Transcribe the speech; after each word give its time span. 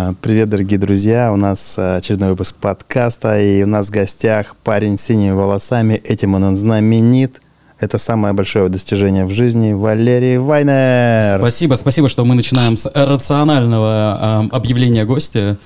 А, 0.00 0.14
Привет, 0.22 0.48
дорогие 0.48 0.78
друзья! 0.78 1.32
У 1.32 1.36
нас 1.36 1.74
а, 1.76 1.96
очередной 1.96 2.30
выпуск 2.30 2.54
подкаста, 2.54 3.40
и 3.40 3.64
у 3.64 3.66
нас 3.66 3.88
в 3.88 3.90
гостях 3.90 4.54
парень 4.62 4.96
с 4.96 5.02
синими 5.02 5.32
волосами. 5.32 5.94
Этим 5.94 6.34
он 6.34 6.54
знаменит. 6.54 7.40
Это 7.80 7.98
самое 7.98 8.32
большое 8.32 8.68
достижение 8.68 9.24
в 9.24 9.32
жизни 9.32 9.72
Валерий 9.72 10.38
Вайнер. 10.38 11.38
Спасибо, 11.38 11.74
спасибо, 11.74 12.08
что 12.08 12.24
мы 12.24 12.36
начинаем 12.36 12.76
с 12.76 12.88
рационального 12.94 14.44
э, 14.52 14.54
объявления 14.54 15.04
гостя, 15.04 15.56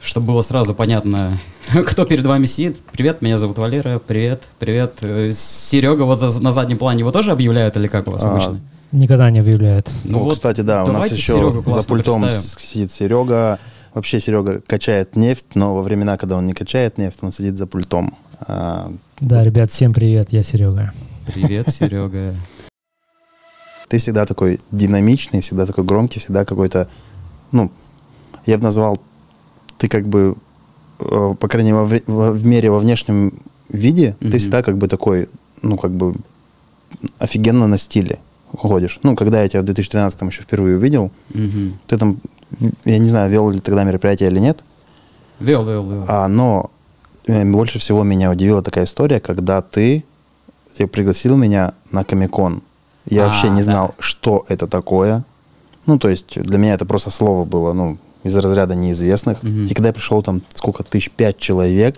чтобы 0.00 0.28
было 0.28 0.42
сразу 0.42 0.72
понятно, 0.72 1.36
кто 1.86 2.04
перед 2.04 2.24
вами 2.24 2.44
сидит. 2.44 2.78
Привет, 2.92 3.20
меня 3.20 3.36
зовут 3.36 3.58
Валера. 3.58 3.98
Привет, 3.98 4.44
привет. 4.60 4.94
Э, 5.00 5.32
Серега 5.34 6.02
вот 6.02 6.20
за- 6.20 6.40
на 6.40 6.52
заднем 6.52 6.78
плане 6.78 7.00
его 7.00 7.10
тоже 7.10 7.32
объявляют 7.32 7.76
или 7.76 7.88
как 7.88 8.06
у 8.06 8.12
вас 8.12 8.22
А, 8.22 8.30
обычно? 8.30 8.60
Никогда 8.96 9.30
не 9.30 9.40
объявляют. 9.40 9.92
Ну, 10.04 10.20
вот 10.20 10.34
кстати, 10.34 10.62
да, 10.62 10.82
у 10.84 10.86
нас 10.90 11.10
еще 11.12 11.62
за 11.66 11.82
пультом 11.82 12.22
представим. 12.22 12.58
сидит 12.58 12.92
Серега. 12.92 13.58
Вообще 13.92 14.20
Серега 14.20 14.62
качает 14.66 15.16
нефть, 15.16 15.44
но 15.54 15.74
во 15.74 15.82
времена, 15.82 16.16
когда 16.16 16.38
он 16.38 16.46
не 16.46 16.54
качает 16.54 16.96
нефть, 16.96 17.18
он 17.20 17.30
сидит 17.30 17.58
за 17.58 17.66
пультом. 17.66 18.16
А, 18.40 18.90
Да, 19.20 19.44
ребят, 19.44 19.70
всем 19.70 19.92
привет, 19.92 20.28
я 20.32 20.42
Серега. 20.42 20.92
Привет, 21.26 21.68
Серега. 21.68 22.34
Ты 23.88 23.98
всегда 23.98 24.24
такой 24.24 24.60
динамичный, 24.72 25.42
всегда 25.42 25.66
такой 25.66 25.84
громкий, 25.84 26.18
всегда 26.18 26.46
какой-то, 26.46 26.88
ну, 27.52 27.70
я 28.46 28.56
бы 28.56 28.64
назвал, 28.64 28.98
ты 29.76 29.88
как 29.88 30.08
бы, 30.08 30.36
э, 31.00 31.34
по 31.38 31.48
крайней 31.48 31.72
мере, 31.72 32.02
во- 32.06 32.32
в 32.32 32.46
мере 32.46 32.70
во 32.70 32.78
внешнем 32.78 33.34
виде, 33.68 34.16
Мгм. 34.20 34.30
ты 34.32 34.38
всегда 34.38 34.62
как 34.62 34.78
бы 34.78 34.88
такой, 34.88 35.28
ну, 35.60 35.76
как 35.76 35.90
бы 35.90 36.14
офигенно 37.18 37.66
на 37.66 37.76
стиле 37.78 38.20
ходишь. 38.56 38.98
Ну, 39.02 39.16
когда 39.16 39.42
я 39.42 39.48
тебя 39.48 39.60
в 39.62 39.64
2013 39.64 40.22
еще 40.22 40.42
впервые 40.42 40.76
увидел, 40.76 41.10
Мгм. 41.34 41.78
ты 41.86 41.98
там, 41.98 42.18
я 42.84 42.98
не 42.98 43.08
знаю, 43.08 43.30
вел 43.30 43.50
ли 43.50 43.60
тогда 43.60 43.84
мероприятие 43.84 44.30
или 44.30 44.38
нет, 44.38 44.64
Вел, 45.40 45.64
вел, 45.64 45.84
вел. 45.90 46.04
а, 46.08 46.28
но 46.28 46.70
э, 47.26 47.44
больше 47.44 47.78
всего 47.78 48.02
меня 48.04 48.30
удивила 48.30 48.62
такая 48.62 48.84
история, 48.84 49.20
когда 49.20 49.60
ты, 49.62 50.04
ты 50.76 50.86
пригласил 50.86 51.36
меня 51.36 51.74
на 51.90 52.04
Комикон. 52.04 52.62
Я 53.08 53.24
А, 53.24 53.26
вообще 53.28 53.48
не 53.50 53.56
да. 53.58 53.62
знал, 53.62 53.94
что 53.98 54.44
это 54.48 54.66
такое. 54.66 55.24
Ну, 55.86 55.98
то 55.98 56.08
есть 56.08 56.40
для 56.40 56.58
меня 56.58 56.74
это 56.74 56.84
просто 56.86 57.10
слово 57.10 57.44
было, 57.44 57.72
ну, 57.72 57.98
из 58.24 58.34
разряда 58.36 58.74
неизвестных. 58.74 59.42
Мгм. 59.42 59.66
И 59.66 59.74
когда 59.74 59.90
я 59.90 59.92
пришел 59.92 60.22
там, 60.22 60.42
сколько 60.54 60.82
тысяч, 60.82 61.10
пять 61.10 61.38
человек, 61.38 61.96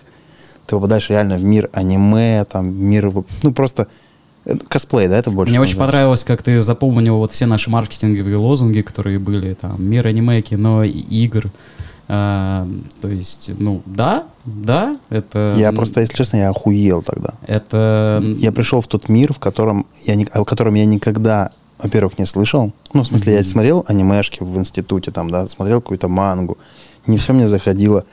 ты 0.67 0.75
попадаешь 0.75 1.09
реально 1.09 1.37
в 1.37 1.43
мир 1.43 1.69
аниме, 1.73 2.45
там, 2.45 2.67
мир, 2.75 3.11
ну, 3.41 3.51
просто 3.53 3.87
косплей, 4.67 5.07
да, 5.07 5.17
это 5.17 5.31
больше 5.31 5.51
Мне 5.51 5.59
очень 5.61 5.77
понравилось, 5.77 6.23
как 6.23 6.43
ты 6.43 6.61
запомнил 6.61 7.17
вот 7.17 7.31
все 7.31 7.45
наши 7.45 7.69
маркетинговые 7.69 8.35
лозунги, 8.37 8.81
которые 8.81 9.19
были, 9.19 9.53
там, 9.53 9.83
мир 9.83 10.07
аниме, 10.07 10.41
кино, 10.41 10.83
игр. 10.83 11.49
А, 12.11 12.67
то 13.01 13.07
есть, 13.07 13.51
ну, 13.59 13.83
да, 13.85 14.23
да, 14.45 14.97
это... 15.09 15.53
Я 15.57 15.71
просто, 15.71 16.01
если 16.01 16.15
честно, 16.15 16.37
я 16.37 16.49
охуел 16.49 17.03
тогда. 17.03 17.35
Это... 17.45 18.19
Я 18.23 18.51
пришел 18.51 18.81
в 18.81 18.87
тот 18.87 19.09
мир, 19.09 19.31
в 19.31 19.37
котором 19.37 19.85
я, 20.05 20.15
ни- 20.15 20.27
о 20.33 20.43
котором 20.43 20.73
я 20.73 20.85
никогда, 20.85 21.51
во-первых, 21.77 22.17
не 22.17 22.25
слышал. 22.25 22.71
Ну, 22.93 23.03
в 23.03 23.05
смысле, 23.05 23.33
я 23.33 23.39
Мгм. 23.41 23.47
смотрел 23.47 23.85
анимешки 23.87 24.39
в 24.41 24.57
институте, 24.57 25.11
там, 25.11 25.29
да, 25.29 25.47
смотрел 25.47 25.81
какую-то 25.81 26.07
мангу. 26.07 26.57
Не 27.05 27.17
все 27.17 27.33
мне 27.33 27.47
заходило. 27.47 28.05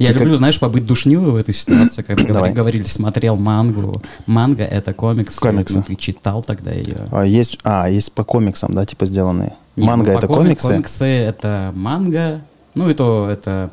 Я 0.00 0.12
как- 0.12 0.22
люблю, 0.22 0.36
знаешь, 0.36 0.58
побыть 0.58 0.86
душнилой 0.86 1.30
в 1.32 1.36
этой 1.36 1.52
ситуации, 1.54 2.02
когда 2.02 2.32
Давай. 2.34 2.52
говорили, 2.52 2.84
смотрел 2.84 3.36
мангу. 3.36 4.02
Манга— 4.26 4.62
это 4.64 4.94
комикс. 4.94 5.36
Комиксы. 5.38 5.76
Ну, 5.78 5.82
ты 5.82 5.94
читал 5.96 6.42
тогда 6.42 6.70
ее. 6.72 6.96
А, 7.12 7.24
есть, 7.26 7.58
а, 7.64 7.88
есть 7.88 8.12
по 8.12 8.24
комиксам, 8.24 8.74
да, 8.74 8.84
типа 8.86 9.04
сделанные. 9.06 9.54
Не, 9.76 9.86
Манга 9.86 10.12
ну, 10.12 10.18
это 10.18 10.26
коми- 10.26 10.34
комиксы? 10.44 10.66
Комиксы— 10.68 11.04
это 11.06 11.72
манга. 11.74 12.40
Ну, 12.74 12.88
и 12.88 12.94
то 12.94 13.28
это... 13.30 13.70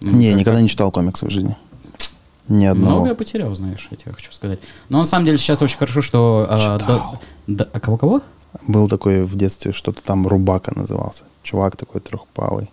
м, 0.00 0.10
Не, 0.18 0.30
как- 0.32 0.40
никогда 0.40 0.60
не 0.60 0.68
читал 0.68 0.90
комиксы 0.90 1.26
в 1.26 1.30
жизни. 1.30 1.56
Ни 2.48 2.64
одного. 2.66 2.90
Много 2.96 3.08
я 3.10 3.14
потерял, 3.14 3.54
знаешь, 3.54 3.86
я 3.90 3.96
тебе 3.96 4.12
хочу 4.12 4.32
сказать. 4.32 4.58
Но 4.88 4.98
на 4.98 5.04
самом 5.04 5.24
деле 5.26 5.38
сейчас 5.38 5.62
очень 5.62 5.78
хорошо, 5.78 6.02
что... 6.02 6.46
а, 6.50 6.58
Читал. 6.78 7.18
да- 7.46 7.64
да- 7.64 7.68
а 7.72 7.78
кого-кого? 7.80 8.20
Был 8.66 8.88
такой 8.88 9.22
в 9.22 9.36
детстве, 9.36 9.72
что-то 9.72 10.02
там 10.02 10.26
Рубака 10.26 10.72
назывался. 10.74 11.22
Чувак 11.42 11.76
такой 11.76 12.00
трехпалый. 12.00 12.68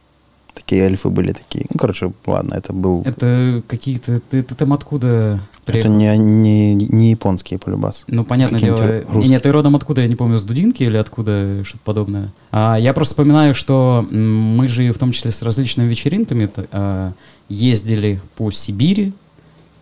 Такие 0.59 0.83
эльфы 0.83 1.09
были 1.09 1.31
такие. 1.31 1.65
Ну, 1.69 1.79
короче, 1.79 2.11
ладно, 2.25 2.55
это 2.55 2.73
был... 2.73 3.01
Это 3.05 3.63
какие-то... 3.65 4.19
Ты, 4.19 4.43
ты 4.43 4.55
там 4.55 4.73
откуда 4.73 5.39
Это 5.65 5.87
не, 5.87 6.17
не, 6.17 6.75
не 6.75 7.11
японские 7.11 7.59
полюбас. 7.59 8.03
Ну, 8.07 8.25
понятное 8.25 8.59
дело. 8.59 9.03
Русские. 9.07 9.29
Нет, 9.29 9.43
ты 9.43 9.51
родом 9.51 9.77
откуда, 9.77 10.01
я 10.01 10.07
не 10.07 10.15
помню, 10.15 10.37
с 10.37 10.43
Дудинки 10.43 10.83
или 10.83 10.97
откуда, 10.97 11.63
что-то 11.63 11.83
подобное. 11.85 12.33
А, 12.51 12.75
я 12.75 12.93
просто 12.93 13.13
вспоминаю, 13.13 13.55
что 13.55 14.05
мы 14.11 14.67
же 14.67 14.91
в 14.91 14.97
том 14.97 15.13
числе 15.13 15.31
с 15.31 15.41
различными 15.41 15.87
вечеринками 15.87 16.49
а, 16.71 17.13
ездили 17.47 18.19
по 18.35 18.51
Сибири. 18.51 19.13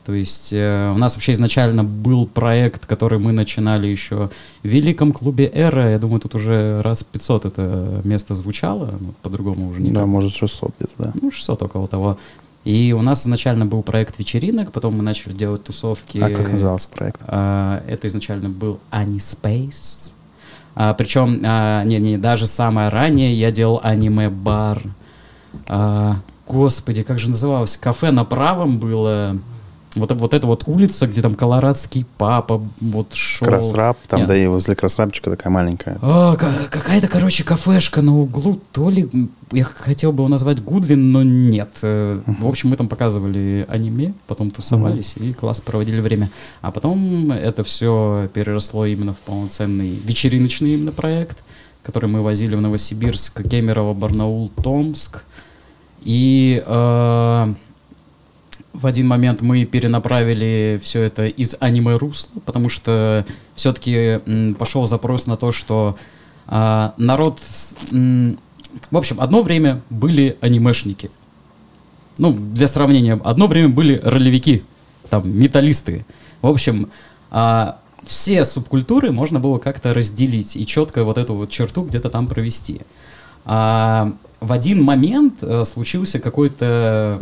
То 0.07 0.13
есть 0.13 0.53
э, 0.53 0.89
у 0.95 0.97
нас 0.97 1.15
вообще 1.15 1.33
изначально 1.33 1.83
был 1.83 2.27
проект, 2.27 2.85
который 2.85 3.19
мы 3.19 3.33
начинали 3.33 3.87
еще 3.87 4.29
в 4.63 4.65
Великом 4.65 5.11
клубе 5.11 5.51
«Эра». 5.53 5.91
Я 5.91 5.99
думаю, 5.99 6.21
тут 6.21 6.33
уже 6.33 6.81
раз 6.81 7.03
500 7.03 7.43
это 7.43 8.01
место 8.05 8.33
звучало, 8.33 8.89
по-другому 9.21 9.67
уже 9.67 9.81
не 9.81 9.91
Да, 9.91 10.05
может, 10.05 10.33
600 10.33 10.75
где-то, 10.79 10.93
да. 10.97 11.11
ну, 11.21 11.29
600 11.29 11.63
около 11.63 11.89
того. 11.89 12.17
И 12.63 12.95
у 12.97 13.01
нас 13.01 13.23
изначально 13.23 13.65
был 13.65 13.83
проект 13.83 14.17
вечеринок, 14.17 14.71
потом 14.71 14.95
мы 14.95 15.03
начали 15.03 15.33
делать 15.33 15.65
тусовки. 15.65 16.19
А 16.19 16.29
как 16.29 16.53
назывался 16.53 16.87
проект? 16.87 17.19
А, 17.27 17.83
это 17.85 18.07
изначально 18.07 18.47
был 18.47 18.79
Anispace. 18.91 20.13
А, 20.75 20.93
причем, 20.93 21.41
а, 21.43 21.83
не, 21.83 21.99
не, 21.99 22.17
даже 22.17 22.47
самое 22.47 22.87
ранее 22.87 23.37
я 23.37 23.51
делал 23.51 23.81
аниме-бар. 23.83 24.83
А, 25.65 26.21
господи, 26.47 27.03
как 27.03 27.19
же 27.19 27.29
называлось? 27.29 27.75
Кафе 27.75 28.11
на 28.11 28.23
правом 28.23 28.77
было. 28.77 29.35
Вот, 29.99 30.11
вот 30.11 30.33
эта 30.33 30.47
вот 30.47 30.63
улица, 30.67 31.07
где 31.07 31.21
там 31.21 31.35
колорадский 31.35 32.05
папа 32.17 32.61
вот 32.81 33.13
шел. 33.13 33.47
Красрап, 33.47 33.97
там, 34.07 34.19
Нет. 34.21 34.27
да 34.29 34.37
и 34.37 34.47
возле 34.47 34.75
Красрапчика 34.75 35.29
такая 35.29 35.51
маленькая. 35.51 35.97
А, 36.01 36.35
ка- 36.35 36.67
какая-то, 36.69 37.07
короче, 37.07 37.43
кафешка 37.43 38.01
на 38.01 38.17
углу, 38.17 38.59
то 38.71 38.89
ли 38.89 39.09
я 39.51 39.63
хотел 39.63 40.11
бы 40.11 40.23
его 40.23 40.27
назвать 40.29 40.61
Гудвин, 40.61 41.11
но 41.11 41.23
нет. 41.23 41.69
Э, 41.81 42.19
В 42.25 42.47
общем, 42.47 42.69
мы 42.69 42.75
там 42.75 42.87
показывали 42.89 43.65
аниме, 43.69 44.13
потом 44.27 44.51
тусовались 44.51 45.15
и 45.17 45.33
класс 45.33 45.61
проводили 45.61 46.01
время. 46.01 46.29
А 46.61 46.71
потом 46.71 47.31
это 47.31 47.63
все 47.63 48.29
переросло 48.33 48.85
именно 48.85 49.13
в 49.13 49.17
полноценный 49.19 49.89
вечериночный 50.03 50.73
именно 50.73 50.91
проект, 50.91 51.43
который 51.83 52.09
мы 52.09 52.21
возили 52.21 52.55
в 52.55 52.61
Новосибирск, 52.61 53.41
Кемерово, 53.49 53.93
Барнаул, 53.93 54.49
Томск. 54.61 55.23
И 56.03 56.61
э, 56.65 57.53
в 58.73 58.85
один 58.85 59.07
момент 59.07 59.41
мы 59.41 59.65
перенаправили 59.65 60.79
все 60.83 61.01
это 61.01 61.25
из 61.27 61.55
аниме-русла, 61.59 62.39
потому 62.45 62.69
что 62.69 63.25
все-таки 63.55 64.19
пошел 64.57 64.85
запрос 64.85 65.25
на 65.25 65.37
то, 65.37 65.51
что 65.51 65.97
а, 66.47 66.93
народ... 66.97 67.39
в 67.91 68.97
общем, 68.97 69.19
одно 69.19 69.41
время 69.41 69.81
были 69.89 70.37
анимешники. 70.41 71.09
Ну, 72.17 72.33
для 72.33 72.67
сравнения, 72.67 73.19
одно 73.23 73.47
время 73.47 73.69
были 73.69 73.99
ролевики, 74.03 74.63
там, 75.09 75.29
металлисты. 75.29 76.05
В 76.41 76.47
общем, 76.47 76.89
а, 77.29 77.79
все 78.03 78.45
субкультуры 78.45 79.11
можно 79.11 79.39
было 79.39 79.59
как-то 79.59 79.93
разделить 79.93 80.55
и 80.55 80.65
четко 80.65 81.03
вот 81.03 81.17
эту 81.17 81.33
вот 81.33 81.49
черту 81.49 81.83
где-то 81.83 82.09
там 82.09 82.27
провести. 82.27 82.81
А, 83.45 84.13
в 84.39 84.51
один 84.51 84.83
момент 84.83 85.35
э, 85.41 85.65
случился 85.65 86.19
какой-то, 86.19 87.19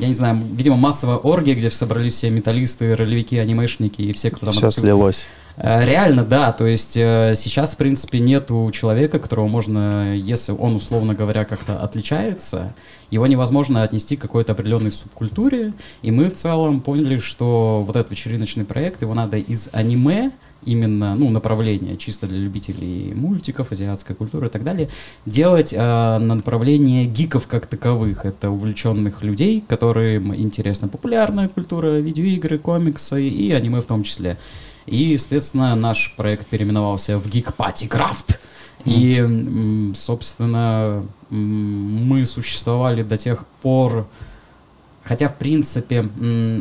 я 0.00 0.08
не 0.08 0.14
знаю, 0.14 0.40
видимо, 0.52 0.76
массовая 0.76 1.16
оргия, 1.16 1.54
где 1.54 1.70
собрались 1.70 2.14
все 2.14 2.30
металлисты, 2.30 2.96
ролевики, 2.96 3.36
анимешники 3.38 4.00
и 4.00 4.12
все, 4.12 4.30
кто 4.30 4.46
там... 4.46 4.54
Все 4.54 4.66
отсюда- 4.66 4.80
слилось. 4.86 5.28
Э, 5.56 5.84
Реально, 5.84 6.24
да. 6.24 6.52
То 6.52 6.66
есть 6.66 6.96
э, 6.96 7.34
сейчас, 7.36 7.74
в 7.74 7.76
принципе, 7.76 8.20
нету 8.20 8.70
человека, 8.72 9.18
которого 9.18 9.48
можно, 9.48 10.14
если 10.14 10.52
он, 10.52 10.76
условно 10.76 11.14
говоря, 11.14 11.44
как-то 11.44 11.80
отличается, 11.80 12.74
его 13.10 13.26
невозможно 13.26 13.82
отнести 13.82 14.16
к 14.16 14.22
какой-то 14.22 14.52
определенной 14.52 14.92
субкультуре. 14.92 15.72
И 16.02 16.10
мы 16.10 16.30
в 16.30 16.34
целом 16.34 16.80
поняли, 16.80 17.18
что 17.18 17.82
вот 17.86 17.96
этот 17.96 18.12
вечериночный 18.12 18.64
проект, 18.64 19.02
его 19.02 19.14
надо 19.14 19.36
из 19.36 19.68
аниме, 19.72 20.30
именно, 20.66 21.14
ну, 21.14 21.30
направление 21.30 21.96
чисто 21.96 22.26
для 22.26 22.38
любителей 22.38 23.14
мультиков, 23.14 23.72
азиатской 23.72 24.14
культуры 24.14 24.48
и 24.48 24.50
так 24.50 24.64
далее, 24.64 24.88
делать 25.24 25.72
э, 25.72 25.78
на 25.78 26.34
направление 26.34 27.06
гиков 27.06 27.46
как 27.46 27.66
таковых. 27.66 28.26
Это 28.26 28.50
увлеченных 28.50 29.22
людей, 29.22 29.64
которым 29.66 30.34
интересна 30.34 30.88
популярная 30.88 31.48
культура, 31.48 31.98
видеоигры, 31.98 32.58
комиксы 32.58 33.26
и 33.26 33.52
аниме 33.52 33.80
в 33.80 33.86
том 33.86 34.02
числе. 34.02 34.36
И, 34.86 34.96
естественно, 34.96 35.74
наш 35.74 36.14
проект 36.16 36.46
переименовался 36.46 37.18
в 37.18 37.26
Geek 37.26 37.54
Party 37.56 37.88
Craft. 37.88 38.38
И, 38.84 39.92
собственно, 39.96 41.04
мы 41.30 42.24
существовали 42.24 43.02
до 43.02 43.16
тех 43.16 43.44
пор, 43.62 44.06
хотя, 45.06 45.28
в 45.28 45.36
принципе, 45.36 46.02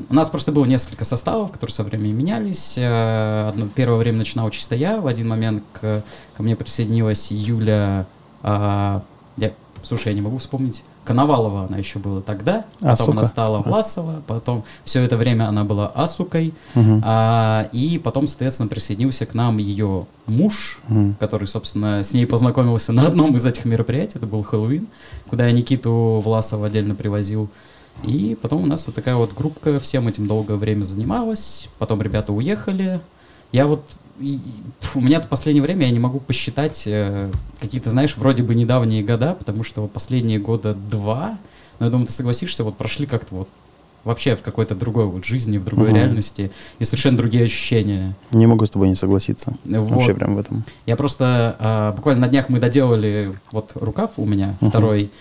у 0.10 0.14
нас 0.14 0.30
просто 0.30 0.52
было 0.52 0.66
несколько 0.66 1.04
составов, 1.04 1.52
которые 1.52 1.74
со 1.74 1.84
временем 1.84 2.18
менялись. 2.18 2.76
Э, 2.78 3.50
Одно, 3.50 3.68
первое 3.74 3.98
время 3.98 4.20
начинал 4.20 4.50
чисто 4.52 4.76
я, 4.76 5.02
в 5.02 5.08
один 5.08 5.28
момент 5.28 5.64
к, 5.74 6.04
ко 6.38 6.44
мне 6.44 6.56
присоединилась 6.56 7.32
Юля, 7.32 8.06
а, 8.44 9.02
я, 9.38 9.52
слушай, 9.84 10.10
я 10.10 10.14
не 10.14 10.22
могу 10.22 10.38
вспомнить, 10.38 10.84
Коновалова 11.04 11.66
она 11.66 11.78
еще 11.78 12.00
была 12.00 12.22
тогда, 12.22 12.66
потом 12.80 12.90
Асука. 12.90 13.12
она 13.12 13.26
стала 13.26 13.62
Власова, 13.62 14.24
потом 14.26 14.64
все 14.86 15.02
это 15.04 15.18
время 15.18 15.48
она 15.48 15.64
была 15.64 15.88
Асукой, 15.88 16.54
Мгм. 16.74 17.02
а, 17.06 17.68
и 17.72 18.00
потом, 18.00 18.28
соответственно, 18.28 18.70
присоединился 18.70 19.26
к 19.28 19.34
нам 19.36 19.58
ее 19.60 20.08
муж, 20.26 20.80
Мгм. 20.88 21.16
который, 21.20 21.48
собственно, 21.48 22.04
с 22.04 22.12
ней 22.14 22.26
познакомился 22.26 22.92
на 22.92 23.06
одном 23.08 23.36
из 23.36 23.46
этих 23.46 23.66
мероприятий, 23.66 24.18
это 24.18 24.26
был 24.28 24.42
Хэллоуин, 24.44 24.88
куда 25.30 25.46
я 25.48 25.52
Никиту 25.52 26.22
Власова 26.26 26.68
отдельно 26.68 26.96
привозил. 26.96 27.50
И 28.04 28.38
потом 28.42 28.64
у 28.64 28.66
нас 28.66 28.86
вот 28.86 28.96
такая 28.96 29.16
вот 29.16 29.34
группка 29.34 29.80
всем 29.80 30.08
этим 30.08 30.28
долгое 30.28 30.56
время 30.56 30.84
занималась, 30.84 31.70
потом 31.80 32.02
ребята 32.02 32.34
уехали. 32.34 33.00
Я 33.52 33.66
вот, 33.68 33.84
и- 34.20 34.40
у 34.94 35.02
меня 35.02 35.22
в 35.22 35.28
последнее 35.28 35.64
время 35.64 35.86
я 35.88 35.92
не 35.92 36.00
могу 36.00 36.20
посчитать 36.20 36.84
э, 36.86 37.32
какие-то, 37.60 37.90
знаешь, 37.90 38.16
вроде 38.18 38.44
бы 38.44 38.54
недавние 38.54 39.02
года, 39.04 39.34
потому 39.38 39.64
что 39.64 39.88
последние 39.88 40.40
года 40.40 40.74
два, 40.76 41.38
но 41.80 41.86
я 41.86 41.92
думаю, 41.92 42.08
ты 42.08 42.14
согласишься, 42.14 42.64
вот 42.64 42.78
прошли 42.78 43.06
как-то 43.06 43.34
вот 43.36 43.50
вообще 44.04 44.36
в 44.36 44.44
какой-то 44.44 44.76
другой 44.76 45.06
вот 45.06 45.26
жизни, 45.26 45.58
в 45.58 45.64
другой 45.64 45.88
Мгм. 45.88 45.96
реальности, 45.96 46.52
и 46.78 46.84
совершенно 46.84 47.18
другие 47.18 47.46
ощущения. 47.46 48.14
Не 48.32 48.46
могу 48.46 48.66
с 48.66 48.70
тобой 48.70 48.88
не 48.90 48.96
согласиться. 48.96 49.56
Вот. 49.66 49.90
Вообще 49.90 50.14
прям 50.14 50.36
в 50.36 50.38
этом. 50.38 50.64
Я 50.86 50.96
просто 50.96 51.56
а, 51.58 51.92
буквально 51.94 52.22
на 52.22 52.28
днях 52.28 52.50
мы 52.50 52.60
доделали 52.60 53.34
вот 53.52 53.72
рукав 53.74 54.12
у 54.18 54.26
меня 54.26 54.56
Мгм. 54.62 54.70
второй. 54.70 55.12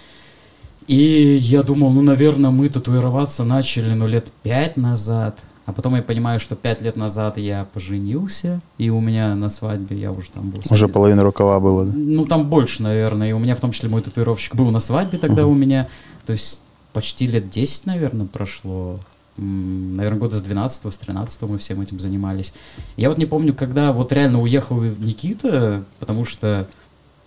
И 0.87 1.37
я 1.41 1.63
думал, 1.63 1.91
ну, 1.91 2.03
наверное, 2.03 2.51
мы 2.51 2.69
татуироваться 2.69 3.45
начали, 3.45 3.93
ну, 3.95 4.07
лет 4.07 4.27
пять 4.43 4.77
назад. 4.77 5.39
А 5.67 5.73
потом 5.73 5.95
я 5.97 6.03
понимаю, 6.03 6.41
что 6.41 6.57
пять 6.57 6.83
лет 6.83 6.95
назад 6.97 7.39
я 7.39 7.67
поженился, 7.73 8.61
и 8.77 8.91
у 8.91 9.01
меня 9.01 9.35
на 9.35 9.49
свадьбе 9.49 9.97
я 9.99 10.13
уже 10.13 10.31
там 10.31 10.51
был. 10.51 10.59
Уже 10.59 10.69
среди- 10.81 10.93
половина 10.93 11.23
рукава 11.23 11.59
было. 11.59 11.87
да? 11.87 11.93
Ну, 11.97 12.27
там 12.27 12.51
больше, 12.51 12.83
наверное. 12.83 13.31
И 13.31 13.33
у 13.33 13.39
меня 13.39 13.55
в 13.55 13.61
том 13.61 13.73
числе 13.73 13.89
мой 13.89 14.03
татуировщик 14.03 14.55
был 14.55 14.71
на 14.71 14.79
свадьбе 14.79 15.17
тогда 15.17 15.43
Мгм. 15.45 15.53
у 15.53 15.55
меня. 15.55 15.89
То 16.27 16.35
есть 16.35 16.61
почти 16.93 17.27
лет 17.27 17.49
10, 17.49 17.87
наверное, 17.87 18.27
прошло. 18.27 19.01
Наверное, 19.39 20.19
года 20.21 20.37
с 20.37 20.41
12 20.43 20.93
с 20.93 20.99
13 20.99 21.49
мы 21.49 21.57
всем 21.59 21.81
этим 21.81 21.99
занимались. 21.99 22.53
Я 22.99 23.09
вот 23.09 23.17
не 23.19 23.27
помню, 23.27 23.55
когда 23.55 23.93
вот 23.93 24.13
реально 24.13 24.41
уехал 24.43 24.81
Никита, 24.81 25.83
потому 25.99 26.25
что, 26.27 26.69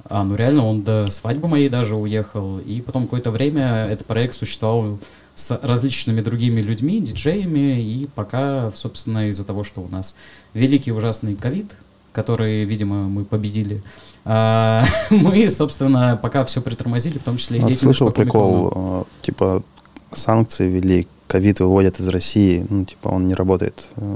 а, 0.09 0.24
ну 0.24 0.36
реально 0.36 0.65
он 0.65 0.83
до 0.83 1.09
свадьбы 1.12 1.48
моей 1.48 1.69
даже 1.69 1.95
уехал. 1.95 2.59
И 2.59 2.81
потом 2.81 3.04
какое-то 3.04 3.31
время 3.31 3.86
этот 3.86 4.06
проект 4.06 4.36
существовал 4.36 5.00
с 5.36 5.59
различными 5.62 6.21
другими 6.21 6.62
людьми, 6.62 7.00
диджеями, 7.00 7.81
и 7.81 8.07
пока, 8.15 8.71
собственно, 8.75 9.30
из-за 9.30 9.45
того, 9.45 9.63
что 9.63 9.81
у 9.81 9.88
нас 9.88 10.15
великий 10.54 10.92
ужасный 10.92 11.36
ковид, 11.36 11.75
который, 12.12 12.63
видимо, 12.63 13.07
мы 13.07 13.24
победили, 13.24 13.83
а, 14.25 14.83
мы, 15.09 15.50
собственно, 15.50 16.19
пока 16.21 16.44
все 16.45 16.62
притормозили, 16.62 17.18
в 17.18 17.24
том 17.24 17.38
числе 17.38 17.57
и 17.57 17.59
деятельность 17.59 17.83
слышал 17.83 18.12
прикол, 18.12 18.71
э, 18.74 19.04
типа 19.21 19.63
санкции 20.12 20.68
ввели, 20.68 21.07
ковид 21.27 21.59
выводят 21.59 22.00
из 22.00 22.07
России, 22.09 22.65
ну 22.69 22.86
типа 22.86 23.09
он 23.09 23.27
не 23.27 23.36
работает 23.36 23.89
э, 23.98 24.15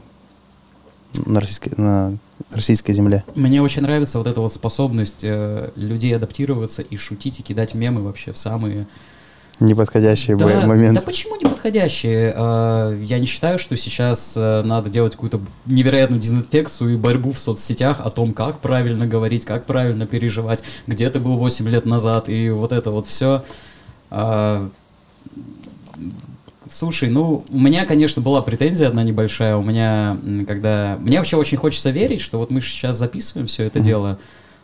на 1.26 1.40
российской, 1.40 1.74
на 1.78 2.18
российской 2.52 2.94
земле. 2.94 3.24
Мне 3.36 3.62
очень 3.62 3.82
нравится 3.84 4.18
вот 4.18 4.28
эта 4.28 4.40
вот 4.42 4.54
способность 4.54 5.24
э, 5.24 5.70
людей 5.76 6.16
адаптироваться 6.16 6.82
и 6.82 6.98
шутить, 6.98 7.40
и 7.40 7.44
кидать 7.44 7.74
мемы 7.74 8.02
вообще 8.02 8.32
в 8.32 8.38
самые 8.38 8.88
Неподходящий 9.60 10.34
Да, 10.34 10.48
б- 10.48 10.66
момент. 10.66 10.96
да 10.96 11.02
почему 11.02 11.36
не 11.36 11.46
подходящие? 11.46 12.34
А, 12.36 12.98
Я 13.00 13.20
не 13.20 13.28
считаю, 13.28 13.60
что 13.60 13.78
сейчас 13.78 14.34
э, 14.36 14.64
надо 14.64 14.90
делать 14.90 15.14
какую-то 15.14 15.40
невероятную 15.68 16.20
дезинфекцию 16.20 16.96
и 16.96 16.98
борьбу 16.98 17.32
в 17.32 17.38
соцсетях 17.38 18.00
о 18.04 18.10
том, 18.10 18.34
как 18.34 18.58
правильно 18.60 19.06
говорить, 19.06 19.46
как 19.46 19.66
правильно 19.66 20.08
переживать, 20.08 20.64
где 20.88 21.08
ты 21.12 21.20
был 21.20 21.36
8 21.38 21.70
лет 21.70 21.86
назад, 21.86 22.28
и 22.28 22.50
вот 22.50 22.72
это 22.72 22.90
вот 22.90 23.06
все. 23.06 23.44
Слушай, 26.72 27.10
ну, 27.10 27.44
у 27.50 27.60
меня, 27.60 27.86
конечно, 27.86 28.22
была 28.22 28.42
претензия 28.42 28.88
одна 28.88 29.04
небольшая. 29.04 29.58
У 29.58 29.62
меня, 29.64 30.18
когда... 30.48 30.98
Мне 31.02 31.18
вообще 31.18 31.36
очень 31.38 31.58
хочется 31.58 31.90
верить, 31.90 32.22
что 32.22 32.38
вот 32.38 32.50
мы 32.50 32.62
сейчас 32.62 32.98
записываем 32.98 33.48
все 33.48 33.64
это 33.66 33.80
Мгм. 33.80 33.86
дело. 33.86 34.20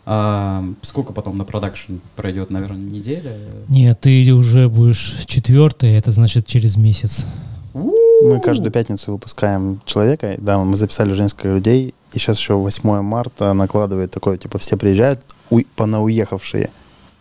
А, 0.05 0.63
сколько 0.83 1.11
потом 1.11 1.37
на 1.37 1.43
продакшн 1.43 1.95
пройдет, 2.15 2.49
наверное, 2.49 2.81
неделя? 2.81 3.33
Нет, 3.67 3.99
ты 3.99 4.31
уже 4.31 4.69
будешь 4.69 5.17
четвертый, 5.25 5.95
это 5.95 6.11
значит 6.11 6.47
через 6.47 6.77
месяц. 6.77 7.25
Мы 7.73 8.39
каждую 8.39 8.71
пятницу 8.71 9.11
выпускаем 9.11 9.81
человека. 9.85 10.35
Да, 10.37 10.57
мы 10.59 10.77
записали 10.77 11.11
уже 11.11 11.23
несколько 11.23 11.49
людей. 11.49 11.93
И 12.13 12.19
сейчас 12.19 12.39
еще 12.39 12.53
8 12.53 13.01
марта 13.01 13.51
накладывает 13.51 14.09
такое, 14.11 14.37
типа, 14.37 14.57
все 14.59 14.77
приезжают, 14.77 15.19
уй- 15.49 15.67
понауехавшие. 15.75 16.69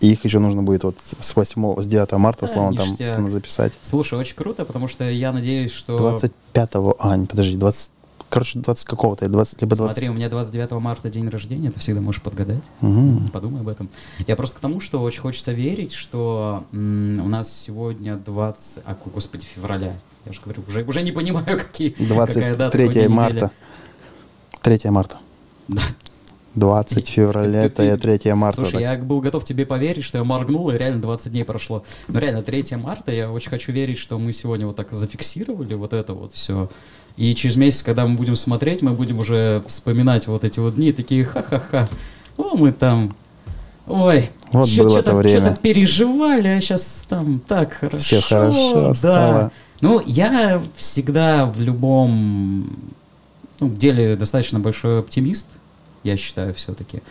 И 0.00 0.12
их 0.12 0.24
еще 0.24 0.38
нужно 0.40 0.62
будет 0.62 0.84
вот 0.84 0.96
с 1.20 1.34
8, 1.34 1.80
с 1.80 1.86
9 1.86 2.12
марта, 2.12 2.40
Да, 2.46 2.46
условно, 2.52 2.76
там, 2.76 2.88
ништяк. 2.90 3.16
там 3.16 3.30
записать. 3.30 3.72
Слушай, 3.80 4.18
очень 4.18 4.36
круто, 4.36 4.64
потому 4.66 4.88
что 4.88 5.04
я 5.08 5.32
надеюсь, 5.32 5.72
что... 5.72 5.96
25-го, 5.96 6.96
а, 6.98 7.16
не, 7.16 7.26
подожди, 7.26 7.56
20, 7.56 7.92
короче, 8.28 8.58
20 8.58 8.84
какого-то, 8.84 9.26
20, 9.26 9.62
либо 9.62 9.74
20. 9.74 9.96
Смотри, 9.96 10.10
у 10.10 10.12
меня 10.12 10.28
29 10.28 10.70
марта 10.72 11.08
день 11.08 11.28
рождения, 11.30 11.70
ты 11.70 11.80
всегда 11.80 12.02
можешь 12.02 12.20
подгадать. 12.20 12.62
Мгм. 12.82 13.28
Подумай 13.32 13.62
об 13.62 13.68
этом. 13.68 13.88
Я 14.26 14.36
просто 14.36 14.58
к 14.58 14.60
тому, 14.60 14.80
что 14.80 15.00
очень 15.00 15.20
хочется 15.22 15.52
верить, 15.52 15.92
что 15.92 16.64
м, 16.72 17.22
у 17.24 17.28
нас 17.28 17.50
сегодня 17.50 18.16
20... 18.16 18.82
А, 18.84 18.96
господи, 19.14 19.46
февраля. 19.46 19.94
Я 20.26 20.32
же 20.34 20.40
говорю, 20.44 20.62
уже, 20.68 20.84
уже 20.84 21.02
не 21.02 21.12
понимаю, 21.12 21.58
какие... 21.58 21.90
какая 21.90 22.54
дата, 22.54 22.76
23 22.76 22.86
какой 22.86 22.94
день 23.00 23.08
марта. 23.08 23.50
недели. 24.62 24.78
3 24.78 24.90
марта. 24.90 25.18
Да. 25.68 25.82
20 26.56 27.08
февраля, 27.08 27.60
Ты- 27.60 27.66
это 27.84 27.96
ты- 27.98 28.18
3 28.18 28.34
марта. 28.34 28.62
Слушай, 28.62 28.72
так. 28.72 28.80
я 28.80 28.96
был 28.96 29.20
готов 29.20 29.44
тебе 29.44 29.64
поверить, 29.66 30.02
что 30.04 30.18
я 30.18 30.24
моргнул, 30.24 30.70
и 30.70 30.76
реально 30.76 31.00
20 31.00 31.30
дней 31.32 31.44
прошло. 31.44 31.84
Но 32.08 32.18
реально 32.18 32.42
3 32.42 32.76
марта, 32.76 33.12
я 33.12 33.30
очень 33.30 33.50
хочу 33.50 33.72
верить, 33.72 33.98
что 33.98 34.18
мы 34.18 34.32
сегодня 34.32 34.66
вот 34.66 34.74
так 34.76 34.90
зафиксировали 34.92 35.74
вот 35.74 35.92
это 35.92 36.12
вот 36.14 36.32
все. 36.32 36.68
И 37.16 37.34
через 37.34 37.56
месяц, 37.56 37.82
когда 37.82 38.06
мы 38.06 38.16
будем 38.16 38.36
смотреть, 38.36 38.82
мы 38.82 38.90
будем 38.92 39.18
уже 39.20 39.62
вспоминать 39.66 40.26
вот 40.26 40.44
эти 40.44 40.58
вот 40.58 40.74
дни, 40.74 40.92
такие 40.92 41.24
ха-ха-ха. 41.24 41.88
О, 42.36 42.56
мы 42.56 42.72
там... 42.72 43.14
Ой, 43.86 44.30
Вот 44.50 44.68
чё- 44.68 44.82
было 44.82 44.96
чё-то- 44.96 45.10
то 45.12 45.16
время. 45.16 45.38
чё-то 45.46 45.60
переживали, 45.60 46.48
а 46.48 46.60
сейчас 46.60 47.04
там 47.08 47.40
так 47.46 47.74
хорошо. 47.74 47.98
Все 47.98 48.20
хорошо 48.20 48.80
да. 48.88 48.94
стало. 48.94 49.52
Ну, 49.80 50.02
я 50.04 50.60
всегда 50.74 51.46
в 51.46 51.60
любом 51.60 52.68
ну, 53.60 53.68
деле 53.70 54.16
достаточно 54.16 54.58
большой 54.58 54.98
оптимист, 55.00 55.46
я 56.02 56.16
считаю, 56.16 56.54
все-таки. 56.54 57.02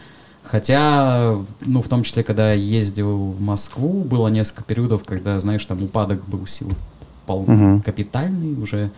Хотя, 0.44 1.38
ну, 1.62 1.82
в 1.82 1.88
том 1.88 2.04
числе, 2.04 2.24
когда 2.24 2.54
я 2.54 2.62
ездил 2.62 3.32
в 3.32 3.42
Москву, 3.42 4.04
было 4.04 4.28
несколько 4.28 4.64
периодов, 4.64 5.04
когда, 5.04 5.40
знаешь, 5.40 5.66
там 5.66 5.84
упадок 5.84 6.28
был 6.28 6.46
сил 6.46 6.72
пол 7.26 7.46
Мгм. 7.48 7.82
капитальный 7.82 8.54
уже. 8.62 8.92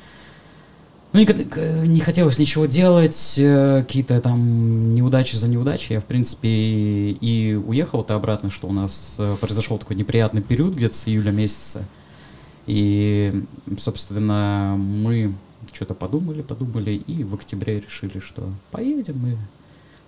Ну, 1.13 1.21
не, 1.21 1.87
не 1.87 1.99
хотелось 2.01 2.37
ничего 2.37 2.65
делать, 2.65 3.35
э, 3.37 3.81
какие-то 3.87 4.19
там 4.19 4.93
неудачи 4.93 5.37
за 5.37 5.47
неудачей. 5.47 5.93
Я, 5.95 6.01
в 6.01 6.05
принципе, 6.05 6.49
и, 6.49 7.17
и 7.21 7.55
уехал-то 7.55 8.13
обратно, 8.15 8.51
что 8.51 8.67
у 8.67 8.73
нас 8.73 9.15
э, 9.17 9.37
произошел 9.39 9.77
такой 9.77 9.95
неприятный 9.95 10.41
период 10.41 10.75
где-то 10.75 10.95
с 10.95 11.07
июля 11.07 11.31
месяца. 11.31 11.85
И, 12.65 13.45
собственно, 13.77 14.75
мы 14.77 15.33
что-то 15.71 15.93
подумали, 15.93 16.41
подумали, 16.41 16.91
и 16.91 17.23
в 17.23 17.33
октябре 17.35 17.79
решили, 17.79 18.19
что 18.19 18.49
поедем 18.71 19.17
мы 19.19 19.37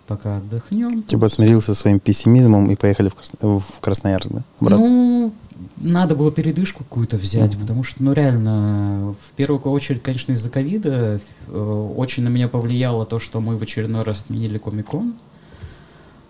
пока 0.09 0.37
отдохнем. 0.37 1.03
Типа 1.03 1.29
смирился 1.29 1.73
со 1.75 1.81
своим 1.81 1.99
пессимизмом 1.99 2.69
и 2.71 2.75
поехали 2.75 3.09
в, 3.09 3.13
Красно- 3.15 3.59
в 3.59 3.79
Красноярск, 3.79 4.29
да? 4.31 4.41
Обратно. 4.59 4.85
Ну, 4.87 5.33
надо 5.77 6.15
было 6.15 6.31
передышку 6.31 6.83
какую-то 6.83 7.17
взять, 7.17 7.53
Мгм. 7.53 7.61
потому 7.61 7.83
что, 7.83 8.03
ну, 8.03 8.11
реально, 8.13 9.15
в 9.21 9.31
первую 9.35 9.61
очередь, 9.61 10.01
конечно, 10.01 10.31
из-за 10.33 10.49
ковида 10.49 11.19
э, 11.47 11.93
очень 11.95 12.23
на 12.23 12.29
меня 12.29 12.47
повлияло 12.47 13.05
то, 13.05 13.19
что 13.19 13.39
мы 13.39 13.55
в 13.57 13.61
очередной 13.61 14.03
раз 14.03 14.21
отменили 14.21 14.57
Комикон. 14.57 15.13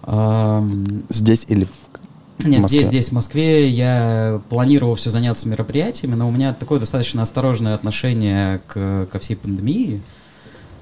Ам, 0.04 1.04
Здесь 1.10 1.46
или 1.48 1.66
в... 1.66 1.72
Нет, 2.46 2.62
Москве? 2.62 2.80
здесь, 2.80 2.88
здесь, 2.88 3.10
в 3.10 3.12
Москве, 3.12 3.70
я 3.70 4.42
планировал 4.50 4.96
все 4.96 5.10
заняться 5.10 5.48
мероприятиями, 5.50 6.16
но 6.16 6.28
у 6.28 6.32
меня 6.32 6.54
такое 6.54 6.80
достаточно 6.80 7.22
осторожное 7.22 7.76
отношение 7.76 8.62
к, 8.68 9.08
ко 9.12 9.20
всей 9.20 9.36
пандемии. 9.36 10.02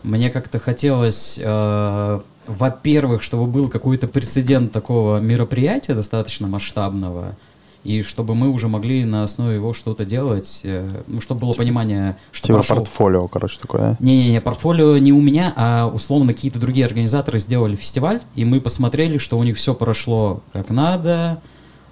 Мне 0.04 0.30
как-то 0.30 0.60
хотелось, 0.60 1.40
э, 1.42 2.20
во-первых, 2.48 3.22
чтобы 3.22 3.48
был 3.48 3.70
какой-то 3.70 4.08
прецедент 4.08 4.72
такого 4.72 5.20
мероприятия 5.20 5.94
достаточно 5.94 6.48
масштабного, 6.48 7.36
и 7.84 8.02
чтобы 8.02 8.36
мы 8.36 8.50
уже 8.50 8.68
могли 8.68 9.06
на 9.06 9.24
основе 9.24 9.56
его 9.56 9.74
что-то 9.74 10.04
делать, 10.04 10.62
э, 10.64 11.04
ну, 11.08 11.22
чтобы 11.22 11.42
было 11.42 11.54
понимание, 11.54 12.18
что 12.32 12.48
Типа 12.48 12.60
прошел- 12.60 12.78
портфолио, 12.78 13.28
короче, 13.28 13.60
такое, 13.62 13.82
да? 13.82 13.98
не-не-не, 14.00 14.42
портфолио 14.42 14.98
не 14.98 15.14
у 15.14 15.22
меня, 15.22 15.54
а 15.56 15.88
условно 15.88 16.34
какие-то 16.34 16.60
другие 16.60 16.86
организаторы 16.86 17.40
сделали 17.40 17.76
фестиваль, 17.76 18.20
и 18.36 18.44
мы 18.44 18.60
посмотрели, 18.60 19.18
что 19.18 19.38
у 19.38 19.44
них 19.44 19.56
все 19.58 19.74
прошло 19.74 20.42
как 20.52 20.70
надо. 20.70 21.42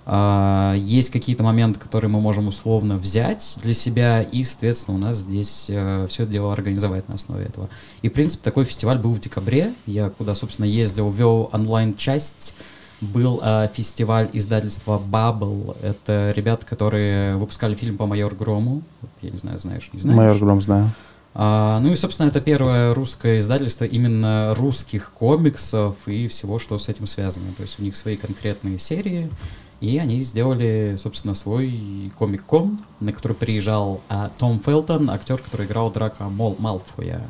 А, 0.05 0.73
есть 0.75 1.09
какие-то 1.09 1.43
моменты, 1.43 1.79
которые 1.79 2.09
мы 2.09 2.21
можем 2.21 2.47
условно 2.47 2.97
взять 2.97 3.57
для 3.63 3.73
себя, 3.73 4.21
и, 4.21 4.43
соответственно, 4.43 4.97
у 4.97 4.99
нас 4.99 5.17
здесь 5.17 5.63
все 5.63 6.05
это 6.07 6.27
дело 6.27 6.53
организовать 6.53 7.07
на 7.09 7.15
основе 7.15 7.45
этого. 7.45 7.69
И, 8.01 8.09
в 8.09 8.13
принципе, 8.13 8.43
такой 8.43 8.65
фестиваль 8.65 8.97
был 8.97 9.13
в 9.13 9.19
декабре. 9.19 9.73
Я 9.85 10.09
куда, 10.09 10.35
собственно, 10.35 10.65
ездил, 10.65 11.09
вел 11.09 11.49
онлайн-часть 11.51 12.55
был 13.01 13.41
э, 13.43 13.67
фестиваль 13.73 14.29
издательства 14.33 15.01
Bubble. 15.11 15.77
Это 15.81 16.33
ребята, 16.35 16.65
которые 16.65 17.35
выпускали 17.37 17.75
фильм 17.75 17.97
по 17.97 18.05
Майор 18.05 18.33
Грому. 18.33 18.83
Вот, 19.01 19.11
я 19.21 19.31
не 19.31 19.37
знаю, 19.37 19.59
знаешь, 19.59 19.89
не 19.93 19.99
знаешь. 19.99 20.17
Майор 20.17 20.37
Гром 20.37 20.61
знаю. 20.61 20.91
А, 21.33 21.79
ну 21.81 21.91
и, 21.91 21.95
собственно, 21.95 22.27
это 22.27 22.39
первое 22.39 22.93
русское 22.93 23.39
издательство 23.39 23.83
именно 23.83 24.53
русских 24.55 25.11
комиксов 25.11 25.95
и 26.05 26.27
всего, 26.29 26.59
что 26.59 26.77
с 26.77 26.87
этим 26.87 27.07
связано. 27.07 27.47
То 27.57 27.63
есть 27.63 27.79
у 27.79 27.83
них 27.83 27.95
свои 27.95 28.15
конкретные 28.15 28.79
серии, 28.79 29.29
и 29.81 29.97
они 29.97 30.21
сделали, 30.23 30.95
собственно, 30.97 31.33
свой 31.33 32.11
комик-кон, 32.17 32.79
на 32.99 33.11
который 33.11 33.33
приезжал 33.33 34.01
а, 34.09 34.29
Том 34.37 34.59
Фелтон, 34.59 35.09
актер, 35.09 35.37
который 35.37 35.65
играл 35.65 35.91
Драка 35.91 36.23
Мол 36.25 36.55
Малфоя 36.59 37.21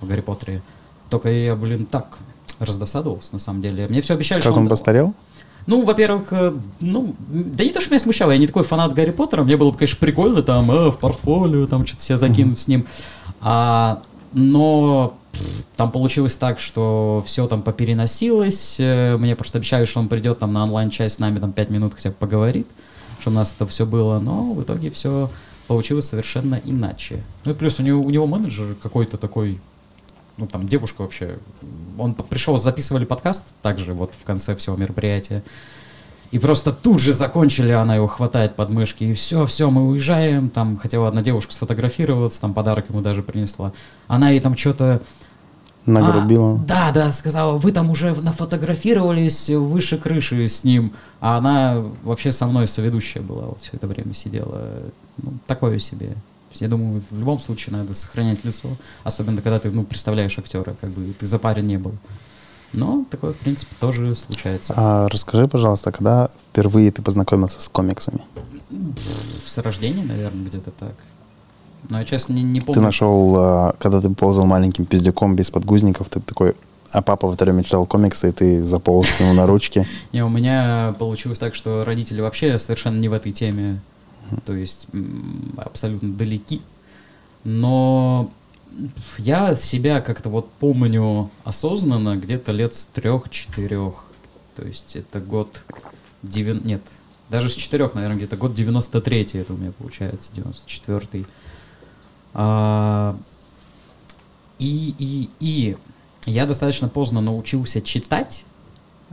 в 0.00 0.06
Гарри 0.06 0.20
Поттере. 0.20 0.62
Только 1.08 1.30
я, 1.30 1.56
блин, 1.56 1.86
так 1.86 2.18
раздосадовался, 2.58 3.32
на 3.32 3.38
самом 3.38 3.62
деле. 3.62 3.86
Мне 3.88 4.00
все 4.02 4.14
обещали, 4.14 4.40
Как 4.40 4.52
что 4.52 4.60
он 4.60 4.68
постарел? 4.68 5.14
ну, 5.66 5.84
во-первых, 5.84 6.32
э, 6.32 6.52
ну, 6.80 7.14
да 7.28 7.64
не 7.64 7.70
то, 7.70 7.80
что 7.80 7.90
меня 7.90 8.00
смущало, 8.00 8.32
я 8.32 8.38
не 8.38 8.46
такой 8.46 8.64
фанат 8.64 8.92
Гарри 8.92 9.10
Поттера, 9.10 9.44
мне 9.44 9.56
было 9.56 9.70
бы, 9.70 9.78
конечно, 9.78 9.98
прикольно 10.00 10.42
там 10.42 10.70
э, 10.70 10.90
в 10.90 10.98
портфолио, 10.98 11.66
там 11.66 11.86
что-то 11.86 12.02
себе 12.02 12.16
закинуть 12.16 12.58
с 12.58 12.66
ним. 12.68 12.86
А, 13.40 14.02
но 14.32 15.14
там 15.76 15.90
получилось 15.90 16.36
так, 16.36 16.60
что 16.60 17.22
все 17.26 17.46
там 17.46 17.62
попереносилось, 17.62 18.76
э, 18.78 19.16
мне 19.16 19.36
просто 19.36 19.58
обещали, 19.58 19.84
что 19.84 20.00
он 20.00 20.08
придет 20.08 20.38
там 20.38 20.52
на 20.52 20.64
онлайн-часть 20.64 21.16
с 21.16 21.18
нами 21.18 21.38
там 21.38 21.52
5 21.52 21.70
минут 21.70 21.94
хотя 21.94 22.10
бы 22.10 22.16
поговорит, 22.16 22.66
что 23.20 23.30
у 23.30 23.32
нас 23.32 23.52
это 23.54 23.66
все 23.66 23.86
было, 23.86 24.18
но 24.18 24.52
в 24.52 24.62
итоге 24.62 24.90
все 24.90 25.30
получилось 25.66 26.08
совершенно 26.08 26.60
иначе. 26.64 27.22
Ну 27.44 27.52
и 27.52 27.54
плюс 27.54 27.78
у 27.78 27.82
него, 27.82 28.00
у 28.00 28.10
него 28.10 28.26
менеджер 28.26 28.74
какой-то 28.82 29.16
такой, 29.16 29.60
ну 30.36 30.46
там 30.46 30.66
девушка 30.66 31.02
вообще, 31.02 31.38
он 31.98 32.14
пришел, 32.14 32.58
записывали 32.58 33.04
подкаст 33.04 33.54
также 33.62 33.94
вот 33.94 34.12
в 34.18 34.24
конце 34.24 34.56
всего 34.56 34.76
мероприятия, 34.76 35.42
и 36.30 36.38
просто 36.38 36.72
тут 36.72 37.00
же 37.00 37.12
закончили, 37.12 37.72
она 37.72 37.96
его 37.96 38.06
хватает 38.06 38.54
под 38.54 38.70
мышки, 38.70 39.02
и 39.02 39.14
все, 39.14 39.46
все, 39.46 39.68
мы 39.68 39.88
уезжаем, 39.88 40.48
там 40.48 40.76
хотела 40.76 41.08
одна 41.08 41.22
девушка 41.22 41.52
сфотографироваться, 41.52 42.40
там 42.40 42.54
подарок 42.54 42.88
ему 42.88 43.00
даже 43.00 43.22
принесла. 43.22 43.72
Она 44.06 44.30
ей 44.30 44.40
там 44.40 44.56
что-то... 44.56 45.02
Нагрубила. 45.90 46.54
А, 46.54 46.58
да, 46.58 46.92
да, 46.92 47.12
сказала, 47.12 47.58
вы 47.58 47.72
там 47.72 47.90
уже 47.90 48.14
нафотографировались 48.14 49.50
выше 49.50 49.98
крыши 49.98 50.48
с 50.48 50.64
ним, 50.64 50.92
а 51.20 51.38
она 51.38 51.82
вообще 52.02 52.32
со 52.32 52.46
мной 52.46 52.66
соведущая 52.66 53.22
была, 53.22 53.46
вот 53.46 53.60
все 53.60 53.70
это 53.72 53.86
время 53.86 54.14
сидела. 54.14 54.68
Ну, 55.18 55.32
такое 55.46 55.78
себе. 55.78 56.16
Я 56.54 56.68
думаю, 56.68 57.02
в 57.10 57.18
любом 57.18 57.38
случае 57.38 57.76
надо 57.76 57.94
сохранять 57.94 58.44
лицо, 58.44 58.68
особенно 59.04 59.40
когда 59.40 59.60
ты, 59.60 59.70
ну, 59.70 59.84
представляешь 59.84 60.38
актера, 60.38 60.74
как 60.80 60.90
бы 60.90 61.12
ты 61.12 61.26
за 61.26 61.38
парень 61.38 61.66
не 61.66 61.78
был. 61.78 61.92
Но 62.72 63.04
такое, 63.10 63.32
в 63.32 63.36
принципе, 63.36 63.74
тоже 63.80 64.14
случается. 64.14 64.74
А 64.76 65.08
расскажи, 65.08 65.48
пожалуйста, 65.48 65.90
когда 65.90 66.30
впервые 66.50 66.90
ты 66.92 67.02
познакомился 67.02 67.60
с 67.60 67.68
комиксами? 67.68 68.20
С 69.44 69.58
рождения, 69.58 70.04
наверное, 70.04 70.46
где-то 70.46 70.70
так. 70.70 70.94
Но 71.88 71.98
я, 71.98 72.04
честно, 72.04 72.34
не, 72.34 72.42
не 72.42 72.60
помню. 72.60 72.74
Ты 72.74 72.80
нашел, 72.80 73.34
а, 73.36 73.76
когда 73.78 74.00
ты 74.00 74.10
ползал 74.10 74.46
маленьким 74.46 74.84
пиздюком 74.86 75.36
без 75.36 75.50
подгузников, 75.50 76.08
ты 76.08 76.20
такой, 76.20 76.54
а 76.90 77.02
папа 77.02 77.28
в 77.28 77.34
это 77.34 77.44
время 77.44 77.62
читал 77.62 77.86
комиксы, 77.86 78.28
и 78.28 78.32
ты 78.32 78.64
заполз 78.64 79.08
к 79.08 79.20
нему 79.20 79.32
на 79.32 79.46
ручки. 79.46 79.86
Не, 80.12 80.24
у 80.24 80.28
меня 80.28 80.94
получилось 80.98 81.38
так, 81.38 81.54
что 81.54 81.84
родители 81.84 82.20
вообще 82.20 82.58
совершенно 82.58 82.98
не 82.98 83.08
в 83.08 83.12
этой 83.12 83.32
теме, 83.32 83.80
то 84.44 84.52
есть 84.52 84.86
абсолютно 85.56 86.12
далеки. 86.12 86.60
Но 87.44 88.30
я 89.18 89.54
себя 89.54 90.00
как-то 90.00 90.28
вот 90.28 90.50
помню 90.58 91.30
осознанно 91.44 92.16
где-то 92.16 92.52
лет 92.52 92.74
с 92.74 92.86
трех-четырех. 92.86 94.04
То 94.56 94.66
есть 94.66 94.96
это 94.96 95.20
год... 95.20 95.62
Девян... 96.22 96.60
Нет, 96.64 96.82
даже 97.30 97.48
с 97.48 97.54
четырех, 97.54 97.94
наверное, 97.94 98.18
где-то 98.18 98.36
год 98.36 98.52
93-й 98.52 99.38
это 99.38 99.54
у 99.54 99.56
меня 99.56 99.72
получается, 99.72 100.30
94-й. 100.34 101.26
А, 102.34 103.16
и, 104.58 104.94
и, 104.98 105.28
и 105.40 105.76
я 106.26 106.46
достаточно 106.46 106.88
поздно 106.88 107.20
научился 107.20 107.80
читать. 107.80 108.44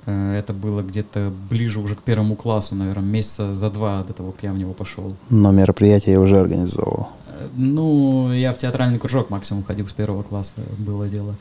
Э, 0.05 0.33
Это 0.37 0.53
было 0.53 0.81
где-то 0.81 1.31
ближе 1.49 1.79
уже 1.79 1.95
к 1.95 2.01
первому 2.01 2.35
классу, 2.35 2.75
наверное, 2.75 3.03
месяца 3.09 3.55
за 3.55 3.69
два 3.69 4.03
до 4.03 4.13
того, 4.13 4.31
как 4.31 4.43
я 4.43 4.51
в 4.51 4.57
него 4.57 4.73
пошел. 4.73 5.13
Но 5.29 5.51
мероприятие 5.51 6.13
я 6.13 6.19
уже 6.19 6.39
организовывал. 6.39 7.07
Э, 7.27 7.47
Ну, 7.55 8.31
я 8.33 8.51
в 8.51 8.57
театральный 8.57 8.99
кружок 8.99 9.29
максимум 9.29 9.63
ходил 9.63 9.87
с 9.87 9.93
первого 9.93 10.21
класса, 10.23 10.53
было 10.77 11.07
дело. 11.07 11.35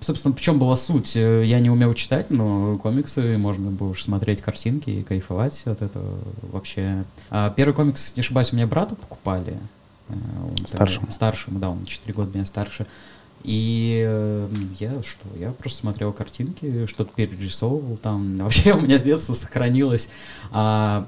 Собственно, 0.00 0.34
в 0.34 0.40
чем 0.40 0.58
была 0.58 0.74
суть? 0.76 1.16
Э, 1.16 1.44
Я 1.46 1.60
не 1.60 1.70
умел 1.70 1.94
читать, 1.94 2.30
но 2.30 2.78
комиксы 2.78 3.38
можно 3.38 3.70
было 3.70 3.90
уж 3.90 4.02
смотреть 4.02 4.42
картинки 4.42 4.90
и 4.90 5.02
кайфовать 5.04 5.62
от 5.66 5.82
этого 5.82 6.18
вообще. 6.52 7.04
А 7.30 7.50
первый 7.50 7.74
комикс, 7.74 8.02
если 8.02 8.16
не 8.16 8.20
ошибаюсь, 8.22 8.52
у 8.52 8.56
меня 8.56 8.66
брату 8.66 8.96
покупали. 8.96 9.56
Э, 10.12 10.44
он 10.44 10.54
тогда- 10.56 10.68
Старшему. 10.68 11.12
Старшему, 11.12 11.58
да, 11.58 11.70
он 11.70 11.80
на 11.80 11.86
4 11.86 12.12
года 12.14 12.30
меня 12.34 12.46
старше. 12.46 12.86
И 13.42 14.04
э, 14.06 14.48
я 14.78 15.02
что, 15.02 15.26
я 15.38 15.50
просто 15.50 15.80
смотрел 15.80 16.12
картинки, 16.12 16.86
что-то 16.86 17.12
перерисовывал 17.14 17.96
там. 17.96 18.36
Вообще 18.38 18.72
у 18.72 18.80
меня 18.80 18.98
с 18.98 19.02
детства 19.02 19.34
сохранилась 19.34 20.08
а, 20.52 21.06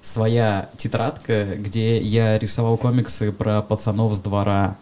своя 0.00 0.70
тетрадка, 0.78 1.44
где 1.56 1.98
я 1.98 2.38
рисовал 2.38 2.76
комиксы 2.78 3.32
про 3.32 3.60
пацанов 3.62 4.14
с 4.14 4.18
двора. 4.20 4.76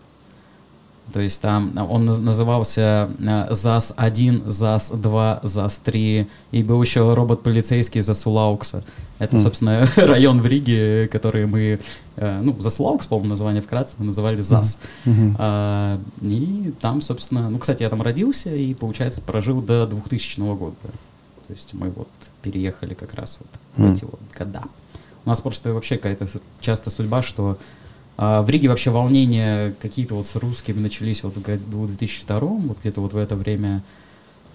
То 1.12 1.20
есть 1.20 1.40
там 1.40 1.72
он 1.90 2.08
наз- 2.10 2.20
назывался 2.20 3.08
э, 3.18 3.46
ЗАС-1, 3.54 4.48
ЗАС-2, 4.48 5.40
ЗАС-3, 5.46 6.26
и 6.50 6.62
был 6.62 6.82
еще 6.82 7.14
робот-полицейский 7.14 8.00
Засулаукса. 8.00 8.82
Это, 9.18 9.36
М. 9.36 9.42
собственно, 9.42 9.86
район 9.96 10.42
в 10.42 10.46
Риге, 10.46 11.08
который 11.08 11.46
мы, 11.46 11.78
э, 12.16 12.40
ну, 12.42 12.60
Засулаукс, 12.60 13.06
по-моему, 13.06 13.30
название 13.30 13.62
вкратце, 13.62 13.94
мы 13.98 14.06
называли 14.06 14.42
ЗАС. 14.42 14.78
Мгм. 15.04 15.36
А, 15.38 15.98
и 16.22 16.72
там, 16.80 17.00
собственно, 17.00 17.48
ну, 17.50 17.58
кстати, 17.58 17.82
я 17.84 17.88
там 17.90 18.02
родился 18.02 18.54
и, 18.54 18.74
получается, 18.74 19.20
прожил 19.20 19.62
до 19.62 19.86
2000 19.86 20.54
года. 20.56 20.76
То 21.46 21.52
есть 21.54 21.68
мы 21.72 21.90
вот 21.90 22.08
переехали 22.42 22.94
как 22.94 23.14
раз 23.14 23.38
вот 23.40 23.48
в 23.76 23.78
Мгм. 23.80 23.94
эти 23.94 24.04
вот 24.04 24.20
года. 24.36 24.62
У 25.24 25.28
нас 25.28 25.40
просто 25.40 25.72
вообще 25.72 25.96
какая-то 25.96 26.26
часто 26.60 26.90
судьба, 26.90 27.22
что 27.22 27.56
а, 28.16 28.42
в 28.42 28.50
Риге 28.50 28.68
вообще 28.68 28.90
волнения 28.90 29.74
какие-то 29.80 30.14
вот 30.14 30.26
с 30.26 30.36
русскими 30.36 30.80
начались 30.80 31.22
вот 31.22 31.36
в 31.36 31.42
году 31.42 31.86
2002, 31.86 32.38
вот 32.40 32.78
где-то 32.80 33.00
вот 33.00 33.12
в 33.12 33.16
это 33.16 33.36
время. 33.36 33.82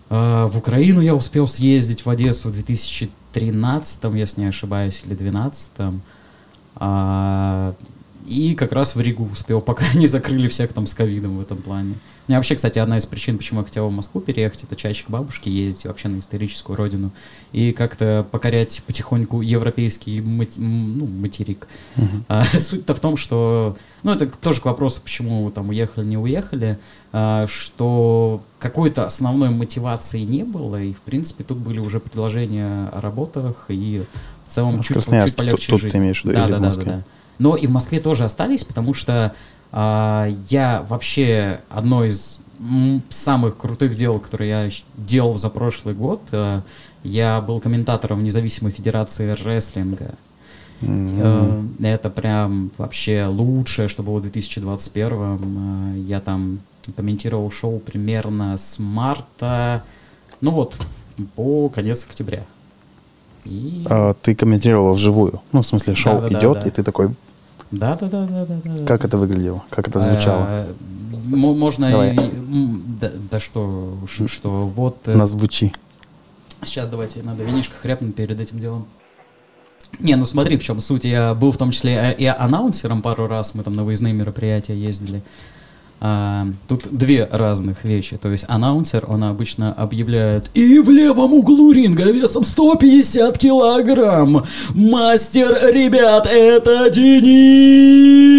А, 0.09 0.47
в 0.47 0.57
Украину 0.57 1.01
я 1.01 1.13
успел 1.15 1.47
съездить 1.47 2.05
в 2.05 2.09
Одессу 2.09 2.49
в 2.49 2.53
2013, 2.53 4.03
если 4.15 4.41
не 4.41 4.47
ошибаюсь, 4.47 5.01
или 5.05 5.15
2012. 5.15 5.71
А, 6.75 7.75
и 8.25 8.55
как 8.55 8.71
раз 8.71 8.95
в 8.95 9.01
Ригу 9.01 9.27
успел, 9.31 9.61
пока 9.61 9.85
не 9.93 10.07
закрыли 10.07 10.47
всех 10.47 10.73
там 10.73 10.85
с 10.87 10.93
ковидом 10.93 11.37
в 11.37 11.41
этом 11.41 11.57
плане. 11.57 11.95
У 12.27 12.31
меня 12.31 12.37
вообще, 12.39 12.55
кстати, 12.55 12.77
одна 12.79 12.97
из 12.97 13.05
причин, 13.05 13.37
почему 13.37 13.59
я 13.61 13.65
хотел 13.65 13.89
в 13.89 13.91
Москву 13.91 14.21
переехать, 14.21 14.63
это 14.63 14.75
чаще 14.75 15.03
к 15.05 15.09
бабушке 15.09 15.51
ездить 15.51 15.85
вообще 15.85 16.07
на 16.07 16.19
историческую 16.19 16.77
родину 16.77 17.11
и 17.51 17.71
как-то 17.73 18.25
покорять 18.31 18.81
потихоньку 18.85 19.41
европейский 19.41 20.21
мати- 20.21 20.59
ну, 20.59 21.07
материк. 21.07 21.67
Мгм. 21.97 22.23
А, 22.29 22.45
Суть-то 22.57 22.93
в 22.93 22.99
том, 22.99 23.17
что, 23.17 23.75
ну, 24.03 24.13
это 24.13 24.27
тоже 24.27 24.61
к 24.61 24.65
вопросу, 24.65 25.01
почему 25.01 25.49
там 25.51 25.69
уехали, 25.69 26.05
не 26.05 26.17
уехали, 26.17 26.79
а, 27.11 27.47
что 27.47 28.41
какой-то 28.59 29.05
основной 29.05 29.49
мотивации 29.49 30.19
не 30.21 30.43
было, 30.43 30.81
и, 30.81 30.93
в 30.93 31.01
принципе, 31.01 31.43
тут 31.43 31.57
были 31.57 31.79
уже 31.79 31.99
предложения 31.99 32.87
о 32.93 33.01
работах, 33.01 33.65
и 33.69 34.03
в 34.47 34.53
целом 34.53 34.77
в 34.81 34.83
чуть, 34.85 34.93
Красноярске, 34.93 35.29
чуть 35.31 35.37
полегче 35.37 35.57
тут- 35.67 35.69
тут 35.71 35.81
жить. 35.81 35.91
ты 35.91 35.97
имеешь 35.97 36.21
в 36.21 36.25
виду, 36.25 36.35
да, 36.35 36.43
или 36.45 36.51
да, 36.51 36.57
в 36.57 36.59
да, 36.61 36.65
Москве? 36.67 36.85
да, 36.85 36.91
да. 36.97 37.03
Но 37.41 37.55
и 37.55 37.65
в 37.65 37.71
Москве 37.71 37.99
тоже 37.99 38.23
остались, 38.23 38.63
потому 38.63 38.93
что 38.93 39.33
а, 39.71 40.29
я 40.47 40.85
вообще 40.87 41.61
одно 41.69 42.05
из 42.05 42.39
самых 43.09 43.57
крутых 43.57 43.95
дел, 43.95 44.19
которые 44.19 44.49
я 44.49 44.69
делал 44.95 45.35
за 45.35 45.49
прошлый 45.49 45.95
год, 45.95 46.21
э, 46.31 46.61
я 47.03 47.41
был 47.41 47.59
комментатором 47.59 48.23
независимой 48.23 48.71
федерации 48.71 49.31
рестлинга. 49.31 50.11
Э, 50.81 51.63
Это 51.79 52.11
прям 52.11 52.69
вообще 52.77 53.25
лучшее, 53.25 53.87
что 53.87 54.03
было 54.03 54.19
в 54.19 54.21
2021. 54.21 55.95
Э, 55.95 55.97
Я 55.97 56.21
там 56.21 56.59
комментировал 56.95 57.49
шоу 57.49 57.79
примерно 57.79 58.55
с 58.59 58.77
марта, 58.77 59.83
ну 60.41 60.51
вот, 60.51 60.77
по 61.35 61.69
конец 61.69 62.05
октября. 62.07 62.43
И... 63.45 63.83
А, 63.89 64.13
Ты 64.21 64.35
комментировал 64.35 64.93
вживую. 64.93 65.41
Ну, 65.51 65.63
в 65.63 65.65
смысле, 65.65 65.95
шоу 65.95 66.21
Да-да-да, 66.21 66.39
идет, 66.39 66.59
да. 66.59 66.67
и 66.67 66.71
ты 66.71 66.83
такой, 66.83 67.09
Да, 67.71 67.95
да, 67.95 68.07
да, 68.07 68.27
да, 68.27 68.45
да, 68.45 68.55
да. 68.63 68.85
как 68.85 69.05
это 69.05 69.17
выглядело, 69.17 69.63
как 69.69 69.87
это 69.87 69.99
звучало? 69.99 70.45
Э, 70.49 70.73
Можно 71.25 71.89
Давай. 71.89 72.13
и- 72.13 72.19
да, 72.99 73.11
да 73.31 73.39
что, 73.39 73.97
что 74.27 74.67
вот 74.67 74.97
э, 75.05 75.15
Назвучи. 75.15 75.71
сейчас 76.65 76.89
давайте 76.89 77.23
надо 77.23 77.43
винишко 77.43 77.75
хряпнуть 77.75 78.13
перед 78.15 78.39
этим 78.39 78.59
делом. 78.59 78.85
Не, 79.99 80.15
ну 80.15 80.25
смотри, 80.25 80.57
в 80.57 80.63
чем 80.63 80.79
суть. 80.81 81.05
Я 81.05 81.33
был 81.33 81.51
в 81.51 81.57
том 81.57 81.71
числе 81.71 82.13
и 82.17 82.25
анонсером 82.25 83.01
пару 83.01 83.27
раз, 83.27 83.55
мы 83.55 83.63
там 83.63 83.75
на 83.75 83.83
выездные 83.83 84.13
мероприятия 84.13 84.75
ездили. 84.75 85.21
А, 86.03 86.47
тут 86.67 86.87
две 86.89 87.29
разных 87.31 87.83
вещи. 87.83 88.17
То 88.17 88.29
есть 88.29 88.45
аннаунсер, 88.47 89.05
он 89.07 89.23
обычно 89.23 89.71
объявляет 89.71 90.49
«И 90.55 90.79
в 90.79 90.89
левом 90.89 91.33
углу 91.33 91.71
ринга 91.71 92.11
весом 92.11 92.43
150 92.43 93.37
килограмм! 93.37 94.45
Мастер, 94.73 95.59
ребят, 95.71 96.25
это 96.25 96.89
Денис 96.89 98.30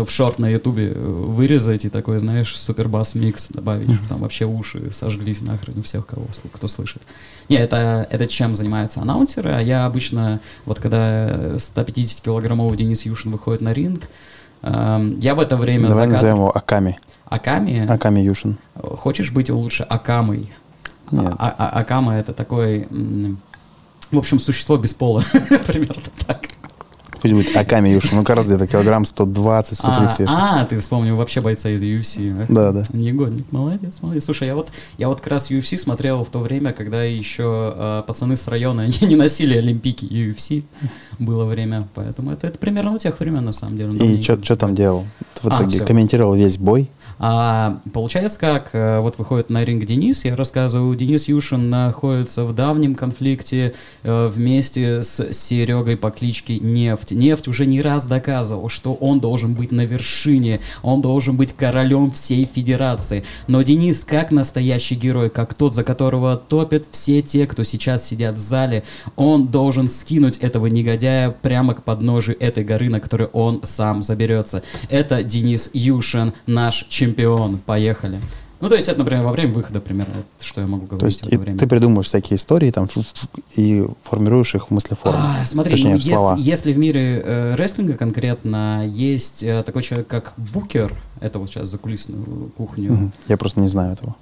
можно 0.00 0.04
в 0.04 0.10
шорт 0.10 0.38
на 0.38 0.48
ютубе 0.48 0.92
э, 0.94 0.98
вырезать 0.98 1.84
и 1.84 1.88
такой, 1.88 2.20
знаешь, 2.20 2.56
супербас 2.58 3.14
микс 3.14 3.48
добавить, 3.48 3.92
чтобы 3.92 4.08
там 4.08 4.18
вообще 4.20 4.44
уши 4.44 4.90
сожглись 4.92 5.40
нахрен 5.40 5.78
у 5.78 5.82
всех, 5.82 6.06
кого, 6.06 6.26
кто 6.52 6.68
слышит. 6.68 7.02
Не, 7.48 7.56
это, 7.56 8.06
это 8.10 8.26
чем 8.26 8.54
занимаются 8.54 9.00
аннаунсеры, 9.00 9.50
а 9.50 9.60
я 9.60 9.86
обычно, 9.86 10.40
вот 10.66 10.80
когда 10.80 11.56
150-килограммовый 11.56 12.76
Денис 12.76 13.02
Юшин 13.02 13.30
выходит 13.32 13.60
на 13.60 13.72
ринг, 13.72 14.08
эм, 14.62 15.18
я 15.18 15.34
в 15.34 15.40
это 15.40 15.56
время 15.56 15.88
Давай 15.88 16.06
за 16.06 16.12
назовем 16.12 16.36
его 16.36 16.56
Аками. 16.56 16.98
Аками, 17.26 17.86
Аками 17.86 18.20
Юшин. 18.20 18.58
хочешь 18.74 19.30
быть 19.30 19.50
лучше 19.50 19.82
Акамой? 19.84 20.52
Нет. 21.10 21.34
А- 21.38 21.54
а- 21.58 21.80
Акама 21.80 22.14
это 22.14 22.32
такой, 22.32 22.88
в 24.10 24.18
общем, 24.18 24.40
существо 24.40 24.76
без 24.76 24.94
пола, 24.94 25.22
примерно 25.66 26.10
так. 26.26 26.49
Пусть 27.20 27.34
будет 27.34 27.56
Аками 27.56 27.88
Юшин. 27.90 28.16
Ну, 28.18 28.24
как 28.24 28.36
раз 28.36 28.46
где-то 28.46 28.66
килограмм 28.66 29.04
120, 29.04 29.76
130 29.76 30.18
вешает. 30.20 30.30
А, 30.30 30.60
а, 30.62 30.64
ты 30.64 30.78
вспомнил 30.78 31.16
вообще 31.16 31.40
бойца 31.40 31.68
из 31.68 31.82
UFC. 31.82 32.46
Да, 32.48 32.72
да. 32.72 32.84
Негодник, 32.92 33.50
молодец, 33.52 33.96
молодец. 34.00 34.24
Слушай, 34.24 34.48
я 34.48 34.54
вот, 34.54 34.70
я 34.98 35.08
вот 35.08 35.20
как 35.20 35.28
раз 35.28 35.50
UFC 35.50 35.76
смотрел 35.76 36.24
в 36.24 36.28
то 36.30 36.38
время, 36.38 36.72
когда 36.72 37.02
еще 37.04 37.74
э, 37.76 38.02
пацаны 38.06 38.36
с 38.36 38.46
района 38.48 38.82
они 38.84 38.98
не 39.02 39.16
носили 39.16 39.56
олимпийки 39.56 40.04
UFC. 40.06 40.62
Было 41.18 41.44
время, 41.44 41.86
поэтому 41.94 42.32
это, 42.32 42.46
это 42.46 42.58
примерно 42.58 42.92
у 42.92 42.98
тех 42.98 43.18
времен, 43.20 43.44
на 43.44 43.52
самом 43.52 43.76
деле. 43.76 43.92
И 43.94 44.22
что 44.22 44.56
там 44.56 44.74
делал? 44.74 45.04
В 45.42 45.48
А, 45.48 45.56
итоге 45.56 45.76
всё. 45.76 45.86
комментировал 45.86 46.34
весь 46.34 46.58
бой. 46.58 46.90
А, 47.22 47.80
получается 47.92 48.38
как, 48.38 48.70
э, 48.72 48.98
вот 49.00 49.18
выходит 49.18 49.50
на 49.50 49.62
ринг 49.62 49.84
Денис, 49.84 50.24
я 50.24 50.34
рассказываю, 50.34 50.96
Денис 50.96 51.28
Юшин 51.28 51.68
находится 51.68 52.44
в 52.44 52.54
давнем 52.54 52.94
конфликте 52.94 53.74
э, 54.02 54.28
вместе 54.28 55.02
с 55.02 55.30
Серегой 55.30 55.98
по 55.98 56.10
кличке 56.10 56.58
Нефть. 56.58 57.10
Нефть 57.10 57.46
уже 57.46 57.66
не 57.66 57.82
раз 57.82 58.06
доказывал, 58.06 58.70
что 58.70 58.94
он 58.94 59.20
должен 59.20 59.52
быть 59.52 59.70
на 59.70 59.84
вершине, 59.84 60.60
он 60.82 61.02
должен 61.02 61.36
быть 61.36 61.52
королем 61.52 62.10
всей 62.10 62.46
федерации. 62.46 63.22
Но 63.48 63.60
Денис, 63.60 64.02
как 64.02 64.30
настоящий 64.30 64.94
герой, 64.94 65.28
как 65.28 65.52
тот, 65.52 65.74
за 65.74 65.84
которого 65.84 66.38
топят 66.38 66.86
все 66.90 67.20
те, 67.20 67.46
кто 67.46 67.64
сейчас 67.64 68.08
сидят 68.08 68.36
в 68.36 68.38
зале, 68.38 68.82
он 69.16 69.48
должен 69.48 69.90
скинуть 69.90 70.38
этого 70.38 70.68
негодяя 70.68 71.30
прямо 71.30 71.74
к 71.74 71.84
подножию 71.84 72.38
этой 72.40 72.64
горы, 72.64 72.88
на 72.88 72.98
которой 72.98 73.28
он 73.34 73.60
сам 73.62 74.02
заберется. 74.02 74.62
Это 74.88 75.22
Денис 75.22 75.68
Юшин, 75.74 76.32
наш 76.46 76.86
чемпион. 76.88 77.09
Поехали. 77.66 78.20
Ну, 78.60 78.68
то 78.68 78.74
есть 78.74 78.88
это, 78.88 78.98
например, 78.98 79.24
во 79.24 79.32
время 79.32 79.54
выхода 79.54 79.80
примерно, 79.80 80.12
вот 80.16 80.26
что 80.46 80.60
я 80.60 80.66
могу 80.66 80.84
говорить 80.84 81.00
То 81.00 81.06
есть 81.06 81.32
и 81.32 81.36
время. 81.38 81.58
ты 81.58 81.66
придумываешь 81.66 82.06
всякие 82.08 82.36
истории 82.36 82.70
там 82.70 82.88
и 83.56 83.86
формируешь 84.02 84.54
их 84.54 84.68
в 84.68 84.70
мыслеформу. 84.70 85.18
А, 85.18 85.46
смотри, 85.46 85.72
Точнее, 85.72 85.92
ну, 85.92 85.98
в 85.98 86.04
слова. 86.04 86.34
если, 86.36 86.50
если 86.50 86.72
в 86.74 86.78
мире 86.78 87.22
э, 87.24 87.54
рестлинга 87.54 87.94
конкретно 87.96 88.84
есть 88.86 89.42
э, 89.42 89.62
такой 89.62 89.82
человек, 89.82 90.08
как 90.08 90.34
Букер, 90.36 90.92
это 91.20 91.38
вот 91.38 91.48
сейчас 91.48 91.70
закулисную 91.70 92.50
кухню, 92.56 92.92
Мгм. 92.92 93.12
Я 93.28 93.38
просто 93.38 93.60
не 93.60 93.68
знаю 93.68 93.94
этого. 93.94 94.14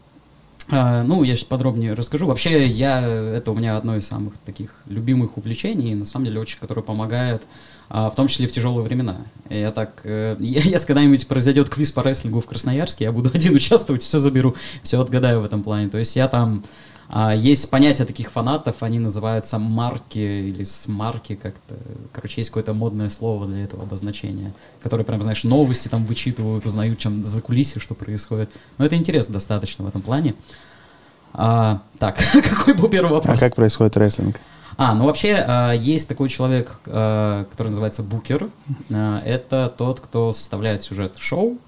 А, 0.71 1.03
ну, 1.03 1.25
я 1.25 1.35
сейчас 1.35 1.45
подробнее 1.49 1.95
расскажу. 1.95 2.27
Вообще, 2.27 2.67
я, 2.67 3.01
это 3.01 3.51
у 3.51 3.55
меня 3.55 3.77
одно 3.77 3.97
из 3.97 4.07
самых 4.07 4.39
таких 4.39 4.83
любимых 4.87 5.37
увлечений, 5.37 5.95
на 5.95 6.05
самом 6.05 6.27
деле, 6.27 6.41
очень, 6.41 6.59
которое 6.61 6.83
помогает, 6.83 7.43
в 7.89 8.13
том 8.15 8.29
числе 8.29 8.47
в 8.47 8.53
тяжелые 8.53 8.83
времена. 8.85 9.17
Я 9.51 9.73
так, 9.73 10.01
э, 10.05 10.37
если 10.41 10.87
когда-нибудь 10.87 11.27
произойдет 11.27 11.71
квиз 11.71 11.93
по 11.93 12.01
рестлингу 12.01 12.41
в 12.41 12.47
Красноярске, 12.47 13.05
я 13.05 13.13
буду 13.13 13.31
один 13.35 13.55
участвовать, 13.55 14.03
все 14.03 14.19
заберу, 14.19 14.55
все 14.83 15.01
отгадаю 15.01 15.41
в 15.41 15.45
этом 15.45 15.63
плане. 15.63 15.89
То 15.89 15.99
есть 15.99 16.15
я 16.17 16.29
там, 16.29 16.65
а, 17.09 17.35
есть 17.35 17.71
понятие 17.71 18.07
таких 18.07 18.31
фанатов, 18.31 18.83
они 18.83 18.99
называются 18.99 19.59
марки 19.59 20.19
или 20.19 20.65
смарки 20.65 21.35
как-то. 21.35 21.77
Короче, 22.13 22.43
есть 22.43 22.51
какое-то 22.51 22.75
модное 22.75 23.09
слово 23.09 23.47
для 23.47 23.65
этого 23.65 23.85
обозначения, 23.85 24.53
которые 24.83 25.07
прям, 25.07 25.23
знаешь, 25.23 25.45
новости 25.45 25.89
там 25.89 26.05
вычитывают, 26.05 26.67
узнают, 26.67 26.99
чем 26.99 27.25
за 27.25 27.41
кулисье, 27.41 27.81
что 27.81 27.95
происходит. 27.95 28.51
Но 28.77 28.85
это 28.85 28.97
интересно 28.97 29.35
достаточно 29.35 29.85
в 29.85 29.89
этом 29.89 30.03
плане. 30.03 30.35
А, 31.33 31.81
так, 31.99 32.19
какой 32.33 32.75
был 32.75 32.89
первый 32.91 33.11
А 33.11 33.15
вопрос? 33.15 33.41
как 33.41 33.55
происходит 33.55 33.97
рестлинг? 33.97 34.37
А, 34.37 34.41
ну 34.79 35.07
вообще 35.07 35.45
а, 35.47 35.73
есть 35.73 36.09
такой 36.09 36.29
человек, 36.29 36.79
а, 36.87 37.45
который 37.51 37.69
называется 37.69 38.05
букер. 38.05 38.49
А, 38.93 39.21
это 39.27 39.75
тот, 39.77 39.99
кто 39.99 40.33
составляет 40.33 40.83
сюжет 40.83 41.19
шоу 41.19 41.59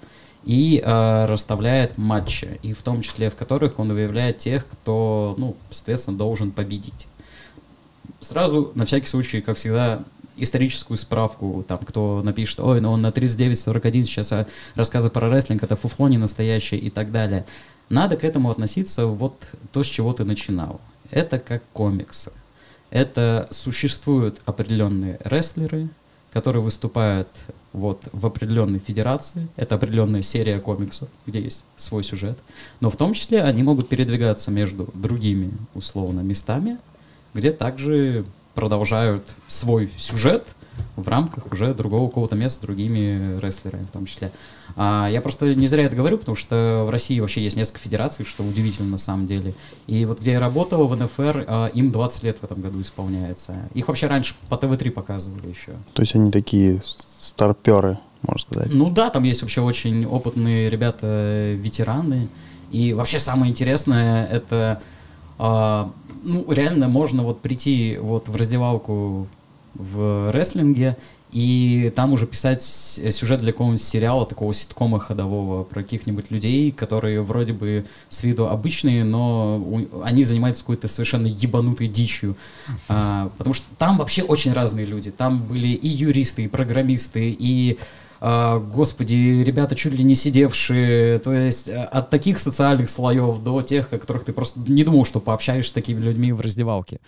и 0.45 0.81
а, 0.83 1.27
расставляет 1.27 1.97
матчи, 1.97 2.59
и 2.63 2.73
в 2.73 2.81
том 2.81 3.01
числе 3.01 3.29
в 3.29 3.35
которых 3.35 3.79
он 3.79 3.91
выявляет 3.93 4.37
тех, 4.37 4.65
кто, 4.65 5.35
ну, 5.37 5.57
соответственно, 5.69 6.17
должен 6.17 6.51
победить. 6.51 7.07
Сразу, 8.21 8.71
на 8.75 8.85
всякий 8.85 9.07
случай, 9.07 9.41
как 9.41 9.57
всегда, 9.57 10.03
историческую 10.37 10.97
справку, 10.97 11.63
там, 11.67 11.79
кто 11.79 12.21
напишет, 12.23 12.59
ой, 12.59 12.81
ну 12.81 12.91
он 12.91 13.01
на 13.01 13.09
39-41 13.09 14.03
сейчас 14.03 14.31
а, 14.31 14.47
рассказы 14.75 15.09
про 15.09 15.29
рестлинг, 15.29 15.63
это 15.63 15.75
фуфло 15.75 16.07
не 16.07 16.17
настоящее 16.17 16.79
и 16.79 16.89
так 16.89 17.11
далее. 17.11 17.45
Надо 17.89 18.15
к 18.15 18.23
этому 18.23 18.49
относиться 18.49 19.05
вот 19.05 19.35
то, 19.73 19.83
с 19.83 19.87
чего 19.87 20.13
ты 20.13 20.23
начинал. 20.23 20.79
Это 21.11 21.39
как 21.39 21.61
комиксы. 21.73 22.31
Это 22.91 23.47
существуют 23.49 24.41
определенные 24.45 25.17
рестлеры, 25.23 25.89
которые 26.31 26.61
выступают 26.61 27.29
вот 27.73 28.03
в 28.11 28.25
определенной 28.25 28.79
федерации. 28.79 29.47
Это 29.55 29.75
определенная 29.75 30.21
серия 30.21 30.59
комиксов, 30.59 31.09
где 31.25 31.41
есть 31.41 31.63
свой 31.77 32.03
сюжет. 32.03 32.37
Но 32.81 32.89
в 32.89 32.97
том 32.97 33.13
числе 33.13 33.43
они 33.43 33.63
могут 33.63 33.89
передвигаться 33.89 34.51
между 34.51 34.89
другими, 34.93 35.51
условно, 35.73 36.19
местами, 36.19 36.77
где 37.33 37.51
также 37.51 38.25
продолжают 38.53 39.23
свой 39.47 39.91
сюжет 39.97 40.55
в 40.95 41.07
рамках 41.07 41.51
уже 41.51 41.73
другого 41.73 42.09
какого-то 42.09 42.35
места 42.35 42.59
с 42.59 42.61
другими 42.61 43.39
рестлерами 43.39 43.85
в 43.85 43.91
том 43.91 44.05
числе. 44.05 44.31
А, 44.75 45.07
я 45.09 45.21
просто 45.21 45.53
не 45.55 45.67
зря 45.67 45.83
это 45.83 45.95
говорю, 45.95 46.17
потому 46.17 46.35
что 46.35 46.83
в 46.87 46.89
России 46.89 47.19
вообще 47.19 47.43
есть 47.43 47.55
несколько 47.55 47.79
федераций, 47.79 48.25
что 48.25 48.43
удивительно 48.43 48.89
на 48.89 48.97
самом 48.97 49.27
деле. 49.27 49.53
И 49.87 50.05
вот 50.05 50.19
где 50.19 50.31
я 50.31 50.39
работал 50.39 50.87
в 50.87 50.95
НФР, 50.95 51.45
а, 51.47 51.67
им 51.67 51.91
20 51.91 52.23
лет 52.23 52.37
в 52.39 52.43
этом 52.43 52.61
году 52.61 52.81
исполняется. 52.81 53.69
Их 53.73 53.87
вообще 53.87 54.07
раньше 54.07 54.35
по 54.49 54.57
ТВ-3 54.57 54.91
показывали 54.91 55.47
еще. 55.47 55.73
То 55.93 56.01
есть 56.01 56.15
они 56.15 56.31
такие 56.31 56.81
старперы, 57.19 57.97
можно 58.21 58.41
сказать. 58.51 58.73
Ну 58.73 58.89
да, 58.89 59.09
там 59.09 59.23
есть 59.23 59.41
вообще 59.41 59.61
очень 59.61 60.05
опытные 60.05 60.69
ребята, 60.69 61.53
ветераны. 61.53 62.29
И 62.71 62.93
вообще 62.93 63.19
самое 63.19 63.51
интересное, 63.51 64.25
это 64.27 64.81
а, 65.37 65.91
ну, 66.23 66.45
реально 66.51 66.87
можно 66.87 67.23
вот 67.23 67.41
прийти 67.41 67.97
вот 67.99 68.29
в 68.29 68.35
раздевалку 68.35 69.27
в 69.73 70.31
рестлинге 70.31 70.97
и 71.31 71.91
там 71.95 72.13
уже 72.13 72.27
писать 72.27 72.63
сюжет 72.63 73.39
для 73.39 73.51
какого-нибудь 73.51 73.83
сериала, 73.83 74.25
такого 74.25 74.53
ситкома 74.53 74.99
ходового, 74.99 75.63
про 75.63 75.83
каких-нибудь 75.83 76.31
людей, 76.31 76.71
которые 76.71 77.21
вроде 77.21 77.53
бы 77.53 77.85
с 78.09 78.23
виду 78.23 78.47
обычные, 78.47 79.03
но 79.03 79.57
у- 79.57 80.01
они 80.03 80.23
занимаются 80.23 80.63
какой-то 80.63 80.87
совершенно 80.87 81.27
ебанутой 81.27 81.87
дичью. 81.87 82.35
А, 82.87 83.31
потому 83.37 83.53
что 83.53 83.65
там 83.77 83.97
вообще 83.97 84.23
очень 84.23 84.53
разные 84.53 84.85
люди. 84.85 85.11
Там 85.11 85.43
были 85.43 85.67
и 85.67 85.87
юристы, 85.87 86.43
и 86.43 86.47
программисты, 86.47 87.35
и 87.37 87.77
а, 88.23 88.59
господи, 88.59 89.43
ребята 89.43 89.75
чуть 89.75 89.93
ли 89.93 90.03
не 90.03 90.13
сидевшие, 90.13 91.17
то 91.19 91.33
есть 91.33 91.69
а, 91.69 91.85
от 91.85 92.11
таких 92.11 92.37
социальных 92.37 92.89
слоев 92.89 93.41
до 93.41 93.63
тех, 93.63 93.91
о 93.91 93.97
которых 93.97 94.25
ты 94.25 94.31
просто 94.31 94.59
не 94.59 94.83
думал, 94.83 95.05
что 95.05 95.19
пообщаешься 95.19 95.71
с 95.71 95.73
такими 95.73 95.99
людьми 95.99 96.31
в 96.31 96.39
раздевалке. 96.39 96.99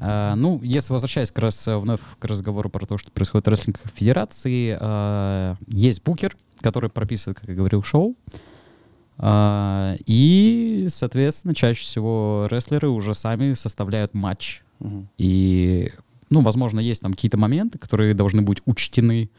А, 0.00 0.34
ну, 0.34 0.60
если 0.62 0.92
возвращаясь 0.92 1.30
как 1.30 1.44
раз 1.44 1.66
э, 1.68 1.76
вновь 1.76 2.00
к 2.18 2.24
разговору 2.24 2.68
про 2.68 2.86
то, 2.86 2.98
что 2.98 3.10
происходит 3.10 3.46
в 3.46 3.50
рестлинг 3.50 3.78
федерации, 3.94 4.76
а, 4.78 5.56
есть 5.66 6.02
букер, 6.02 6.36
который 6.60 6.90
прописывает, 6.90 7.38
как 7.38 7.48
я 7.48 7.54
говорил, 7.54 7.82
шоу. 7.82 8.14
А, 9.18 9.96
и, 10.06 10.86
соответственно, 10.90 11.54
чаще 11.54 11.80
всего 11.80 12.46
рестлеры 12.50 12.88
уже 12.88 13.14
сами 13.14 13.54
составляют 13.54 14.12
матч. 14.12 14.62
Мгм. 14.78 15.08
И, 15.16 15.92
ну, 16.28 16.42
возможно, 16.42 16.80
есть 16.80 17.02
там 17.02 17.12
какие-то 17.12 17.38
моменты, 17.38 17.78
которые 17.78 18.12
должны 18.14 18.42
быть 18.42 18.58
учтены, 18.66 19.30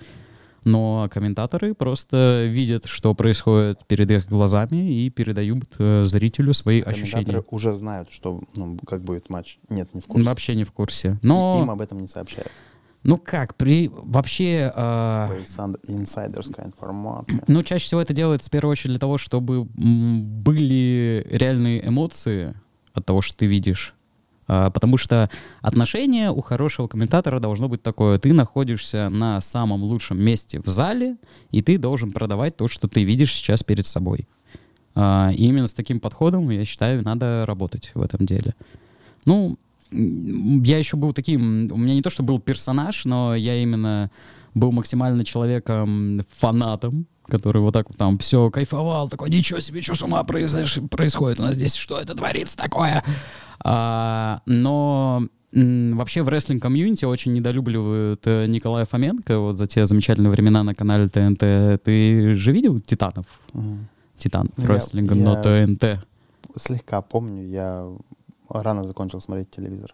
но 0.67 1.07
комментаторы 1.09 1.73
просто 1.73 2.45
видят, 2.45 2.85
что 2.85 3.15
происходит 3.15 3.85
перед 3.87 4.11
их 4.11 4.27
глазами 4.27 5.01
и 5.03 5.09
передают 5.09 5.63
э, 5.79 6.03
зрителю 6.05 6.53
свои 6.53 6.81
Комментаторы 6.81 7.21
ощущения. 7.21 7.43
уже 7.51 7.73
знают, 7.73 8.11
что, 8.11 8.41
ну, 8.55 8.77
как 8.85 9.01
будет 9.01 9.29
матч. 9.29 9.59
Нет, 9.69 9.93
не 9.93 10.01
в 10.01 10.05
курсе. 10.05 10.25
Вообще 10.27 10.55
не 10.55 10.65
в 10.65 10.71
курсе. 10.71 11.19
И 11.23 11.25
Но, 11.25 11.61
Им 11.63 11.71
об 11.71 11.81
этом 11.81 11.99
не 11.99 12.07
сообщают. 12.07 12.51
Ну 13.03 13.17
как, 13.17 13.55
при 13.55 13.89
вообще... 13.93 14.71
э, 14.75 15.27
Инсайдерская 15.87 16.65
информация. 16.65 17.41
Ну, 17.47 17.63
чаще 17.63 17.85
всего 17.85 18.01
это 18.01 18.13
делается 18.13 18.49
в 18.49 18.51
первую 18.51 18.73
очередь 18.73 18.91
для 18.91 18.99
того, 18.99 19.17
чтобы 19.17 19.63
были 19.63 21.25
реальные 21.29 21.87
эмоции 21.87 22.55
от 22.93 23.05
того, 23.05 23.21
что 23.21 23.37
ты 23.37 23.45
видишь. 23.45 23.95
А, 24.47 24.69
Потому 24.69 24.97
что 24.97 25.29
отношение 25.61 26.31
у 26.31 26.41
хорошего 26.41 26.87
комментатора 26.87 27.39
должно 27.39 27.67
быть 27.67 27.81
такое. 27.81 28.17
Ты 28.19 28.33
находишься 28.33 29.09
на 29.09 29.41
самом 29.41 29.83
лучшем 29.83 30.19
месте 30.23 30.61
в 30.61 30.67
зале, 30.67 31.17
и 31.51 31.61
ты 31.61 31.77
должен 31.77 32.11
продавать 32.11 32.55
то, 32.57 32.67
что 32.67 32.87
ты 32.87 33.03
видишь 33.03 33.33
сейчас 33.33 33.63
перед 33.63 33.85
собой. 33.85 34.27
А, 34.95 35.31
И 35.33 35.45
именно 35.45 35.67
с 35.67 35.73
таким 35.73 35.99
подходом, 35.99 36.49
я 36.49 36.65
считаю, 36.65 37.03
надо 37.03 37.45
работать 37.45 37.91
в 37.93 38.01
этом 38.01 38.25
деле. 38.25 38.55
Ну, 39.25 39.57
я 39.91 40.77
еще 40.77 40.97
был 40.97 41.13
таким, 41.13 41.69
у 41.71 41.77
меня 41.77 41.93
не 41.93 42.01
то, 42.01 42.09
что 42.09 42.23
был 42.23 42.39
персонаж, 42.39 43.05
но 43.05 43.35
я 43.35 43.55
именно 43.61 44.11
был 44.53 44.71
максимально 44.71 45.23
человеком 45.23 46.21
фанатом, 46.29 47.05
который 47.27 47.61
вот 47.61 47.73
так 47.73 47.89
вот 47.89 47.97
там 47.97 48.17
все 48.17 48.49
кайфовал, 48.49 49.09
такой, 49.09 49.29
ничего 49.29 49.59
себе, 49.59 49.81
что 49.81 49.95
с 49.95 50.01
ума 50.01 50.21
произош- 50.23 50.87
происходит 50.87 51.39
у 51.39 51.43
нас 51.43 51.55
здесь, 51.55 51.75
что 51.75 51.99
это 51.99 52.15
творится 52.15 52.57
такое? 52.57 53.03
А, 53.63 54.41
но 54.45 55.23
вообще 55.53 56.23
в 56.23 56.29
рестлинг-комьюнити 56.29 57.05
очень 57.05 57.33
недолюбливают 57.33 58.21
э, 58.25 58.45
Николая 58.47 58.85
Фоменко 58.85 59.39
вот 59.39 59.57
за 59.57 59.65
те 59.67 59.85
замечательные 59.85 60.29
времена 60.29 60.63
на 60.63 60.75
канале 60.75 61.07
ТНТ. 61.07 61.81
Ты 61.83 62.35
же 62.35 62.51
видел 62.51 62.79
«Титанов»? 62.79 63.25
«Титанов» 64.17 64.53
Я- 64.57 64.67
рестлинга 64.67 65.15
на 65.15 65.33
я- 65.41 65.65
ТНТ. 65.65 66.05
Слегка 66.55 67.01
помню, 67.01 67.43
я 67.47 67.87
рано 68.49 68.83
закончил 68.83 69.19
смотреть 69.19 69.49
телевизор. 69.49 69.93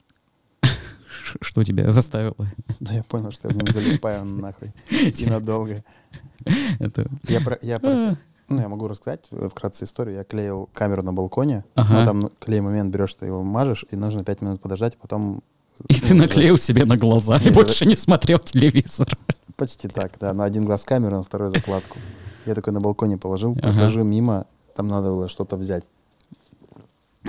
Что 1.41 1.63
тебя 1.63 1.89
заставило? 1.91 2.35
Да 2.79 2.93
я 2.93 3.03
понял, 3.03 3.31
что 3.31 3.47
я 3.47 3.53
в 3.53 3.57
нем 3.57 3.67
залипаю 3.67 4.25
нахуй. 4.25 4.71
И 4.89 5.25
надолго. 5.25 5.83
Это... 6.79 7.07
Я, 7.27 7.41
про- 7.41 7.59
я, 7.61 7.79
про- 7.79 7.91
А, 7.91 8.15
ну, 8.49 8.61
я 8.61 8.67
могу 8.67 8.87
рассказать 8.87 9.21
э, 9.31 9.47
вкратце 9.49 9.85
историю. 9.85 10.17
Я 10.17 10.23
клеил 10.23 10.69
камеру 10.73 11.03
на 11.03 11.13
балконе. 11.13 11.63
Ага. 11.75 11.99
Ну, 11.99 12.05
там 12.05 12.19
ну, 12.19 12.31
клей 12.39 12.61
момент 12.61 12.93
берешь, 12.93 13.13
ты 13.13 13.25
его 13.25 13.43
мажешь, 13.43 13.85
и 13.91 13.95
нужно 13.95 14.23
5 14.23 14.41
минут 14.41 14.61
подождать, 14.61 14.97
потом... 14.97 15.41
И 15.87 15.93
ну, 16.01 16.07
ты 16.07 16.13
наклеил 16.13 16.57
себе 16.57 16.85
на 16.85 16.97
глаза 16.97 17.37
и 17.37 17.49
больше 17.49 17.85
не 17.85 17.95
смотрел 17.95 18.39
телевизор. 18.39 19.07
Почти 19.55 19.87
так, 19.87 20.13
да. 20.19 20.33
На 20.33 20.43
один 20.43 20.65
глаз 20.65 20.83
камеру, 20.83 21.17
на 21.17 21.23
второй 21.23 21.49
закладку. 21.49 21.97
Я 22.45 22.53
такой 22.55 22.73
на 22.73 22.81
балконе 22.81 23.17
положил, 23.17 23.55
прохожу 23.55 24.03
мимо, 24.03 24.45
там 24.75 24.87
надо 24.87 25.09
было 25.09 25.29
что-то 25.29 25.55
взять. 25.55 25.83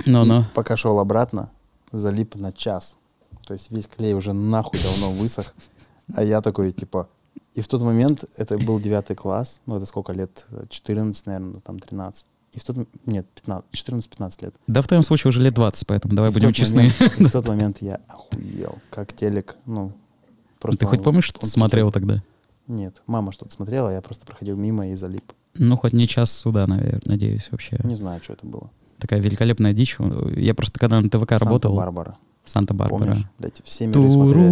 Ну-ну. 0.05 0.41
И 0.41 0.43
пока 0.53 0.75
шел 0.75 0.99
обратно, 0.99 1.49
залип 1.91 2.35
на 2.35 2.51
час. 2.51 2.95
То 3.47 3.53
есть 3.53 3.71
весь 3.71 3.87
клей 3.87 4.13
уже 4.13 4.33
нахуй 4.33 4.79
давно 4.81 5.11
высох. 5.11 5.53
А 6.13 6.23
я 6.23 6.41
такой, 6.41 6.71
типа... 6.71 7.07
И 7.55 7.61
в 7.61 7.67
тот 7.67 7.81
момент, 7.81 8.25
это 8.35 8.57
был 8.57 8.79
девятый 8.79 9.15
класс, 9.15 9.61
ну 9.65 9.77
это 9.77 9.85
сколько 9.85 10.11
лет? 10.11 10.45
14, 10.69 11.25
наверное, 11.25 11.61
там 11.61 11.79
13. 11.79 12.27
И 12.53 12.59
в 12.59 12.63
тот... 12.63 12.77
Нет, 13.05 13.25
15, 13.35 13.65
14-15 13.73 14.43
лет. 14.45 14.55
Да, 14.67 14.81
в 14.81 14.87
твоем 14.87 15.03
случае 15.03 15.29
уже 15.29 15.41
лет 15.41 15.53
20, 15.53 15.87
поэтому 15.87 16.13
давай 16.15 16.31
И 16.31 16.33
будем 16.33 16.51
честны. 16.53 16.77
момент- 16.99 17.19
и 17.19 17.23
в 17.23 17.31
тот 17.31 17.47
момент 17.49 17.77
я 17.81 17.99
охуел, 18.07 18.77
как 18.89 19.13
телек, 19.13 19.55
ну... 19.65 19.91
Ты 20.79 20.85
хоть 20.85 20.99
он- 20.99 21.03
помнишь, 21.05 21.25
что 21.25 21.39
ты 21.39 21.47
смотрел 21.47 21.91
тогда? 21.91 22.21
Нет, 22.67 23.01
мама 23.07 23.31
что-то 23.31 23.51
смотрела, 23.51 23.89
я 23.89 24.01
просто 24.01 24.25
проходил 24.25 24.57
мимо 24.57 24.89
и 24.89 24.95
залип. 24.95 25.31
Ну, 25.53 25.77
хоть 25.77 25.93
не 25.93 26.07
час 26.07 26.31
суда, 26.31 26.65
наверное, 26.67 27.01
надеюсь, 27.05 27.47
вообще. 27.51 27.79
Не 27.83 27.95
знаю, 27.95 28.21
что 28.23 28.33
это 28.33 28.45
было. 28.45 28.69
Такая 28.99 29.19
великолепная 29.21 29.73
дичь. 29.73 29.97
Я 30.35 30.55
просто 30.55 30.79
когда 30.79 30.99
на 30.99 31.09
ТВК 31.09 31.31
работал... 31.33 31.71
Санта-Барбара. 31.75 32.17
Санта-Барбара. 32.45 32.99
Помнишь? 33.05 33.25
Блядь, 33.37 33.61
все 33.63 33.87
миры 33.87 34.09
смотрели. 34.11 34.49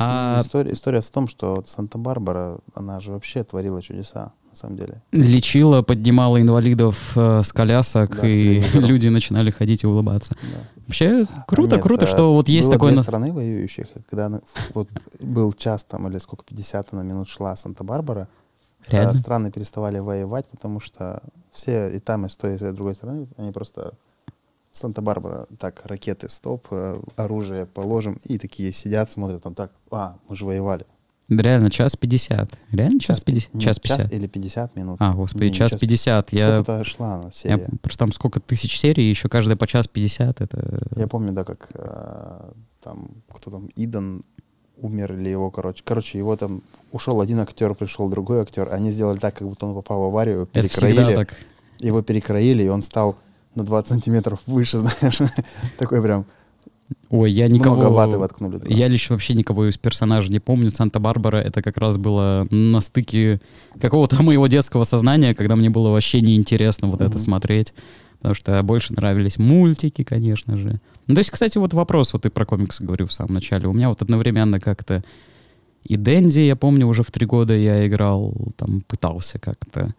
А 0.00 0.38
История, 0.40 0.72
история 0.72 1.00
в 1.00 1.10
том, 1.10 1.26
что 1.26 1.56
вот 1.56 1.68
Санта-Барбара, 1.68 2.58
она 2.74 3.00
же 3.00 3.10
вообще 3.10 3.42
творила 3.42 3.82
чудеса, 3.82 4.32
на 4.48 4.54
самом 4.54 4.76
деле. 4.76 5.02
лечила, 5.10 5.82
поднимала 5.82 6.40
инвалидов 6.40 7.12
э, 7.16 7.42
с 7.42 7.52
колясок, 7.52 8.20
Да, 8.20 8.28
и 8.28 8.60
люди 8.74 9.08
начинали 9.08 9.50
ходить 9.50 9.82
и 9.82 9.88
улыбаться. 9.88 10.36
Да. 10.40 10.82
Вообще 10.86 11.26
круто, 11.48 11.74
Нет, 11.74 11.82
круто, 11.82 12.04
э, 12.04 12.06
что 12.06 12.32
вот 12.32 12.48
есть 12.48 12.68
было 12.68 12.74
такое... 12.76 12.92
две 12.92 13.02
страны 13.02 13.32
воюющих, 13.32 13.88
когда 14.08 14.40
вот 14.72 14.88
был 15.18 15.52
час 15.52 15.82
там, 15.82 16.06
или 16.08 16.18
сколько, 16.18 16.44
50 16.44 16.92
на 16.92 17.02
минут 17.02 17.28
шла 17.28 17.56
Санта-Барбара, 17.56 18.28
э, 18.86 18.92
Реально? 18.92 19.14
страны 19.14 19.50
переставали 19.50 19.98
воевать, 19.98 20.46
потому 20.46 20.78
что 20.78 21.22
все 21.50 21.88
и 21.88 21.98
там, 21.98 22.26
и 22.26 22.28
с 22.28 22.36
той, 22.36 22.54
и 22.54 22.58
с 22.58 22.60
другой 22.72 22.94
стороны, 22.94 23.26
они 23.36 23.50
просто... 23.50 23.94
Санта-Барбара, 24.72 25.46
так, 25.58 25.82
ракеты, 25.84 26.28
стоп, 26.28 26.66
э, 26.70 27.00
оружие 27.16 27.66
положим, 27.66 28.20
и 28.24 28.38
такие 28.38 28.72
сидят, 28.72 29.10
смотрят, 29.10 29.42
там 29.42 29.54
так, 29.54 29.72
а, 29.90 30.16
мы 30.28 30.36
же 30.36 30.44
воевали. 30.44 30.86
Реально, 31.28 31.70
час 31.70 31.94
пятьдесят. 31.94 32.50
Реально 32.72 33.00
час 33.00 33.20
пятьдесят? 33.20 33.60
Час 33.60 33.78
пятьдесят. 33.78 34.12
или 34.12 34.26
50 34.26 34.76
минут. 34.76 34.96
А, 34.98 35.12
господи, 35.12 35.44
Не, 35.44 35.52
час 35.52 35.72
пятьдесят. 35.72 36.32
Я, 36.32 36.62
Сколько-то 36.62 36.84
шла 36.84 37.14
она, 37.16 37.24
я 37.24 37.30
серия. 37.32 37.68
просто 37.82 37.98
там 37.98 38.12
сколько 38.12 38.40
тысяч 38.40 38.78
серий, 38.78 39.10
еще 39.10 39.28
каждая 39.28 39.56
по 39.56 39.66
час 39.66 39.86
пятьдесят. 39.88 40.40
Это... 40.40 40.80
Я 40.96 41.06
помню, 41.06 41.32
да, 41.32 41.44
как 41.44 41.68
э, 41.74 42.50
там, 42.82 43.10
кто 43.30 43.50
там, 43.50 43.68
Идан 43.76 44.22
умер 44.78 45.12
или 45.12 45.28
его, 45.28 45.50
короче. 45.50 45.82
Короче, 45.84 46.16
его 46.16 46.34
там 46.36 46.62
ушел 46.92 47.20
один 47.20 47.40
актер, 47.40 47.74
пришел 47.74 48.08
другой 48.08 48.40
актер. 48.40 48.72
Они 48.72 48.90
сделали 48.90 49.18
так, 49.18 49.36
как 49.36 49.46
будто 49.46 49.66
он 49.66 49.74
попал 49.74 50.00
в 50.00 50.04
аварию, 50.04 50.48
это 50.50 50.66
всегда 50.66 50.86
перекроили. 50.86 51.14
так. 51.14 51.36
Его 51.78 52.00
перекроили, 52.00 52.62
и 52.62 52.68
он 52.68 52.80
стал 52.80 53.16
на 53.54 53.64
20 53.64 53.88
сантиметров 53.88 54.40
выше, 54.46 54.78
знаешь. 54.78 55.18
Такой 55.78 56.02
прям 56.02 56.26
Ой, 57.10 57.30
я 57.30 57.48
никого... 57.48 57.76
много 57.76 57.92
ваты 57.92 58.18
воткнули. 58.18 58.58
туда. 58.58 58.74
Я 58.74 58.88
лично 58.88 59.14
вообще 59.14 59.34
никого 59.34 59.68
из 59.68 59.76
персонажей 59.76 60.30
не 60.30 60.40
помню. 60.40 60.70
Санта-Барбара 60.70 61.36
это 61.36 61.60
как 61.62 61.76
раз 61.76 61.98
было 61.98 62.46
на 62.50 62.80
стыке 62.80 63.40
какого-то 63.80 64.22
моего 64.22 64.46
детского 64.46 64.84
сознания, 64.84 65.34
когда 65.34 65.56
мне 65.56 65.68
было 65.70 65.90
вообще 65.90 66.20
неинтересно 66.20 66.88
вот 66.88 67.00
это 67.00 67.10
Мгм. 67.10 67.18
смотреть. 67.18 67.74
Потому 68.18 68.34
что 68.34 68.62
больше 68.62 68.94
нравились 68.94 69.38
мультики, 69.38 70.02
конечно 70.02 70.56
же. 70.56 70.80
Ну, 71.06 71.14
то 71.14 71.18
есть, 71.20 71.30
кстати, 71.30 71.56
вот 71.58 71.72
вопрос, 71.72 72.12
вот 72.12 72.22
ты 72.22 72.30
про 72.30 72.44
комиксы 72.44 72.82
говорил 72.82 73.06
в 73.06 73.12
самом 73.12 73.34
начале. 73.34 73.68
У 73.68 73.72
меня 73.72 73.88
вот 73.90 74.02
одновременно 74.02 74.58
как-то 74.58 75.04
и 75.84 75.96
Дэнди, 75.96 76.40
я 76.40 76.56
помню, 76.56 76.86
уже 76.86 77.02
в 77.02 77.10
три 77.10 77.26
года 77.26 77.54
я 77.54 77.86
играл, 77.86 78.34
там, 78.56 78.80
пытался 78.82 79.38
как-то. 79.38 79.94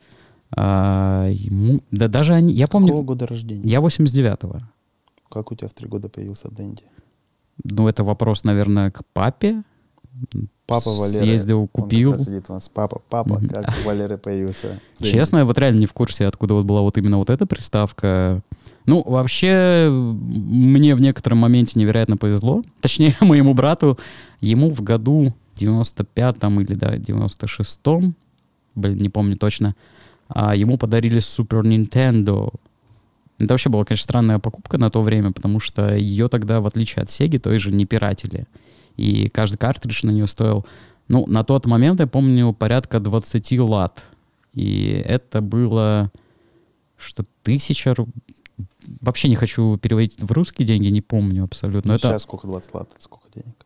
А, 0.55 1.27
и 1.29 1.49
му- 1.49 1.81
Да 1.91 2.07
даже 2.07 2.33
они... 2.33 2.53
Я 2.53 2.65
Какого 2.67 2.87
помню... 2.87 3.03
года 3.03 3.27
рождения? 3.27 3.69
Я 3.69 3.79
89-го. 3.79 4.61
Как 5.29 5.51
у 5.51 5.55
тебя 5.55 5.67
в 5.67 5.73
три 5.73 5.87
года 5.87 6.09
появился 6.09 6.49
Дэнди? 6.49 6.83
Ну, 7.63 7.87
это 7.87 8.03
вопрос, 8.03 8.43
наверное, 8.43 8.89
к 8.89 9.01
папе. 9.13 9.63
Папа 10.65 10.89
Валера. 10.89 11.23
Съездил, 11.23 11.61
Он 11.61 11.67
купил. 11.67 12.13
раз 12.13 12.25
сидит 12.25 12.45
у 12.49 12.53
нас. 12.53 12.67
Папа, 12.69 13.01
папа, 13.09 13.39
как 13.49 13.73
у 13.83 13.87
Валеры 13.87 14.17
появился 14.17 14.79
Дэнди? 14.99 15.11
Честно, 15.11 15.37
я 15.39 15.45
вот 15.45 15.57
реально 15.57 15.79
не 15.79 15.85
в 15.85 15.93
курсе, 15.93 16.25
откуда 16.25 16.53
вот 16.55 16.65
была 16.65 16.81
вот 16.81 16.97
именно 16.97 17.17
вот 17.17 17.29
эта 17.29 17.45
приставка. 17.45 18.41
Ну, 18.85 19.03
вообще, 19.03 19.87
мне 19.91 20.95
в 20.95 21.01
некотором 21.01 21.39
моменте 21.39 21.79
невероятно 21.79 22.17
повезло. 22.17 22.63
Точнее, 22.81 23.15
моему 23.21 23.53
брату, 23.53 23.99
ему 24.41 24.71
в 24.71 24.81
году 24.81 25.33
95-м 25.57 26.61
или, 26.61 26.73
да, 26.75 26.95
96-м, 26.95 28.15
блин, 28.75 28.97
не 28.97 29.09
помню 29.09 29.37
точно, 29.37 29.75
а 30.29 30.55
ему 30.55 30.77
подарили 30.77 31.19
Super 31.19 31.63
Nintendo. 31.63 32.53
Это 33.37 33.53
вообще 33.53 33.69
была, 33.69 33.85
конечно, 33.85 34.03
странная 34.03 34.39
покупка 34.39 34.77
на 34.77 34.89
то 34.89 35.01
время, 35.01 35.31
потому 35.31 35.59
что 35.59 35.95
ее 35.95 36.27
тогда, 36.27 36.61
в 36.61 36.65
отличие 36.65 37.03
от 37.03 37.09
Sega, 37.09 37.39
той 37.39 37.59
же 37.59 37.71
не 37.71 37.85
пиратили. 37.85 38.47
И 38.95 39.29
каждый 39.29 39.57
картридж 39.57 40.05
на 40.05 40.11
нее 40.11 40.27
стоил, 40.27 40.65
ну, 41.07 41.25
на 41.27 41.43
тот 41.43 41.65
момент, 41.65 41.99
я 41.99 42.07
помню, 42.07 42.53
порядка 42.53 42.99
20 42.99 43.59
лат. 43.59 44.03
И 44.53 45.03
это 45.05 45.41
было 45.41 46.11
что 46.99 47.23
тысяча 47.43 47.91
ру- 47.91 48.09
Вообще 49.01 49.29
не 49.29 49.35
хочу 49.35 49.77
переводить 49.77 50.21
в 50.21 50.31
русские 50.31 50.67
деньги, 50.67 50.87
не 50.87 51.01
помню 51.01 51.45
абсолютно. 51.45 51.91
Ну, 51.91 51.95
это... 51.95 52.09
Сейчас 52.09 52.23
сколько 52.23 52.47
20 52.47 52.73
лат, 52.73 52.89
это 52.93 53.01
сколько 53.01 53.27
денег? 53.33 53.65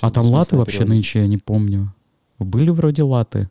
А 0.00 0.10
там 0.10 0.24
латы 0.24 0.56
вообще 0.56 0.78
переводить? 0.78 0.94
нынче, 0.94 1.18
я 1.20 1.26
не 1.26 1.36
помню. 1.36 1.92
Были 2.38 2.70
вроде 2.70 3.02
латы. 3.02 3.50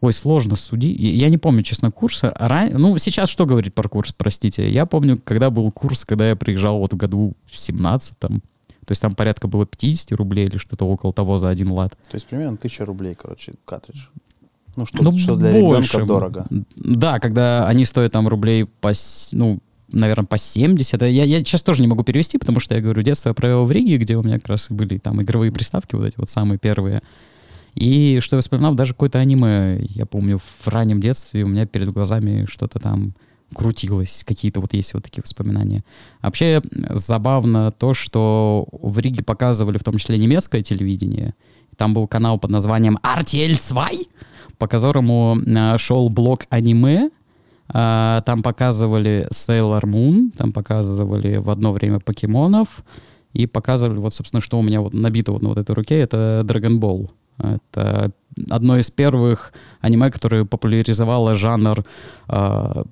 Ой, 0.00 0.12
сложно 0.12 0.54
судить. 0.56 0.96
Я 1.00 1.28
не 1.28 1.38
помню, 1.38 1.62
честно, 1.62 1.90
курса. 1.90 2.32
Ран- 2.38 2.72
Ну, 2.76 2.96
сейчас 2.98 3.28
что 3.28 3.46
говорить 3.46 3.74
про 3.74 3.88
курс, 3.88 4.14
простите. 4.16 4.68
Я 4.70 4.86
помню, 4.86 5.20
когда 5.24 5.50
был 5.50 5.70
курс, 5.72 6.04
когда 6.04 6.28
я 6.28 6.36
приезжал 6.36 6.78
вот 6.78 6.92
в 6.92 6.96
году 6.96 7.34
в 7.46 7.54
17-м. 7.56 8.40
То 8.86 8.92
есть 8.92 9.02
там 9.02 9.14
порядка 9.14 9.48
было 9.48 9.66
50 9.66 10.12
рублей 10.12 10.46
или 10.46 10.56
что-то 10.56 10.86
около 10.86 11.12
того 11.12 11.38
за 11.38 11.48
один 11.48 11.72
лат. 11.72 11.90
То 12.10 12.14
есть 12.14 12.26
примерно 12.26 12.56
1000 12.56 12.84
рублей, 12.86 13.14
короче, 13.14 13.52
картридж. 13.64 14.06
Ну, 14.76 14.86
что, 14.86 15.02
Ну, 15.02 15.18
что 15.18 15.34
для 15.34 15.50
больше. 15.52 15.94
ребенка 15.98 16.06
дорого. 16.06 16.46
Да, 16.76 17.18
когда 17.18 17.66
они 17.66 17.84
стоят 17.84 18.12
там 18.12 18.28
рублей 18.28 18.64
по, 18.64 18.92
ну, 19.32 19.58
наверное, 19.88 20.24
по 20.26 20.38
70. 20.38 21.02
Я, 21.02 21.24
я 21.24 21.38
сейчас 21.40 21.62
тоже 21.64 21.82
не 21.82 21.88
могу 21.88 22.04
перевести, 22.04 22.38
потому 22.38 22.60
что 22.60 22.76
я 22.76 22.80
говорю, 22.80 23.02
детство 23.02 23.30
я 23.30 23.34
провел 23.34 23.66
в 23.66 23.72
Риге, 23.72 23.96
где 23.98 24.16
у 24.16 24.22
меня 24.22 24.38
как 24.38 24.48
раз 24.48 24.70
и 24.70 24.74
были 24.74 24.98
там 24.98 25.20
игровые 25.20 25.50
приставки, 25.50 25.96
вот 25.96 26.04
эти 26.06 26.14
вот 26.16 26.30
самые 26.30 26.58
первые. 26.58 27.02
И 27.78 28.18
что 28.20 28.34
я 28.34 28.42
вспоминал, 28.42 28.74
даже 28.74 28.92
какое-то 28.92 29.20
аниме, 29.20 29.78
я 29.80 30.04
помню, 30.04 30.38
в 30.38 30.66
раннем 30.66 31.00
детстве 31.00 31.44
у 31.44 31.48
меня 31.48 31.64
перед 31.64 31.88
глазами 31.90 32.44
что-то 32.48 32.80
там 32.80 33.14
крутилось. 33.54 34.24
Какие-то 34.26 34.60
вот 34.60 34.74
есть 34.74 34.94
вот 34.94 35.04
такие 35.04 35.22
воспоминания. 35.22 35.84
Вообще 36.20 36.60
забавно 36.90 37.70
то, 37.70 37.94
что 37.94 38.66
в 38.72 38.98
Риге 38.98 39.22
показывали 39.22 39.78
в 39.78 39.84
том 39.84 39.96
числе 39.98 40.18
немецкое 40.18 40.62
телевидение. 40.62 41.34
Там 41.76 41.94
был 41.94 42.08
канал 42.08 42.40
под 42.40 42.50
названием 42.50 42.98
RTL 43.00 43.56
2, 43.68 43.88
по 44.58 44.66
которому 44.66 45.38
э, 45.38 45.78
шел 45.78 46.08
блок 46.08 46.46
аниме. 46.50 47.10
Э, 47.72 48.22
там 48.26 48.42
показывали 48.42 49.28
Sailor 49.30 49.82
Moon, 49.82 50.36
там 50.36 50.52
показывали 50.52 51.36
в 51.36 51.48
одно 51.48 51.72
время 51.72 52.00
покемонов. 52.00 52.82
И 53.34 53.46
показывали, 53.46 53.98
вот, 53.98 54.12
собственно, 54.12 54.42
что 54.42 54.58
у 54.58 54.62
меня 54.62 54.80
вот 54.80 54.94
набито 54.94 55.30
вот 55.30 55.42
на 55.42 55.50
вот 55.50 55.58
этой 55.58 55.76
руке, 55.76 56.00
это 56.00 56.42
Dragon 56.44 56.80
Ball. 56.80 57.08
Это 57.38 58.12
одно 58.50 58.78
из 58.78 58.90
первых 58.90 59.52
аниме, 59.80 60.10
которое 60.10 60.44
популяризовало 60.44 61.34
жанр 61.34 61.84
э, 62.28 62.82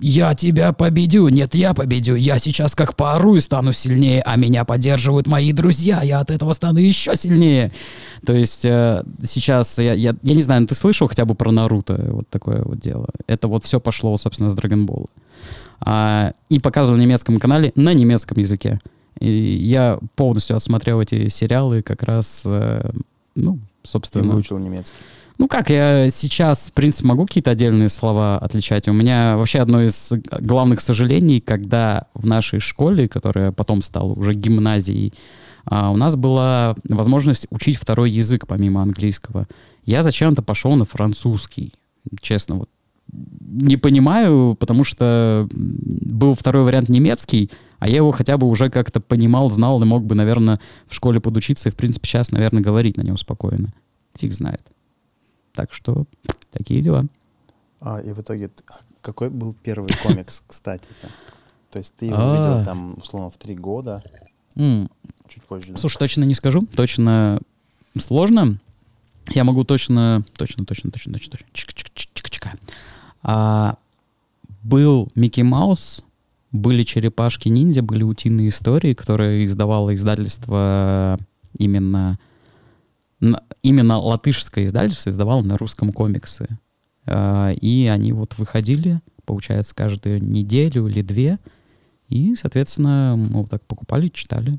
«Я 0.00 0.34
тебя 0.34 0.72
победю, 0.72 1.28
нет, 1.28 1.54
я 1.54 1.74
победю, 1.74 2.16
я 2.16 2.38
сейчас 2.38 2.74
как 2.74 2.96
поору 2.96 3.36
и 3.36 3.40
стану 3.40 3.72
сильнее, 3.72 4.22
а 4.22 4.36
меня 4.36 4.64
поддерживают 4.64 5.26
мои 5.26 5.52
друзья, 5.52 6.02
я 6.02 6.20
от 6.20 6.30
этого 6.30 6.52
стану 6.52 6.78
еще 6.78 7.16
сильнее». 7.16 7.72
То 8.26 8.32
есть 8.32 8.64
э, 8.64 9.04
сейчас, 9.22 9.78
я, 9.78 9.92
я, 9.94 10.14
я 10.22 10.34
не 10.34 10.42
знаю, 10.42 10.66
ты 10.66 10.74
слышал 10.74 11.08
хотя 11.08 11.24
бы 11.24 11.34
про 11.34 11.50
Наруто, 11.52 12.08
вот 12.10 12.28
такое 12.28 12.62
вот 12.62 12.78
дело. 12.78 13.08
Это 13.26 13.48
вот 13.48 13.64
все 13.64 13.80
пошло, 13.80 14.16
собственно, 14.16 14.50
с 14.50 14.54
Драгонбола. 14.54 15.06
А, 15.84 16.32
и 16.48 16.60
показывал 16.60 16.96
на 16.96 17.02
немецком 17.02 17.38
канале 17.38 17.72
на 17.74 17.92
немецком 17.92 18.38
языке. 18.38 18.80
И 19.18 19.28
я 19.28 19.98
полностью 20.16 20.56
отсмотрел 20.56 21.00
эти 21.00 21.28
сериалы 21.28 21.82
как 21.82 22.02
раз, 22.02 22.42
э, 22.44 22.90
ну, 23.34 23.58
собственно... 23.82 24.24
Ты 24.24 24.30
выучил 24.30 24.58
немецкий. 24.58 24.96
Ну 25.38 25.48
как, 25.48 25.70
я 25.70 26.08
сейчас, 26.10 26.68
в 26.68 26.72
принципе, 26.72 27.08
могу 27.08 27.26
какие-то 27.26 27.50
отдельные 27.50 27.88
слова 27.88 28.38
отличать. 28.38 28.86
У 28.88 28.92
меня 28.92 29.36
вообще 29.36 29.60
одно 29.60 29.82
из 29.82 30.12
главных 30.40 30.80
сожалений, 30.80 31.40
когда 31.40 32.06
в 32.14 32.26
нашей 32.26 32.60
школе, 32.60 33.08
которая 33.08 33.50
потом 33.50 33.82
стала 33.82 34.12
уже 34.12 34.34
гимназией, 34.34 35.14
а, 35.64 35.90
у 35.90 35.96
нас 35.96 36.16
была 36.16 36.76
возможность 36.88 37.46
учить 37.50 37.76
второй 37.76 38.10
язык 38.10 38.46
помимо 38.46 38.82
английского. 38.82 39.48
Я 39.84 40.02
зачем-то 40.02 40.42
пошел 40.42 40.74
на 40.76 40.84
французский. 40.84 41.74
Честно, 42.20 42.56
вот 42.56 42.68
не 43.12 43.76
понимаю, 43.76 44.56
потому 44.58 44.84
что 44.84 45.48
был 45.52 46.34
второй 46.34 46.64
вариант 46.64 46.88
немецкий, 46.88 47.50
а 47.78 47.88
я 47.88 47.96
его 47.96 48.12
хотя 48.12 48.38
бы 48.38 48.46
уже 48.46 48.70
как-то 48.70 49.00
понимал, 49.00 49.50
знал 49.50 49.82
и 49.82 49.84
мог 49.84 50.04
бы, 50.04 50.14
наверное, 50.14 50.60
в 50.86 50.94
школе 50.94 51.20
подучиться 51.20 51.68
и, 51.68 51.72
в 51.72 51.76
принципе, 51.76 52.08
сейчас, 52.08 52.30
наверное, 52.30 52.62
говорить 52.62 52.96
на 52.96 53.02
нем 53.02 53.18
спокойно. 53.18 53.72
Фиг 54.18 54.32
знает. 54.32 54.62
Так 55.52 55.74
что 55.74 56.06
такие 56.50 56.80
дела. 56.80 57.04
А, 57.80 58.00
и 58.00 58.12
в 58.12 58.20
итоге, 58.20 58.50
а 58.68 58.80
какой 59.00 59.28
был 59.30 59.54
первый 59.62 59.90
комикс, 60.02 60.42
кстати? 60.46 60.88
-то? 61.02 61.08
То 61.70 61.78
есть 61.78 61.94
ты 61.96 62.06
его 62.06 62.36
видел 62.36 62.58
А. 62.58 62.64
там, 62.64 62.94
условно, 62.98 63.30
в 63.30 63.36
три 63.36 63.54
года, 63.54 64.02
чуть 64.54 65.42
позже. 65.48 65.72
да? 65.72 65.78
Слушай, 65.78 65.98
точно 65.98 66.24
не 66.24 66.34
скажу. 66.34 66.62
Точно 66.74 67.40
сложно. 67.98 68.58
Я 69.30 69.44
могу 69.44 69.64
точно, 69.64 70.24
точно, 70.36 70.64
точно, 70.64 70.90
точно, 70.90 71.12
точно, 71.12 71.30
точно. 71.30 71.46
Чик-чик-чик-чик-чика. 71.52 72.58
А, 73.22 73.76
был 74.62 75.08
Микки 75.14 75.40
Маус, 75.40 76.02
были 76.50 76.82
черепашки-ниндзя, 76.82 77.82
были 77.82 78.02
утиные 78.02 78.50
истории, 78.50 78.94
которые 78.94 79.44
издавало 79.46 79.94
издательство 79.94 81.18
именно 81.58 82.18
на- 83.20 83.42
именно 83.62 83.98
латышское 83.98 84.64
издательство 84.64 85.10
издавало 85.10 85.42
на 85.42 85.56
русском 85.56 85.92
комиксы. 85.92 86.58
А, 87.06 87.52
И 87.52 87.86
они 87.86 88.12
вот 88.12 88.36
выходили, 88.38 89.00
получается, 89.24 89.74
каждую 89.74 90.22
неделю 90.22 90.86
или 90.88 91.02
две. 91.02 91.38
И, 92.08 92.34
соответственно, 92.34 93.14
мы 93.16 93.42
вот 93.42 93.50
так 93.50 93.62
покупали, 93.62 94.08
читали. 94.08 94.58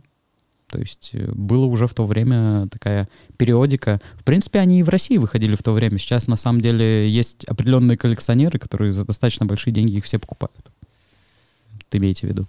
То 0.74 0.80
есть 0.80 1.12
э, 1.14 1.32
было 1.32 1.68
уже 1.68 1.86
в 1.86 1.94
то 1.94 2.08
время 2.08 2.68
такая 2.68 3.08
периодика. 3.38 4.02
В 4.16 4.24
принципе, 4.24 4.58
они 4.58 4.80
и 4.80 4.84
в 4.84 4.90
России 4.90 5.18
выходили 5.18 5.56
в 5.56 5.62
то 5.62 5.72
время. 5.72 6.00
Сейчас, 6.00 6.26
на 6.26 6.36
самом 6.36 6.62
деле, 6.62 7.08
есть 7.08 7.46
определенные 7.46 7.96
коллекционеры, 7.96 8.58
которые 8.58 8.92
за 8.92 9.06
достаточно 9.06 9.46
большие 9.46 9.72
деньги 9.72 9.98
их 9.98 10.06
все 10.06 10.18
покупают. 10.18 10.72
Вот 11.74 11.84
имейте 11.92 12.26
в 12.26 12.30
виду. 12.32 12.48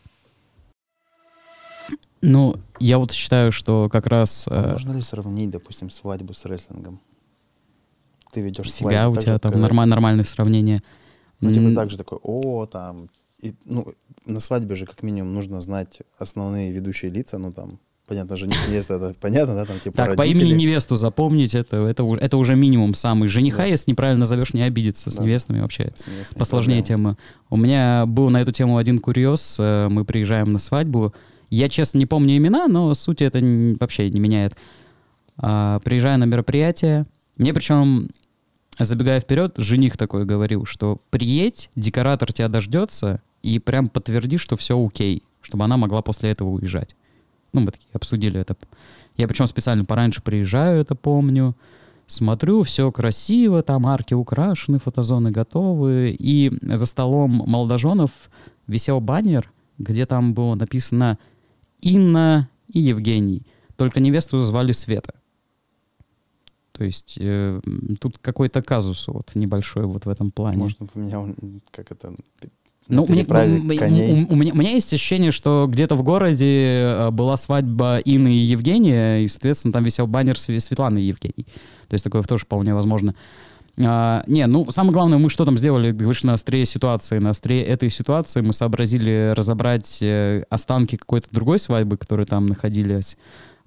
Ну, 2.23 2.57
я 2.81 2.99
вот 2.99 3.13
считаю, 3.13 3.53
что 3.53 3.91
как 3.93 4.07
раз... 4.07 4.47
А 4.49 4.69
э, 4.69 4.73
можно 4.73 4.93
ли 4.93 5.03
сравнить, 5.03 5.51
допустим, 5.51 5.91
свадьбу 5.91 6.33
с 6.33 6.47
рестлингом? 6.47 7.03
Ты 8.33 8.41
ведешь 8.41 8.73
Себя 8.73 9.03
свадьбу, 9.03 9.21
у 9.21 9.23
тебя 9.23 9.39
там 9.39 9.53
нормаль- 9.53 9.85
нормальное 9.85 10.25
сравнение. 10.25 10.83
Ну, 11.43 11.53
типа 11.53 11.75
так 11.75 11.91
же 11.91 11.99
такой, 11.99 12.19
о, 12.23 12.65
там... 12.65 13.11
И, 13.41 13.53
ну, 13.67 13.93
на 14.25 14.41
свадьбе 14.41 14.77
же 14.77 14.87
как 14.87 15.03
минимум 15.03 15.35
нужно 15.35 15.61
знать 15.61 15.99
основные 16.17 16.73
ведущие 16.73 17.11
лица, 17.11 17.37
ну, 17.37 17.53
там, 17.53 17.79
понятно, 18.07 18.37
жених, 18.37 18.57
невеста, 18.69 18.95
это 18.95 19.15
понятно, 19.21 19.55
да, 19.55 19.65
там, 19.65 19.79
типа, 19.81 19.97
Так, 19.97 20.17
по 20.17 20.23
родители. 20.23 20.47
имени 20.47 20.63
невесту 20.63 20.97
запомнить, 20.97 21.55
это, 21.55 21.77
это, 21.87 22.05
уже- 22.05 22.21
это 22.21 22.37
уже 22.37 22.55
минимум 22.57 22.95
самый. 22.95 23.29
Жениха, 23.29 23.59
Да. 23.59 23.65
если 23.67 23.91
неправильно 23.91 24.27
зовешь, 24.27 24.53
не 24.55 24.63
обидеться. 24.63 25.11
С 25.11 25.17
Да. 25.17 25.23
невестами 25.25 25.61
вообще 25.61 25.93
С 25.97 26.07
невестой 26.07 26.39
посложнее 26.39 26.83
проблема. 26.83 27.11
тема. 27.15 27.19
У 27.51 27.57
меня 27.57 28.05
был 28.07 28.31
на 28.31 28.41
эту 28.43 28.53
тему 28.53 28.77
один 28.77 28.99
курьез. 28.99 29.57
э, 29.59 29.89
Мы 29.89 30.05
приезжаем 30.05 30.53
на 30.53 30.59
свадьбу. 30.59 31.15
Я, 31.51 31.69
честно, 31.69 31.99
не 31.99 32.07
помню 32.07 32.37
имена, 32.37 32.67
но 32.69 32.93
суть 32.95 33.23
это 33.23 33.39
вообще 33.81 34.11
не 34.11 34.21
меняет. 34.21 34.57
А, 35.37 35.81
Приезжаю 35.81 36.19
на 36.19 36.25
мероприятие. 36.25 37.07
Мне 37.37 37.53
причем, 37.53 38.09
забегая 38.79 39.21
вперед, 39.21 39.55
жених 39.57 39.97
такой 39.97 40.25
говорил, 40.25 40.65
что 40.67 40.99
приедь, 41.11 41.71
декоратор 41.77 42.33
тебя 42.33 42.49
дождется 42.49 43.21
и 43.43 43.59
прям 43.59 43.89
подтверди, 43.89 44.37
что 44.37 44.57
все 44.57 44.79
окей, 44.85 45.23
чтобы 45.43 45.65
она 45.65 45.77
могла 45.77 46.03
после 46.03 46.31
этого 46.31 46.49
уезжать. 46.51 46.95
Ну, 47.55 47.61
мы 47.61 47.71
такие 47.71 47.89
обсудили 47.93 48.39
это. 48.41 48.57
Я 49.17 49.29
причем 49.29 49.47
специально 49.47 49.85
пораньше 49.85 50.23
приезжаю, 50.23 50.81
это 50.81 50.95
помню. 50.95 51.57
Смотрю, 52.07 52.65
все 52.65 52.91
красиво, 52.91 53.63
там 53.63 53.87
арки 53.87 54.13
украшены, 54.13 54.79
фотозоны 54.79 55.31
готовы. 55.31 56.15
И 56.19 56.53
за 56.61 56.85
столом 56.85 57.45
молодоженов 57.47 58.11
висел 58.67 59.01
баннер, 59.01 59.51
где 59.79 60.05
там 60.05 60.35
было 60.35 60.57
написано 60.57 61.19
Инна 61.81 62.51
и 62.67 62.81
Евгений. 62.81 63.47
Только 63.77 64.01
невесту 64.01 64.41
звали 64.41 64.73
Света. 64.73 65.15
То 66.73 66.83
есть 66.83 67.17
э, 67.21 67.61
тут 68.01 68.19
какой-то 68.19 68.61
казус 68.61 69.07
вот 69.07 69.31
небольшой 69.37 69.87
вот 69.87 70.07
в 70.07 70.09
этом 70.09 70.33
плане. 70.33 70.59
Может, 70.59 70.79
поменял, 70.93 71.29
как 71.71 71.93
это, 71.93 72.17
Ну, 72.89 73.07
мне- 73.09 73.25
коней. 73.79 74.27
у, 74.29 74.35
у 74.35 74.37
меня, 74.37 74.53
у 74.53 74.57
меня 74.57 74.73
есть 74.73 74.93
ощущение, 74.93 75.33
что 75.33 75.67
где-то 75.71 75.95
в 75.95 76.03
городе 76.03 76.81
э, 76.83 77.11
была 77.11 77.37
свадьба 77.37 77.99
Инны 78.05 78.35
и 78.35 78.41
Евгения, 78.41 79.21
и, 79.21 79.29
соответственно, 79.29 79.73
там 79.73 79.85
висел 79.85 80.07
баннер 80.07 80.35
Све- 80.35 80.61
Светланы 80.61 80.99
и 80.99 81.07
Евгений. 81.07 81.47
То 81.89 81.95
есть 81.95 82.05
такое 82.05 82.23
тоже 82.23 82.45
вполне 82.45 82.75
возможно. 82.75 83.15
А, 83.83 84.23
не, 84.27 84.47
ну, 84.47 84.71
самое 84.71 84.93
главное, 84.93 85.19
мы 85.19 85.31
что 85.31 85.45
там 85.45 85.59
сделали, 85.59 85.91
говоришь, 85.93 86.23
на 86.23 86.35
острие 86.35 86.67
ситуации. 86.67 87.19
На 87.19 87.31
острие 87.31 87.65
этой 87.65 87.91
ситуации 87.91 88.41
мы 88.41 88.53
сообразили 88.53 89.33
разобрать 89.35 89.99
э, 90.03 90.45
останки 90.51 90.97
какой-то 90.97 91.29
другой 91.31 91.59
свадьбы, 91.59 91.97
которые 91.97 92.27
там 92.27 92.47
находились. 92.47 93.17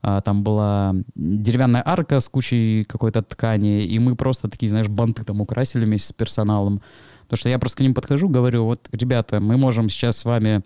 А, 0.02 0.22
там 0.22 0.44
была 0.44 0.96
деревянная 1.16 1.84
арка 1.86 2.20
с 2.20 2.30
кучей 2.30 2.86
какой-то 2.86 3.24
ткани, 3.24 3.84
и 3.84 4.00
мы 4.00 4.16
просто 4.16 4.48
такие, 4.48 4.70
знаешь, 4.70 4.88
банты 4.88 5.24
там 5.24 5.42
украсили 5.42 5.86
вместе 5.86 6.10
с 6.10 6.14
персоналом. 6.14 6.82
Потому 7.28 7.40
что 7.40 7.50
я 7.50 7.60
просто 7.60 7.78
к 7.78 7.82
ним 7.82 7.94
подхожу, 7.94 8.30
говорю, 8.30 8.64
вот, 8.64 8.88
ребята, 8.92 9.40
мы 9.40 9.58
можем 9.58 9.90
сейчас 9.90 10.18
с 10.18 10.26
вами 10.26 10.64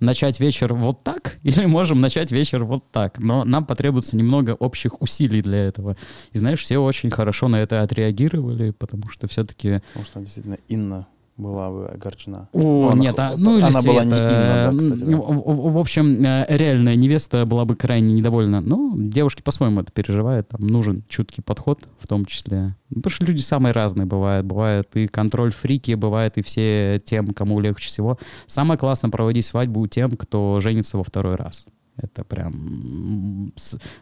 начать 0.00 0.40
вечер 0.40 0.74
вот 0.74 1.02
так, 1.04 1.38
или 1.42 1.64
можем 1.66 2.00
начать 2.00 2.32
вечер 2.32 2.64
вот 2.64 2.90
так. 2.90 3.18
Но 3.18 3.44
нам 3.44 3.64
потребуется 3.64 4.16
немного 4.16 4.50
общих 4.50 5.00
усилий 5.00 5.42
для 5.42 5.64
этого. 5.64 5.96
И 6.32 6.38
знаешь, 6.38 6.60
все 6.60 6.78
очень 6.78 7.10
хорошо 7.10 7.48
на 7.48 7.56
это 7.56 7.82
отреагировали, 7.82 8.70
потому 8.72 9.08
что 9.08 9.28
все-таки... 9.28 9.80
Потому 9.92 10.06
что 10.06 10.20
действительно 10.20 10.58
Инна 10.68 11.06
была 11.36 11.70
бы 11.70 11.86
огорчена. 11.86 12.48
О, 12.52 12.90
она 12.92 13.00
нет, 13.00 13.18
а, 13.18 13.34
ну 13.36 13.56
она 13.56 13.82
была 13.82 14.04
не 14.04 14.10
Света, 14.10 14.70
Инна, 14.72 14.72
да, 14.72 14.78
кстати. 14.78 15.00
да. 15.00 15.12
м, 15.12 15.20
В, 15.20 15.72
в- 15.72 15.78
общем, 15.78 16.24
э, 16.24 16.46
реальная 16.48 16.94
невеста 16.94 17.46
была 17.46 17.64
бы 17.64 17.74
крайне 17.74 18.14
недовольна. 18.14 18.60
Ну, 18.60 18.94
девушки 18.96 19.42
по-своему 19.42 19.80
это 19.80 19.90
переживают. 19.92 20.48
Там 20.48 20.66
нужен 20.66 21.04
чуткий 21.08 21.42
подход 21.42 21.88
в 21.98 22.06
том 22.06 22.26
числе. 22.26 22.76
Ну, 22.90 22.96
Потому 23.02 23.10
что 23.16 23.24
люди 23.24 23.40
самые 23.40 23.72
разные 23.72 24.06
бывают. 24.06 24.46
Бывает 24.46 24.94
и 24.94 25.06
контроль-фрики, 25.08 25.94
бывает 25.94 26.36
и 26.36 26.42
все 26.42 27.00
тем, 27.04 27.30
кому 27.32 27.60
легче 27.60 27.88
всего. 27.88 28.18
Самое 28.46 28.78
классно 28.78 29.08
проводить 29.10 29.46
свадьбу 29.46 29.86
тем, 29.86 30.12
кто 30.16 30.60
женится 30.60 30.98
во 30.98 31.04
второй 31.04 31.36
раз. 31.36 31.64
Это 31.96 32.24
прям... 32.24 33.52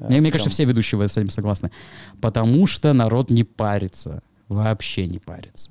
А 0.00 0.04
Мне, 0.06 0.18
в 0.18 0.20
мне 0.22 0.30
кажется, 0.32 0.50
все 0.50 0.64
ведущие 0.64 1.08
с 1.08 1.16
этим 1.16 1.30
согласны. 1.30 1.70
Потому 2.20 2.66
что 2.66 2.92
народ 2.92 3.30
не 3.30 3.44
парится. 3.44 4.22
Вообще 4.48 5.06
не 5.06 5.18
парится. 5.20 5.69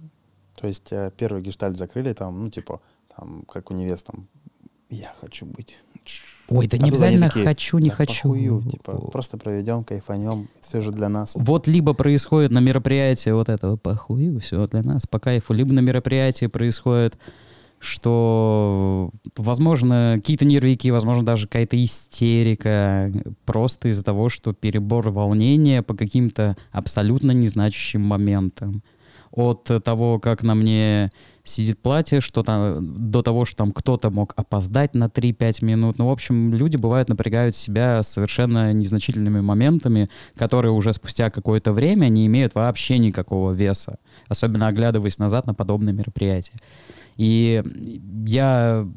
То 0.60 0.68
есть 0.68 0.92
э, 0.92 1.12
первый 1.16 1.42
гештальт 1.42 1.78
закрыли, 1.78 2.14
там, 2.14 2.44
ну, 2.44 2.50
типа, 2.50 2.82
там, 3.16 3.44
как 3.48 3.72
у 3.72 3.74
невест, 3.74 4.08
там, 4.08 4.28
я 4.90 5.14
хочу 5.22 5.46
быть. 5.46 5.76
Ой, 6.50 6.68
да 6.68 6.78
А 6.78 6.82
не 6.82 6.90
обязательно 6.90 7.28
такие, 7.28 7.46
хочу, 7.46 7.78
не 7.78 7.90
«Да 7.90 7.96
хочу. 7.96 8.24
похую, 8.24 8.64
типа, 8.64 8.94
просто 9.12 9.38
проведем, 9.38 9.84
кайфанем, 9.84 10.50
это 10.58 10.68
все 10.68 10.82
же 10.82 10.92
для 10.92 11.08
нас. 11.08 11.36
Вот 11.36 11.68
либо 11.68 11.94
происходит 11.94 12.52
на 12.52 12.60
мероприятии 12.60 13.30
вот 13.30 13.50
этого 13.50 13.78
похуй, 13.78 14.38
все 14.40 14.66
для 14.66 14.82
нас, 14.82 15.06
по 15.08 15.20
кайфу, 15.20 15.54
либо 15.54 15.74
на 15.74 15.82
мероприятии 15.82 16.48
происходит 16.48 17.18
что, 17.82 19.10
возможно, 19.38 20.16
какие-то 20.18 20.44
нервики, 20.44 20.90
возможно, 20.90 21.26
даже 21.26 21.48
какая-то 21.48 21.82
истерика, 21.82 23.10
просто 23.46 23.88
из-за 23.88 24.04
того, 24.04 24.28
что 24.28 24.54
перебор 24.54 25.10
волнения 25.12 25.82
по 25.82 25.94
каким-то 25.94 26.58
абсолютно 26.72 27.32
незначащим 27.32 28.02
моментам. 28.02 28.84
От 29.32 29.70
того, 29.84 30.20
как 30.20 30.44
на 30.44 30.56
мне 30.56 31.12
сидит 31.44 31.80
платье, 31.82 32.22
что 32.22 32.44
там, 32.44 33.12
до 33.12 33.22
того, 33.22 33.46
что 33.46 33.58
там 33.58 33.72
кто-то 33.72 34.10
мог 34.10 34.34
опоздать 34.36 34.94
на 34.94 35.06
3-5 35.06 35.66
минут. 35.66 35.98
Ну, 35.98 36.08
в 36.08 36.12
общем, 36.12 36.54
люди, 36.54 36.78
бывают, 36.78 37.10
напрягают 37.10 37.56
себя 37.56 38.04
совершенно 38.04 38.72
незначительными 38.74 39.42
моментами, 39.42 40.10
которые 40.36 40.72
уже 40.72 40.94
спустя 40.94 41.30
какое-то 41.30 41.74
время 41.74 42.08
не 42.10 42.26
имеют 42.28 42.56
вообще 42.56 42.98
никакого 42.98 43.52
веса, 43.52 44.00
особенно 44.28 44.68
оглядываясь 44.68 45.18
назад 45.18 45.48
на 45.48 45.54
подобные 45.54 45.94
мероприятия. 45.94 46.58
И 47.18 47.64
я, 48.26 48.88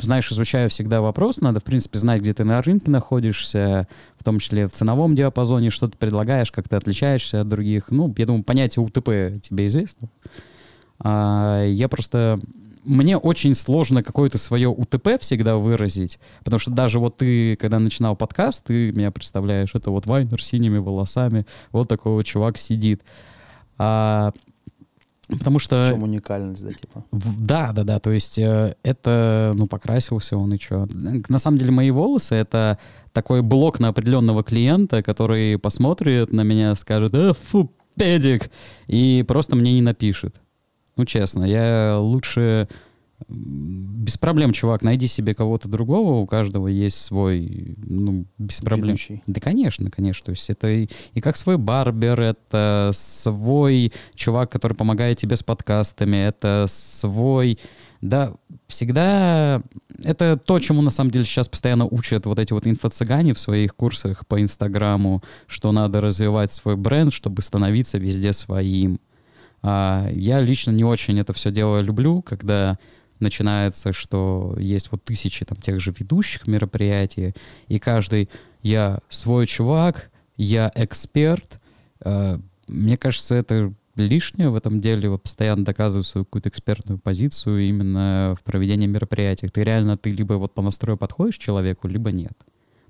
знаешь, 0.00 0.30
изучаю 0.30 0.70
всегда 0.70 1.00
вопрос, 1.00 1.40
надо, 1.40 1.60
в 1.60 1.64
принципе, 1.64 1.98
знать, 1.98 2.20
где 2.20 2.34
ты 2.34 2.44
на 2.44 2.60
рынке 2.62 2.90
находишься, 2.90 3.88
в 4.18 4.24
том 4.24 4.38
числе 4.38 4.68
в 4.68 4.72
ценовом 4.72 5.14
диапазоне, 5.14 5.70
что 5.70 5.88
ты 5.88 5.96
предлагаешь, 5.96 6.52
как 6.52 6.68
ты 6.68 6.76
отличаешься 6.76 7.40
от 7.40 7.48
других. 7.48 7.90
Ну, 7.90 8.12
я 8.16 8.26
думаю, 8.26 8.44
понятие 8.44 8.84
УТП 8.84 9.40
тебе 9.42 9.66
известно. 9.68 10.08
А, 11.00 11.64
я 11.64 11.88
просто 11.88 12.40
мне 12.84 13.16
очень 13.16 13.54
сложно 13.54 14.02
какое-то 14.02 14.38
свое 14.38 14.68
УТП 14.68 15.20
всегда 15.20 15.56
выразить, 15.56 16.18
потому 16.44 16.60
что 16.60 16.70
даже 16.70 16.98
вот 16.98 17.16
ты, 17.16 17.56
когда 17.56 17.78
начинал 17.78 18.14
подкаст, 18.14 18.64
ты 18.64 18.92
меня 18.92 19.10
представляешь, 19.10 19.74
это 19.74 19.90
вот 19.90 20.06
Вайнер 20.06 20.42
с 20.42 20.46
синими 20.46 20.78
волосами, 20.78 21.46
вот 21.72 21.88
такой 21.88 22.12
вот 22.12 22.26
чувак 22.26 22.58
сидит. 22.58 23.02
А, 23.78 24.32
потому 25.36 25.58
что... 25.58 25.84
В 25.84 25.88
чем 25.88 26.02
уникальность, 26.02 26.64
да, 26.64 26.72
типа? 26.72 27.04
Да, 27.12 27.72
да, 27.72 27.84
да, 27.84 27.98
то 27.98 28.10
есть 28.10 28.38
э, 28.38 28.76
это, 28.82 29.52
ну, 29.54 29.66
покрасился 29.66 30.36
он 30.36 30.52
и 30.52 30.58
что. 30.58 30.86
На 31.28 31.38
самом 31.38 31.58
деле 31.58 31.70
мои 31.70 31.90
волосы— 31.90 32.34
это 32.36 32.78
такой 33.12 33.42
блок 33.42 33.80
на 33.80 33.88
определенного 33.88 34.42
клиента, 34.42 35.02
который 35.02 35.58
посмотрит 35.58 36.32
на 36.32 36.42
меня, 36.42 36.74
скажет, 36.76 37.14
э, 37.14 37.32
фу, 37.32 37.70
педик, 37.96 38.50
и 38.86 39.24
просто 39.26 39.56
мне 39.56 39.72
не 39.74 39.82
напишет. 39.82 40.40
Ну, 40.96 41.04
честно, 41.04 41.44
я 41.44 41.98
лучше... 41.98 42.68
Без 43.28 44.18
проблем, 44.18 44.52
чувак, 44.52 44.82
найди 44.82 45.06
себе 45.06 45.34
кого-то 45.34 45.68
другого, 45.68 46.20
у 46.20 46.26
каждого 46.26 46.68
есть 46.68 47.00
свой, 47.00 47.76
ну, 47.78 48.26
без 48.38 48.60
проблем. 48.60 48.96
Ведущий. 48.96 49.22
Да, 49.26 49.40
конечно, 49.40 49.90
конечно. 49.90 50.26
То 50.26 50.30
есть 50.32 50.50
это 50.50 50.68
и, 50.68 50.88
и 51.14 51.20
как 51.20 51.36
свой 51.36 51.56
барбер, 51.56 52.20
это 52.20 52.90
свой 52.92 53.92
чувак, 54.14 54.50
который 54.50 54.74
помогает 54.74 55.18
тебе 55.18 55.36
с 55.36 55.42
подкастами, 55.42 56.16
это 56.16 56.66
свой... 56.68 57.58
Да, 58.00 58.34
всегда 58.66 59.62
это 60.02 60.36
то, 60.36 60.58
чему 60.58 60.82
на 60.82 60.90
самом 60.90 61.10
деле 61.10 61.24
сейчас 61.24 61.48
постоянно 61.48 61.86
учат 61.86 62.26
вот 62.26 62.38
эти 62.38 62.52
вот 62.52 62.66
инфо-цыгане 62.66 63.32
в 63.32 63.38
своих 63.38 63.74
курсах 63.74 64.26
по 64.26 64.40
Инстаграму, 64.40 65.22
что 65.46 65.72
надо 65.72 66.00
развивать 66.00 66.52
свой 66.52 66.76
бренд, 66.76 67.12
чтобы 67.12 67.42
становиться 67.42 67.98
везде 67.98 68.32
своим. 68.32 69.00
А, 69.62 70.08
я 70.12 70.40
лично 70.40 70.72
не 70.72 70.84
очень 70.84 71.18
это 71.18 71.32
все 71.32 71.50
дело 71.50 71.80
люблю, 71.80 72.20
когда 72.20 72.78
начинается, 73.24 73.92
что 73.92 74.54
есть 74.58 74.92
вот 74.92 75.02
тысячи 75.02 75.44
там 75.44 75.58
тех 75.58 75.80
же 75.80 75.92
ведущих 75.98 76.46
мероприятий, 76.46 77.34
и 77.66 77.78
каждый 77.78 78.30
«я 78.62 79.00
свой 79.08 79.46
чувак», 79.46 80.10
«я 80.36 80.70
эксперт». 80.74 81.60
А, 82.00 82.40
мне 82.68 82.96
кажется, 82.96 83.34
это 83.34 83.72
лишнее 83.96 84.50
в 84.50 84.56
этом 84.56 84.80
деле, 84.80 85.08
вот 85.08 85.22
постоянно 85.22 85.64
доказывать 85.64 86.06
свою 86.06 86.24
какую-то 86.24 86.48
экспертную 86.48 86.98
позицию 86.98 87.66
именно 87.66 88.34
в 88.38 88.42
проведении 88.42 88.86
мероприятий. 88.86 89.48
Ты 89.48 89.64
реально, 89.64 89.96
ты 89.96 90.10
либо 90.10 90.34
вот 90.34 90.54
по 90.54 90.62
настрою 90.62 90.96
подходишь 90.96 91.38
человеку, 91.38 91.88
либо 91.88 92.10
нет. 92.10 92.34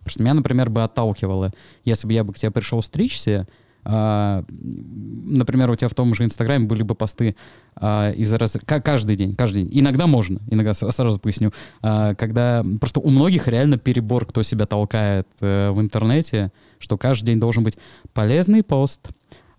Просто 0.00 0.22
меня, 0.22 0.34
например, 0.34 0.70
бы 0.70 0.82
отталкивало, 0.82 1.52
если 1.84 2.06
бы 2.06 2.12
я 2.12 2.24
бы 2.24 2.32
к 2.32 2.38
тебе 2.38 2.50
пришел 2.50 2.82
стричься, 2.82 3.46
например, 3.84 5.70
у 5.70 5.74
тебя 5.74 5.88
в 5.88 5.94
том 5.94 6.14
же 6.14 6.24
Инстаграме 6.24 6.66
были 6.66 6.82
бы 6.82 6.94
посты 6.94 7.36
а, 7.76 8.10
из 8.12 8.32
раз 8.32 8.56
каждый 8.64 9.16
день, 9.16 9.34
каждый 9.34 9.64
день. 9.64 9.80
Иногда 9.80 10.06
можно, 10.06 10.40
иногда 10.50 10.74
сразу 10.74 11.18
поясню, 11.18 11.52
а, 11.82 12.14
когда 12.14 12.64
просто 12.80 13.00
у 13.00 13.10
многих 13.10 13.48
реально 13.48 13.78
перебор, 13.78 14.26
кто 14.26 14.42
себя 14.42 14.66
толкает 14.66 15.28
э, 15.40 15.70
в 15.70 15.80
интернете, 15.80 16.52
что 16.78 16.96
каждый 16.96 17.26
день 17.26 17.40
должен 17.40 17.64
быть 17.64 17.76
полезный 18.12 18.62
пост, 18.62 19.10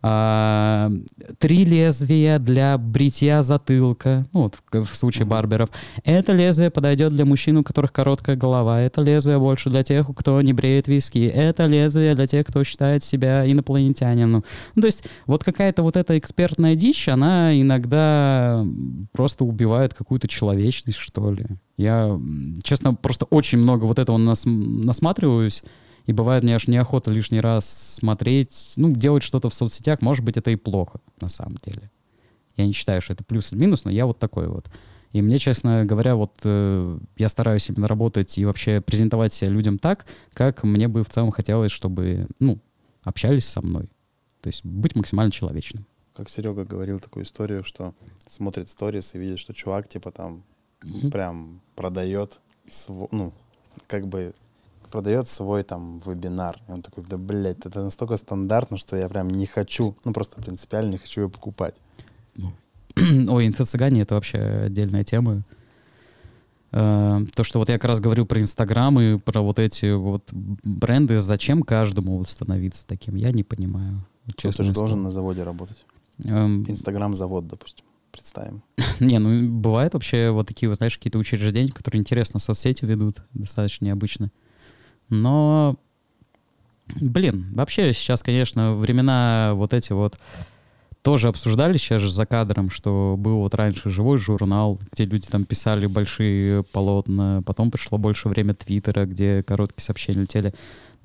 а, 0.08 0.92
три 1.40 1.66
лезвия 1.66 2.38
для 2.38 2.78
бритья 2.78 3.42
затылка, 3.42 4.28
ну 4.34 4.44
вот 4.44 4.56
в, 4.72 4.92
в 4.92 4.96
случае 4.96 5.26
барберов. 5.26 5.72
Это 6.04 6.32
лезвие 6.32 6.70
подойдет 6.70 7.12
для 7.12 7.26
мужчин, 7.26 7.58
у 7.58 7.64
которых 7.64 7.92
короткая 7.92 8.36
голова. 8.36 8.80
Это 8.82 9.02
лезвие 9.02 9.40
больше 9.40 9.72
для 9.72 9.82
тех, 9.82 10.08
кто 10.16 10.40
не 10.44 10.54
бреет 10.54 10.88
виски. 10.88 11.26
Это 11.26 11.66
лезвие 11.66 12.14
для 12.14 12.28
тех, 12.28 12.46
кто 12.46 12.64
считает 12.64 13.04
себя 13.04 13.52
инопланетянином. 13.52 14.44
Ну, 14.76 14.82
то 14.82 14.86
есть 14.86 15.06
вот 15.26 15.44
какая-то 15.44 15.82
вот 15.82 15.96
эта 15.96 16.20
экспертная 16.20 16.76
дичь, 16.76 17.10
она 17.10 17.60
иногда 17.60 18.64
просто 19.12 19.44
убивает 19.44 19.96
какую-то 19.96 20.28
человечность, 20.28 21.00
что 21.00 21.32
ли. 21.32 21.48
Я, 21.78 22.22
честно, 22.62 22.94
просто 22.94 23.26
очень 23.26 23.58
много 23.58 23.86
вот 23.86 23.98
этого 23.98 24.18
нас, 24.18 24.44
насматриваюсь. 24.46 25.64
И 26.06 26.14
бывает 26.14 26.44
мне 26.44 26.56
аж 26.56 26.68
неохота 26.68 27.12
лишний 27.12 27.42
раз 27.42 27.98
смотреть, 28.00 28.74
ну, 28.76 28.92
делать 28.92 29.24
что-то 29.24 29.50
в 29.50 29.54
соцсетях, 29.54 30.02
может 30.02 30.24
быть, 30.24 30.38
это 30.38 30.52
и 30.52 30.56
плохо, 30.56 31.00
на 31.20 31.30
самом 31.30 31.58
деле. 31.66 31.90
Я 32.58 32.66
не 32.66 32.74
считаю, 32.74 33.02
что 33.02 33.14
это 33.14 33.24
плюс 33.24 33.52
или 33.52 33.60
минус, 33.60 33.84
но 33.86 33.92
я 33.92 34.06
вот 34.06 34.20
такой 34.20 34.48
вот. 34.48 34.70
И 35.12 35.22
мне, 35.22 35.40
честно 35.40 35.86
говоря, 35.86 36.16
вот 36.16 36.34
э, 36.44 37.00
я 37.18 37.30
стараюсь 37.30 37.70
именно 37.70 37.88
работать 37.88 38.38
и 38.38 38.46
вообще 38.46 38.82
презентовать 38.82 39.34
себя 39.34 39.50
людям 39.50 39.80
так, 39.80 40.06
как 40.34 40.64
мне 40.64 40.88
бы 40.88 41.04
в 41.04 41.10
целом 41.10 41.32
хотелось, 41.32 41.72
чтобы, 41.72 42.28
ну, 42.40 42.60
общались 43.04 43.48
со 43.48 43.62
мной. 43.62 43.88
То 44.42 44.48
есть 44.48 44.66
быть 44.66 44.96
максимально 44.96 45.32
человечным. 45.32 45.86
Как 46.14 46.30
Серега 46.30 46.66
говорил 46.66 47.00
такую 47.00 47.24
историю, 47.24 47.64
что 47.64 47.94
смотрит 48.28 48.70
сторис 48.70 49.16
и 49.16 49.18
видит, 49.18 49.40
что 49.40 49.54
чувак, 49.54 49.88
типа, 49.88 50.12
там 50.12 50.44
mm-hmm. 50.82 51.12
прям 51.12 51.62
продает, 51.76 52.40
св... 52.70 53.08
ну, 53.12 53.34
как 53.88 54.08
бы 54.08 54.34
продает 54.96 55.28
свой 55.28 55.64
там 55.64 56.00
вебинар. 56.06 56.58
И 56.70 56.72
он 56.72 56.82
такой, 56.82 57.04
да, 57.04 57.18
блядь, 57.18 57.66
это 57.66 57.84
настолько 57.84 58.16
стандартно, 58.16 58.78
что 58.78 58.96
я 58.96 59.10
прям 59.10 59.28
не 59.28 59.46
хочу, 59.46 59.94
ну 60.06 60.14
просто 60.14 60.42
принципиально 60.42 60.92
не 60.92 60.98
хочу 60.98 61.22
его 61.22 61.30
покупать. 61.30 61.76
Ну, 62.38 62.54
ой, 63.30 63.46
инфо-цыгане— 63.46 64.02
это 64.04 64.16
вообще 64.16 64.38
отдельная 64.38 65.04
тема. 65.04 65.44
Э, 66.72 67.26
то, 67.36 67.44
что 67.44 67.60
вот 67.60 67.68
я 67.68 67.76
как 67.78 67.90
раз 67.90 68.00
говорю 68.00 68.26
про 68.26 68.40
Инстаграм 68.40 68.98
и 69.02 69.18
про 69.18 69.42
вот 69.42 69.60
эти 69.60 69.92
вот 69.92 70.30
бренды, 70.32 71.20
зачем 71.20 71.64
каждому 71.64 72.18
вот 72.18 72.30
становиться 72.30 72.88
таким, 72.88 73.16
я 73.16 73.34
не 73.34 73.44
понимаю. 73.44 74.06
Честно 74.38 74.64
Кто-то 74.64 74.64
же 74.64 74.74
должен 74.74 75.04
на 75.04 75.12
заводе 75.12 75.44
работать. 75.44 75.84
Эм. 76.24 76.64
Инстаграм-завод, 76.70 77.50
допустим. 77.50 77.84
Представим. 78.14 78.64
Не, 79.02 79.20
ну 79.20 79.50
бывает 79.60 79.94
вообще 79.94 80.30
вот 80.30 80.48
такие, 80.48 80.70
вот, 80.70 80.78
знаешь, 80.78 80.98
какие-то 80.98 81.18
учреждения, 81.18 81.74
которые 81.74 82.00
интересно 82.00 82.40
соцсети 82.40 82.86
ведут, 82.86 83.18
достаточно 83.34 83.84
необычно. 83.84 84.32
Но, 85.10 85.78
блин, 86.88 87.48
вообще 87.54 87.94
сейчас, 87.94 88.24
конечно, 88.24 88.76
времена 88.76 89.52
вот 89.56 89.74
эти 89.74 89.94
вот 89.94 90.18
тоже 91.06 91.28
обсуждали 91.28 91.78
сейчас 91.78 92.02
же 92.02 92.12
за 92.12 92.26
кадром, 92.26 92.72
что 92.72 93.16
был 93.16 93.38
вот 93.38 93.54
раньше 93.54 93.92
живой 93.92 94.18
журнал, 94.18 94.80
где 94.92 95.06
люди 95.06 95.28
там 95.28 95.46
писали 95.46 95.86
большие 95.86 96.64
полотна, 96.64 97.44
потом 97.46 97.70
пришло 97.70 98.00
больше 98.00 98.28
время 98.28 98.56
Твиттера, 98.56 99.06
где 99.06 99.44
короткие 99.44 99.84
сообщения 99.84 100.22
летели. 100.22 100.54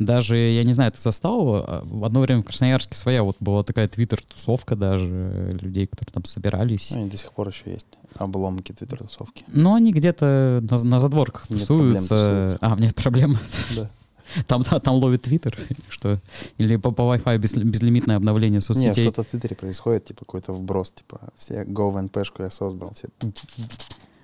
Даже, 0.01 0.35
я 0.39 0.65
не 0.65 0.73
знаю, 0.73 0.91
ты 0.93 0.99
застал, 0.99 1.57
а, 1.57 1.83
в 1.85 2.05
одно 2.07 2.21
время 2.21 2.41
в 2.41 2.47
Красноярске 2.47 2.97
своя 2.97 3.23
вот 3.23 3.37
была 3.39 3.63
такая 3.63 3.87
твиттер-тусовка 3.87 4.75
даже 4.75 5.59
людей, 5.61 5.87
которые 5.87 6.13
там 6.15 6.25
собирались. 6.25 6.91
Ну, 6.93 7.03
они 7.03 7.11
до 7.11 7.19
сих 7.19 7.31
пор 7.33 7.49
еще 7.49 7.71
есть, 7.71 7.87
обломки 8.17 8.73
твиттер-тусовки. 8.73 9.44
Но 9.48 9.75
они 9.75 9.92
где-то 9.92 10.63
на, 10.69 10.85
на 10.85 10.98
задворках 10.98 11.51
нет 11.51 11.61
тусуются. 11.61 12.09
тусуются. 12.09 12.59
А, 12.63 12.77
нет 12.81 12.94
проблем. 12.94 13.37
Да. 13.77 13.90
Там, 14.46 14.63
там 14.63 14.94
ловит 14.94 15.23
Твиттер, 15.23 15.59
что? 15.88 16.21
Или 16.57 16.77
по, 16.77 16.92
по 16.92 17.03
Wi-Fi 17.03 17.38
без, 17.38 17.53
безлимитное 17.55 18.15
обновление 18.15 18.61
соцсетей? 18.61 19.07
Нет, 19.07 19.15
что-то 19.15 19.25
в 19.25 19.27
Твиттере 19.27 19.57
происходит, 19.57 20.05
типа 20.05 20.21
какой-то 20.21 20.53
вброс, 20.53 20.92
типа 20.92 21.21
все 21.37 21.65
go 21.65 21.90
в 21.90 21.96
np 21.96 22.25
я 22.38 22.51
создал, 22.51 22.92
все. 22.94 23.09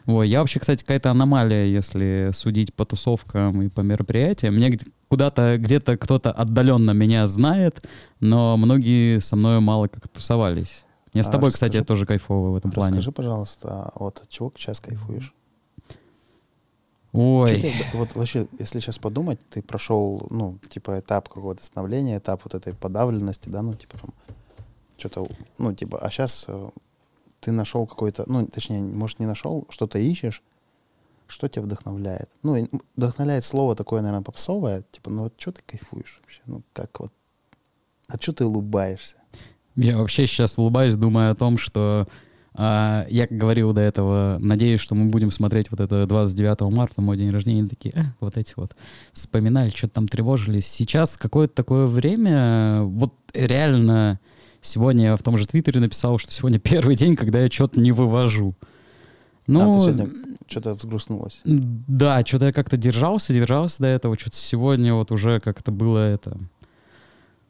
Ой, 0.06 0.28
я 0.28 0.40
вообще, 0.40 0.60
кстати, 0.60 0.82
какая-то 0.82 1.10
аномалия, 1.10 1.66
если 1.66 2.30
судить 2.32 2.72
по 2.72 2.84
тусовкам 2.84 3.62
и 3.62 3.68
по 3.68 3.80
мероприятиям. 3.80 4.54
Мне 4.54 4.78
куда-то, 5.08 5.58
где-то 5.58 5.96
кто-то 5.96 6.30
отдаленно 6.30 6.92
меня 6.92 7.26
знает, 7.26 7.84
но 8.20 8.56
многие 8.56 9.18
со 9.18 9.34
мной 9.34 9.58
мало 9.60 9.88
как 9.88 10.06
тусовались. 10.08 10.84
Я 11.12 11.24
с 11.24 11.28
а 11.28 11.32
тобой, 11.32 11.48
расскажи, 11.48 11.70
кстати, 11.70 11.84
тоже 11.84 12.06
кайфово 12.06 12.50
в 12.50 12.56
этом 12.56 12.70
плане. 12.70 12.90
Расскажи, 12.98 13.10
пожалуйста, 13.10 13.90
вот 13.94 14.18
от 14.18 14.28
чего 14.28 14.52
сейчас 14.56 14.80
кайфуешь? 14.80 15.34
Ой. 17.12 17.48
Ты, 17.48 17.72
вот 17.94 18.14
вообще, 18.14 18.46
если 18.58 18.78
сейчас 18.78 18.98
подумать, 18.98 19.40
ты 19.48 19.62
прошел, 19.62 20.26
ну, 20.28 20.58
типа, 20.68 21.00
этап 21.00 21.30
какого-то 21.30 21.64
становления, 21.64 22.18
этап 22.18 22.44
вот 22.44 22.54
этой 22.54 22.74
подавленности, 22.74 23.48
да, 23.48 23.62
ну, 23.62 23.72
типа, 23.72 23.96
там, 23.98 24.10
что-то, 24.98 25.26
ну, 25.56 25.72
типа, 25.72 25.98
а 25.98 26.10
сейчас 26.10 26.44
э, 26.48 26.68
ты 27.46 27.52
нашел 27.52 27.86
какой-то, 27.86 28.24
ну, 28.26 28.44
точнее, 28.48 28.82
может, 28.82 29.20
не 29.20 29.26
нашел, 29.26 29.68
что-то 29.70 30.00
ищешь, 30.00 30.42
Что 31.28 31.46
тебя 31.46 31.62
вдохновляет? 31.62 32.28
Ну, 32.42 32.68
вдохновляет 32.96 33.44
слово 33.44 33.76
такое, 33.76 34.00
наверное, 34.00 34.24
попсовое. 34.24 34.84
Типа, 34.90 35.10
ну 35.10 35.22
вот 35.24 35.34
что 35.36 35.52
ты 35.52 35.62
кайфуешь 35.64 36.20
вообще? 36.22 36.40
Ну, 36.46 36.62
как 36.72 36.98
вот... 36.98 37.12
А 38.08 38.16
что 38.20 38.32
ты 38.32 38.44
улыбаешься? 38.44 39.16
Я 39.76 39.96
вообще 39.98 40.26
сейчас 40.26 40.58
улыбаюсь, 40.58 40.96
думая 40.96 41.30
о 41.30 41.34
том, 41.36 41.56
что 41.56 42.08
а, 42.54 43.06
я 43.10 43.28
как 43.28 43.38
говорил 43.38 43.72
до 43.72 43.80
этого, 43.80 44.38
надеюсь, 44.40 44.80
что 44.80 44.96
мы 44.96 45.08
будем 45.10 45.30
смотреть 45.30 45.70
вот 45.70 45.80
это 45.80 46.04
29 46.04 46.72
марта, 46.72 47.00
мой 47.00 47.16
день 47.16 47.30
рождения, 47.30 47.68
такие, 47.68 47.94
э, 47.94 48.00
вот 48.18 48.36
эти 48.36 48.54
вот, 48.56 48.74
вспоминали, 49.12 49.70
что-то 49.70 49.94
там 49.94 50.08
тревожились. 50.08 50.66
Сейчас 50.66 51.16
какое-то 51.16 51.54
такое 51.54 51.86
время, 51.86 52.82
вот 52.82 53.14
реально, 53.34 54.18
сегодня 54.66 55.06
я 55.06 55.16
в 55.16 55.22
том 55.22 55.36
же 55.36 55.46
Твиттере 55.46 55.80
написал, 55.80 56.18
что 56.18 56.32
сегодня 56.32 56.58
первый 56.58 56.96
день, 56.96 57.16
когда 57.16 57.40
я 57.40 57.50
что-то 57.50 57.80
не 57.80 57.92
вывожу. 57.92 58.54
Ну, 59.46 59.70
а, 59.70 59.74
ты 59.74 59.80
сегодня 59.80 60.08
что-то 60.46 60.74
взгрустнулось? 60.74 61.40
Да, 61.44 62.24
что-то 62.24 62.46
я 62.46 62.52
как-то 62.52 62.76
держался, 62.76 63.32
держался 63.32 63.82
до 63.82 63.86
этого, 63.86 64.18
что-то 64.18 64.36
сегодня 64.36 64.94
вот 64.94 65.12
уже 65.12 65.40
как-то 65.40 65.70
было 65.70 65.98
это... 65.98 66.38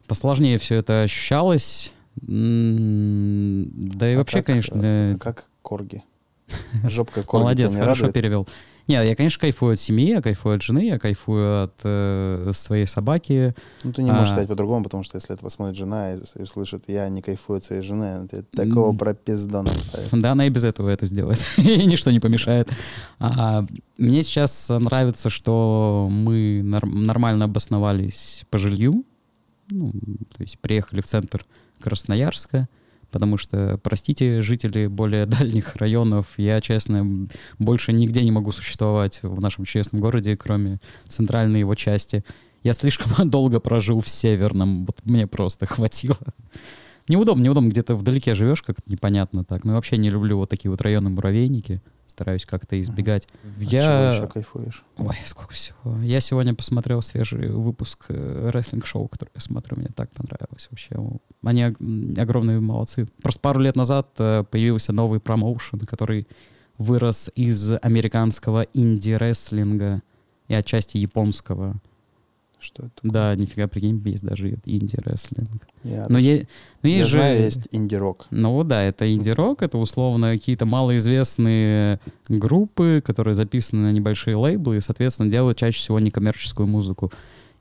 Посложнее 0.07 0.59
все 0.59 0.77
это 0.77 1.03
ощущалось. 1.03 1.93
Да 2.17 2.29
и 2.29 4.15
а 4.15 4.19
вообще, 4.19 4.39
как, 4.39 4.47
конечно... 4.47 4.77
А 4.77 5.17
как 5.19 5.47
корги? 5.63 6.05
Жопка 6.89 7.23
корги 7.23 7.43
Молодец, 7.43 7.73
хорошо 7.75 8.05
радует? 8.05 8.15
перевел. 8.15 8.49
Нет, 8.89 9.05
я, 9.05 9.17
конечно, 9.17 9.41
кайфую 9.41 9.73
от 9.73 9.81
семьи, 9.81 10.11
я 10.11 10.23
кайфую 10.23 10.55
от 10.55 10.63
жены, 10.63 10.87
я 10.87 10.99
кайфую 10.99 11.65
от 11.65 11.75
э, 11.83 12.53
своей 12.55 12.87
собаки. 12.87 13.53
Ну, 13.83 13.93
ты 13.93 14.05
не 14.05 14.13
можешь 14.13 14.29
а, 14.29 14.33
сказать 14.33 14.49
по-другому, 14.49 14.85
потому 14.85 15.03
что 15.03 15.17
если 15.17 15.35
это 15.35 15.43
посмотрит 15.43 15.77
жена 15.77 16.15
и, 16.15 16.19
и 16.41 16.47
слышит, 16.47 16.85
я 16.87 17.09
не 17.09 17.21
кайфую 17.21 17.57
от 17.57 17.65
своей 17.65 17.83
жены, 17.83 18.29
ты 18.29 18.43
такого 18.43 18.97
пропиздона 18.97 19.71
ставишь. 19.71 20.11
Да, 20.13 20.33
она 20.33 20.47
и 20.47 20.51
без 20.51 20.63
этого 20.63 20.89
это 20.89 21.05
сделает. 21.07 21.45
и 21.57 21.85
ничто 21.85 22.13
не 22.13 22.21
помешает. 22.21 22.69
А, 23.19 23.67
мне 23.99 24.23
сейчас 24.23 24.69
нравится, 24.69 25.31
что 25.31 26.07
мы 26.09 26.63
норм- 26.63 27.03
нормально 27.03 27.47
обосновались 27.47 28.45
по 28.51 28.59
жилью. 28.59 29.05
Ну, 29.69 29.91
то 30.37 30.43
есть 30.43 30.61
приехали 30.61 31.01
в 31.01 31.07
центр 31.07 31.45
Красноярска, 31.81 32.69
потому 33.11 33.37
что, 33.37 33.79
простите, 33.83 34.41
жители 34.41 34.87
более 34.87 35.27
дальних 35.27 35.77
районов, 35.77 36.35
я, 36.37 36.61
честно, 36.61 37.29
больше 37.59 37.93
нигде 37.93 38.23
не 38.23 38.31
могу 38.31 38.53
существовать 38.53 39.21
в 39.23 39.41
нашем 39.41 39.65
чудесном 39.65 40.01
городе, 40.01 40.37
кроме 40.37 40.81
центральной 41.09 41.61
его 41.61 41.75
части. 41.75 42.25
Я 42.63 42.73
слишком 42.75 43.11
долго 43.31 43.61
прожил 43.61 44.01
в 44.01 44.09
северном, 44.09 44.87
вот 44.87 45.01
мне 45.05 45.27
просто 45.27 45.67
хватило. 45.67 46.19
Неудобно, 47.09 47.45
неудобно, 47.45 47.69
где-то 47.69 47.95
вдалеке 47.95 48.35
живешь, 48.35 48.63
как-то 48.63 48.83
непонятно 48.87 49.45
так. 49.45 49.65
Ну, 49.65 49.75
вообще 49.75 49.97
не 49.97 50.11
люблю 50.11 50.39
вот 50.39 50.51
такие 50.51 50.71
вот 50.71 50.81
районы 50.81 51.11
муравейники 51.11 51.81
стараюсь 52.17 52.47
как-то 52.47 52.81
избегать. 52.81 53.29
А 53.45 53.63
я... 53.63 53.83
чего 53.83 54.17
еще 54.17 54.27
кайфуешь? 54.33 54.85
Ой, 54.97 55.17
сколько 55.27 55.53
всего. 55.53 56.01
Я 56.03 56.21
сегодня 56.21 56.55
посмотрел 56.55 57.03
свежий 57.03 57.51
выпуск 57.51 58.07
э, 58.09 58.49
рестлинг-шоу, 58.51 59.07
который 59.09 59.29
я 59.35 59.41
смотрю, 59.43 59.77
мне 59.77 59.89
так 59.95 60.11
понравилось 60.13 60.69
вообще. 60.71 60.97
Они 61.43 61.63
огромные 62.17 62.61
молодцы. 62.61 63.07
Просто 63.23 63.41
пару 63.41 63.61
лет 63.61 63.77
назад 63.77 64.09
э, 64.19 64.45
появился 64.51 64.95
новый 64.95 65.21
промоушен, 65.21 65.81
который 65.81 66.27
вырос 66.79 67.31
из 67.35 67.73
американского 67.83 68.63
инди-рестлинга 68.63 70.01
и 70.49 70.55
отчасти 70.55 70.97
японского. 70.97 71.75
Что 72.67 72.87
это? 72.87 72.95
Да, 73.05 73.37
нифига, 73.37 73.69
прикинь, 73.69 74.03
есть 74.05 74.25
даже 74.25 74.59
инди-рестлинг. 74.65 75.69
Я, 75.85 76.07
но, 76.09 76.19
е, 76.19 76.49
но 76.83 76.89
есть 76.89 76.99
я 76.99 77.07
же... 77.07 77.19
Знаю, 77.19 77.41
есть 77.43 77.69
инди-рок. 77.71 78.27
Ну 78.33 78.65
да, 78.65 78.83
это 78.83 79.13
инди-рок, 79.13 79.63
это 79.63 79.79
условно 79.79 80.33
какие-то 80.33 80.67
малоизвестные 80.67 82.01
группы, 82.29 83.01
которые 83.05 83.37
записаны 83.37 83.83
на 83.83 83.93
небольшие 83.93 84.35
лейблы 84.35 84.79
и, 84.79 84.81
соответственно, 84.81 85.31
делают 85.31 85.59
чаще 85.59 85.79
всего 85.79 86.01
некоммерческую 86.01 86.67
музыку. 86.67 87.13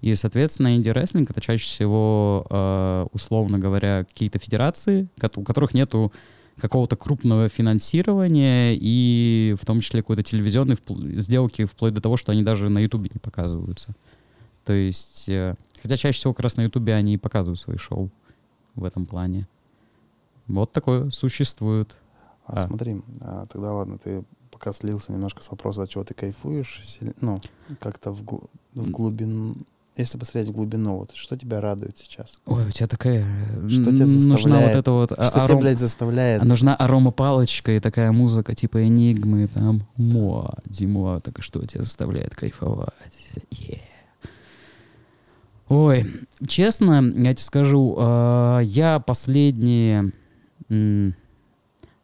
И, 0.02 0.16
соответственно, 0.16 0.76
инди-рестлинг— 0.76 1.30
это 1.32 1.40
чаще 1.40 1.66
всего, 1.66 2.48
э, 2.50 3.06
условно 3.14 3.60
говоря, 3.60 4.06
какие-то 4.06 4.40
федерации, 4.40 5.08
у 5.36 5.44
которых 5.44 5.76
нету 5.76 6.12
какого-то 6.60 6.96
крупного 6.96 7.48
финансирования 7.48 8.76
и 8.76 9.56
в 9.62 9.66
том 9.66 9.82
числе 9.82 10.02
какой-то 10.02 10.24
телевизионной 10.24 10.78
сделки, 11.20 11.66
вплоть 11.66 11.94
до 11.94 12.02
того, 12.02 12.18
что 12.18 12.32
они 12.32 12.44
даже 12.44 12.70
на 12.70 12.80
Ютубе 12.80 13.12
не 13.14 13.20
показываются. 13.20 13.94
То 14.66 14.74
есть, 14.74 15.30
э, 15.30 15.56
хотя 15.82 15.96
чаще 15.96 16.18
всего 16.18 16.34
как 16.34 16.44
раз 16.44 16.58
на 16.58 16.64
Ютубе 16.64 16.94
они 16.94 17.14
и 17.14 17.18
показывают 17.18 17.60
свои 17.60 17.78
шоу 17.78 18.10
в 18.76 18.84
этом 18.84 19.06
плане. 19.06 19.48
Вот 20.48 20.72
такое 20.72 21.10
существует. 21.12 21.96
А, 22.46 22.54
а. 22.54 22.68
смотри, 22.68 23.02
а, 23.22 23.46
тогда 23.46 23.74
ладно, 23.74 23.98
ты 23.98 24.24
пока 24.52 24.72
слился 24.74 25.12
немножко 25.12 25.44
с 25.44 25.50
вопроса, 25.50 25.84
от 25.84 25.90
чего 25.90 26.04
ты 26.04 26.14
кайфуешь, 26.14 26.82
ну, 27.22 27.38
как-то 27.80 28.12
в, 28.12 28.24
гл- 28.24 28.50
в 28.74 28.90
глубину, 28.90 29.56
если 29.98 30.18
посмотреть 30.18 30.50
в 30.50 30.54
глубину, 30.54 30.98
вот 30.98 31.12
что 31.14 31.38
тебя 31.38 31.62
радует 31.62 31.98
сейчас? 31.98 32.40
Ой, 32.46 32.68
у 32.68 32.72
тебя 32.72 32.88
такая... 32.88 33.26
Что 33.70 33.96
тебя 33.96 34.06
заставляет? 34.06 34.28
Нужна 34.28 34.60
вот 34.60 34.76
это 34.76 34.92
вот... 34.92 35.12
Что 35.12 35.24
аром... 35.24 35.48
тебя, 35.48 35.58
блядь, 35.58 35.80
заставляет? 35.80 36.44
Нужна 36.44 36.76
аромапалочка 36.76 37.72
и 37.74 37.80
такая 37.80 38.12
музыка 38.12 38.56
типа 38.56 38.86
Энигмы, 38.86 39.48
там, 39.48 39.88
Моа, 39.98 40.56
Димуа, 40.66 41.20
так 41.22 41.42
что 41.42 41.66
тебя 41.66 41.84
заставляет 41.84 42.36
кайфовать? 42.36 42.94
Yeah. 43.52 43.82
Ой, 45.68 46.06
честно, 46.48 47.02
я 47.16 47.34
тебе 47.34 47.44
скажу, 47.44 47.96
э, 47.98 48.60
я 48.64 49.00
последние, 49.00 50.12
ну, 50.70 51.14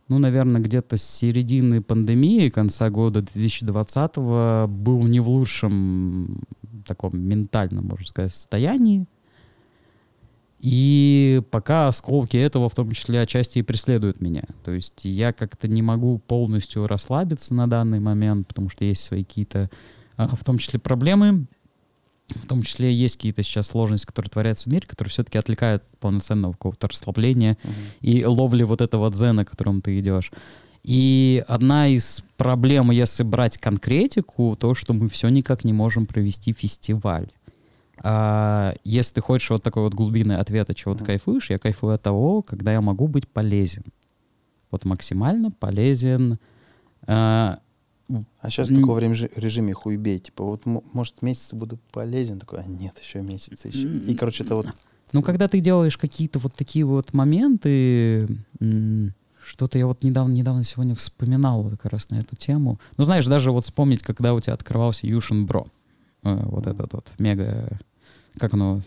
наверное, 0.08 0.62
где-то 0.62 0.98
с 0.98 1.04
середины 1.04 1.82
пандемии, 1.82 2.50
конца 2.50 2.90
года 2.90 3.22
2020 3.22 4.68
был 4.68 5.04
не 5.04 5.20
в 5.20 5.30
лучшем 5.30 6.44
таком 6.88 7.20
ментальном, 7.20 7.86
можно 7.86 8.06
сказать, 8.06 8.34
состоянии. 8.34 9.06
И 10.60 11.42
пока 11.50 11.88
осколки 11.88 12.38
этого, 12.38 12.68
в 12.68 12.76
том 12.76 12.92
числе, 12.92 13.22
отчасти 13.22 13.60
и 13.60 13.64
преследуют 13.64 14.22
меня. 14.22 14.44
То 14.64 14.72
есть 14.72 15.04
я 15.04 15.34
как-то 15.34 15.68
не 15.68 15.82
могу 15.82 16.20
полностью 16.20 16.86
расслабиться 16.88 17.54
на 17.54 17.68
данный 17.68 18.00
момент, 18.00 18.48
потому 18.48 18.70
что 18.70 18.86
есть 18.86 19.04
свои 19.04 19.24
какие-то, 19.24 19.72
а, 20.18 20.28
в 20.36 20.44
том 20.44 20.60
числе, 20.60 20.80
проблемы 20.80 21.48
в 22.36 22.48
том 22.48 22.64
числе 22.64 22.94
есть 22.94 23.16
какие-то 23.18 23.44
сейчас 23.44 23.68
сложности, 23.68 24.06
которые 24.06 24.30
творятся 24.30 24.70
в 24.70 24.72
мире, 24.72 24.88
которые 24.88 25.12
все-таки 25.12 25.38
отвлекают 25.38 25.84
от 25.84 26.00
полноценного 26.00 26.54
какого-то 26.54 26.88
расслабления 26.88 27.58
uh-huh. 27.64 27.72
и 28.02 28.26
ловли 28.26 28.64
вот 28.64 28.82
этого 28.82 29.10
дзена, 29.12 29.46
к 29.46 29.52
которому 29.52 29.82
ты 29.82 30.00
идешь. 30.00 30.32
И 30.84 31.44
одна 31.48 31.88
из 31.88 32.24
проблем, 32.38 32.92
если 32.92 33.24
брать 33.24 33.58
конкретику, 33.58 34.58
то, 34.60 34.74
что 34.74 34.94
мы 34.94 35.10
все 35.10 35.30
никак 35.30 35.64
не 35.64 35.74
можем 35.74 36.08
провести 36.08 36.54
фестиваль. 36.54 37.28
А, 38.04 38.74
если 38.84 39.16
ты 39.16 39.22
хочешь 39.22 39.50
вот 39.52 39.62
такой 39.62 39.84
вот 39.84 39.94
глубинный 39.94 40.38
ответ, 40.38 40.70
от 40.70 40.76
чего 40.76 40.96
ты 40.96 41.06
кайфуешь, 41.06 41.52
я 41.52 41.60
кайфую 41.60 41.94
от 41.94 42.02
того, 42.02 42.42
когда 42.42 42.72
я 42.72 42.82
могу 42.82 43.08
быть 43.08 43.28
полезен. 43.28 43.84
Вот 44.72 44.86
максимально 44.86 45.52
полезен. 45.52 46.40
А, 47.06 47.60
а 48.40 48.50
сейчас 48.50 48.70
в 48.70 48.76
таком 48.76 48.98
режиме 49.00 49.74
хуйбей, 49.74 50.20
типа, 50.20 50.44
вот, 50.44 50.66
может, 50.66 51.22
месяц 51.22 51.54
буду 51.54 51.80
полезен, 51.92 52.40
такой, 52.40 52.60
а 52.60 52.66
нет, 52.66 53.00
еще 53.00 53.22
месяц 53.22 53.66
еще. 53.66 53.88
И, 53.88 54.16
короче, 54.16 54.44
это 54.44 54.56
вот... 54.56 54.68
Ну, 55.14 55.22
когда 55.22 55.48
ты 55.48 55.60
делаешь 55.60 55.98
какие-то 55.98 56.40
вот 56.40 56.54
такие 56.54 56.86
вот 56.86 57.14
моменты, 57.14 58.28
что-то 59.44 59.78
я 59.78 59.88
вот 59.88 60.04
недавно, 60.04 60.34
недавно 60.34 60.64
сегодня 60.64 60.96
вспоминал 60.96 61.64
вот 61.64 61.72
как 61.72 61.92
раз 61.92 62.10
на 62.10 62.16
эту 62.16 62.36
тему. 62.36 62.80
Ну, 62.98 63.04
знаешь, 63.04 63.26
даже 63.26 63.52
вот 63.52 63.66
вспомнить, 63.66 64.04
когда 64.04 64.34
у 64.34 64.40
тебя 64.40 64.54
открывался 64.54 65.08
Юшин 65.08 65.46
Бро, 65.46 65.68
э, 66.24 66.40
вот 66.46 66.68
этот 66.68 66.94
вот 66.94 67.12
мега 67.18 67.80
как 68.40 68.54
оно, 68.54 68.82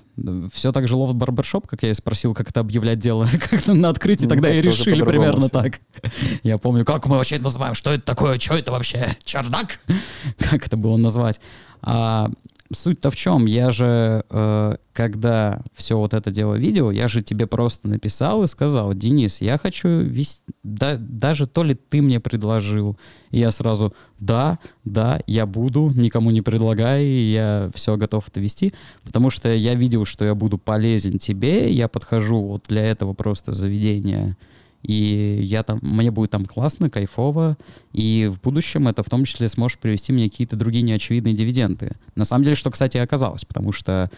все 0.52 0.72
так 0.72 0.88
же 0.88 0.96
лофт 0.96 1.14
барбершоп, 1.14 1.66
как 1.66 1.82
я 1.82 1.90
и 1.90 1.94
спросил, 1.94 2.34
как 2.34 2.48
это 2.48 2.60
объявлять 2.60 2.98
дело, 2.98 3.26
как 3.50 3.66
на 3.66 3.88
открытии, 3.90 4.24
ну, 4.24 4.30
тогда 4.30 4.52
и 4.52 4.60
решили 4.60 5.02
примерно 5.02 5.48
так. 5.48 5.80
Я 6.42 6.58
помню, 6.58 6.84
как 6.84 7.06
мы 7.06 7.16
вообще 7.16 7.36
это 7.36 7.44
называем, 7.44 7.74
что 7.74 7.92
это 7.92 8.04
такое, 8.04 8.38
что 8.38 8.54
это 8.56 8.72
вообще, 8.72 9.16
чердак? 9.24 9.80
как 10.38 10.66
это 10.66 10.76
было 10.76 10.96
назвать? 10.96 11.40
А, 11.82 12.30
суть-то 12.72 13.10
в 13.10 13.16
чем? 13.16 13.46
Я 13.46 13.70
же, 13.70 14.24
э, 14.28 14.76
когда 14.92 15.62
все 15.74 15.98
вот 15.98 16.14
это 16.14 16.30
дело 16.30 16.54
видел, 16.54 16.90
я 16.90 17.08
же 17.08 17.22
тебе 17.22 17.46
просто 17.46 17.88
написал 17.88 18.42
и 18.42 18.46
сказал, 18.46 18.94
Денис, 18.94 19.40
я 19.40 19.58
хочу 19.58 19.88
вести, 19.88 20.42
да, 20.62 20.96
даже 20.98 21.46
то 21.46 21.62
ли 21.62 21.74
ты 21.74 22.00
мне 22.00 22.20
предложил, 22.20 22.96
и 23.30 23.38
я 23.38 23.50
сразу, 23.50 23.94
да, 24.18 24.58
да, 24.84 25.20
я 25.26 25.46
буду, 25.46 25.90
никому 25.94 26.30
не 26.30 26.40
предлагай, 26.40 27.04
я 27.04 27.70
все 27.74 27.96
готов 27.96 28.28
это 28.28 28.40
вести, 28.40 28.72
потому 29.02 29.30
что 29.30 29.52
я 29.52 29.74
видел, 29.74 30.04
что 30.04 30.24
я 30.24 30.34
буду 30.34 30.58
полезен 30.58 31.18
тебе, 31.18 31.70
я 31.72 31.88
подхожу 31.88 32.42
вот 32.42 32.64
для 32.68 32.84
этого 32.84 33.12
просто 33.12 33.52
заведения, 33.52 34.36
и 34.84 35.40
я 35.42 35.62
там, 35.62 35.80
мне 35.82 36.10
будет 36.10 36.30
там 36.30 36.44
классно, 36.44 36.90
кайфово, 36.90 37.56
и 37.92 38.30
в 38.32 38.40
будущем 38.40 38.86
это 38.86 39.02
в 39.02 39.08
том 39.08 39.24
числе 39.24 39.48
сможет 39.48 39.78
привести 39.78 40.12
мне 40.12 40.28
какие-то 40.28 40.56
другие 40.56 40.82
неочевидные 40.82 41.34
дивиденды. 41.34 41.92
На 42.14 42.24
самом 42.24 42.44
деле, 42.44 42.54
что, 42.54 42.70
кстати, 42.70 42.98
оказалось, 42.98 43.44
потому 43.44 43.72
что 43.72 44.10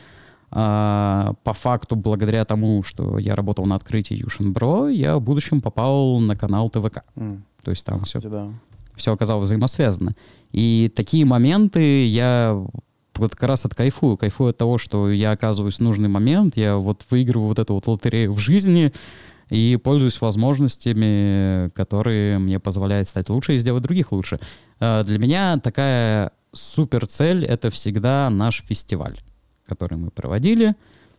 Uh, 0.49 1.35
по 1.43 1.53
факту, 1.53 1.97
благодаря 1.97 2.45
тому, 2.45 2.85
что 2.85 3.19
я 3.19 3.35
работал 3.35 3.67
на 3.67 3.75
открытии 3.75 4.15
Юшин 4.15 4.53
Бро, 4.53 4.89
я 4.89 5.17
в 5.17 5.21
будущем 5.21 5.61
попал 5.61 6.21
на 6.21 6.37
канал 6.37 6.71
ТВК. 6.71 7.03
Mm. 7.17 7.41
То 7.65 7.71
есть 7.73 7.85
там 7.85 7.99
Кстати, 7.99 8.23
все, 8.23 8.31
да. 8.31 8.49
все 8.95 9.13
оказалось 9.13 9.49
взаимосвязано. 9.49 10.15
И 10.53 10.91
такие 10.95 11.25
моменты 11.25 12.07
я 12.07 12.65
вот 13.17 13.35
как 13.35 13.49
раз 13.49 13.65
от 13.65 13.75
кайфую. 13.75 14.17
Кайфую 14.17 14.51
от 14.51 14.57
того, 14.57 14.79
что 14.79 15.11
я 15.11 15.33
оказываюсь 15.33 15.79
в 15.79 15.83
нужный 15.83 16.09
момент, 16.09 16.57
я 16.57 16.77
вот 16.77 17.05
выигрываю 17.11 17.49
вот 17.49 17.59
эту 17.59 17.75
вот 17.75 17.87
лотерею 17.89 18.33
в 18.33 18.39
жизни 18.39 18.93
и 19.51 19.77
пользуюсь 19.77 20.21
возможностями, 20.21 21.71
которые 21.71 22.39
мне 22.39 22.59
позволяют 22.59 23.09
стать 23.09 23.29
лучше 23.29 23.55
и 23.55 23.59
сделать 23.59 23.83
других 23.83 24.13
лучше. 24.13 24.41
Э, 24.81 25.05
для 25.05 25.19
меня 25.19 25.59
такая 25.59 26.33
супер 26.53 27.07
цель— 27.07 27.45
это 27.47 27.71
всегда 27.71 28.29
наш 28.31 28.63
фестиваль, 28.67 29.19
который 29.67 29.99
мы 29.99 30.11
проводили. 30.11 30.75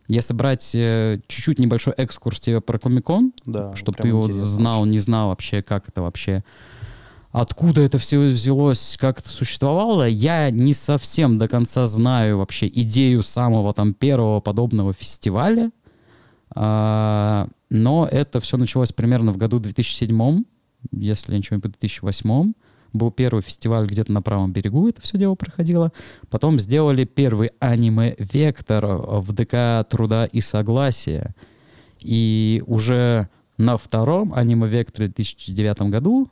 Если 0.08 0.34
брать 0.34 0.74
э, 0.74 1.20
чуть-чуть 1.26 1.58
небольшой 1.58 1.92
экскурс 1.94 2.40
тебе 2.40 2.60
про 2.60 2.78
Комикон, 2.78 3.32
Да, 3.44 3.74
чтобы 3.76 3.98
ты 3.98 4.08
его 4.08 4.28
знал, 4.28 4.84
не 4.84 4.98
знал 4.98 5.28
вообще, 5.28 5.62
как 5.62 5.88
это 5.88 6.02
вообще, 6.02 6.42
откуда 7.30 7.82
это 7.82 7.98
все 7.98 8.18
взялось, 8.18 8.96
как 8.98 9.20
это 9.20 9.28
существовало, 9.28 10.08
я 10.08 10.50
не 10.50 10.72
совсем 10.72 11.38
до 11.38 11.46
конца 11.46 11.86
знаю 11.86 12.38
вообще 12.38 12.68
идею 12.68 13.22
самого 13.22 13.74
там 13.74 13.92
первого 13.92 14.40
подобного 14.40 14.92
фестиваля, 14.92 15.70
А, 16.54 17.48
но 17.70 18.08
это 18.10 18.40
все 18.40 18.56
началось 18.56 18.92
примерно 18.92 19.32
в 19.32 19.36
году 19.36 19.58
2007, 19.58 20.44
если 20.92 21.32
я 21.32 21.38
ничего 21.38 21.56
не 21.56 21.60
путаю, 21.60 21.78
2008 21.80 22.52
был 22.92 23.10
первый 23.10 23.42
фестиваль 23.42 23.86
где-то 23.86 24.12
на 24.12 24.22
правом 24.22 24.52
берегу, 24.52 24.88
это 24.88 25.02
все 25.02 25.18
дело 25.18 25.34
проходило. 25.34 25.92
Потом 26.30 26.58
сделали 26.58 27.04
первый 27.04 27.50
аниме-вектор 27.60 28.86
в 28.86 29.32
ДК 29.32 29.86
Труда 29.88 30.24
и 30.24 30.40
Согласия. 30.40 31.34
И 32.00 32.62
уже 32.66 33.28
на 33.58 33.76
втором 33.76 34.32
аниме-векторе 34.32 35.08
в 35.08 35.14
2009 35.14 35.82
году, 35.90 36.30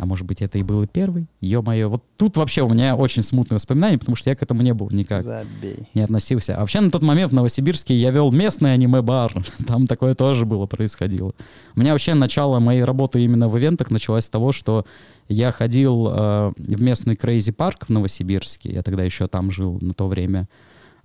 а 0.00 0.06
может 0.06 0.26
быть 0.26 0.40
это 0.40 0.56
и 0.56 0.62
был 0.62 0.82
и 0.82 0.86
первый, 0.86 1.26
ё-моё, 1.42 1.90
вот 1.90 2.02
тут 2.16 2.38
вообще 2.38 2.62
у 2.62 2.70
меня 2.70 2.96
очень 2.96 3.20
смутные 3.20 3.56
воспоминания, 3.56 3.98
потому 3.98 4.16
что 4.16 4.30
я 4.30 4.36
к 4.36 4.42
этому 4.42 4.62
не 4.62 4.72
был 4.72 4.88
никак 4.90 5.22
Забей. 5.22 5.90
не 5.92 6.00
относился. 6.00 6.56
А 6.56 6.60
вообще 6.60 6.80
на 6.80 6.90
тот 6.90 7.02
момент 7.02 7.32
в 7.32 7.34
Новосибирске 7.34 7.94
я 7.94 8.10
вел 8.10 8.32
местный 8.32 8.72
аниме-бар. 8.72 9.34
Там 9.66 9.86
такое 9.86 10.14
тоже 10.14 10.46
было, 10.46 10.64
происходило. 10.64 11.32
У 11.76 11.80
меня 11.80 11.92
вообще 11.92 12.14
начало 12.14 12.60
моей 12.60 12.82
работы 12.82 13.22
именно 13.22 13.50
в 13.50 13.58
ивентах 13.58 13.90
началось 13.90 14.24
с 14.24 14.30
того, 14.30 14.52
что 14.52 14.86
я 15.28 15.52
ходил 15.52 16.08
э, 16.08 16.52
в 16.56 16.80
местный 16.80 17.14
Crazy 17.14 17.52
Парк 17.52 17.84
в 17.86 17.90
Новосибирске. 17.90 18.72
Я 18.72 18.82
тогда 18.82 19.04
еще 19.04 19.26
там 19.26 19.50
жил 19.50 19.76
на 19.82 19.92
то 19.92 20.08
время. 20.08 20.48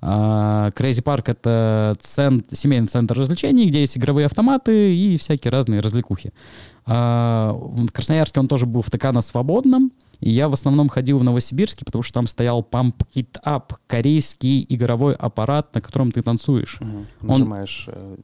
А, 0.01 0.69
Crazy 0.71 1.01
Парк— 1.01 1.29
это 1.29 1.95
цент- 1.99 2.47
семейный 2.51 2.87
центр 2.87 3.17
развлечений, 3.17 3.65
где 3.67 3.79
есть 3.81 3.97
игровые 3.97 4.25
автоматы 4.25 4.95
и 4.95 5.17
всякие 5.17 5.51
разные 5.51 5.79
развлекухи. 5.79 6.33
А, 6.85 7.51
в 7.53 7.87
Красноярске 7.91 8.39
он 8.39 8.47
тоже 8.47 8.65
был 8.65 8.81
в 8.81 8.91
ТК 8.91 9.11
на 9.11 9.21
свободном, 9.21 9.91
и 10.19 10.29
я 10.29 10.47
в 10.49 10.53
основном 10.53 10.89
ходил 10.89 11.17
в 11.17 11.23
Новосибирске, 11.23 11.85
потому 11.85 12.03
что 12.03 12.13
там 12.13 12.27
стоял 12.27 12.65
Pump 12.69 12.93
It 13.15 13.39
Up, 13.45 13.73
корейский 13.87 14.65
игровой 14.69 15.13
аппарат, 15.15 15.73
на 15.73 15.81
котором 15.81 16.11
ты 16.11 16.21
танцуешь. 16.21 16.77
Мгм. 16.79 17.07
Он- 17.27 17.39
Нажимаешь 17.39 17.85
э, 17.87 18.15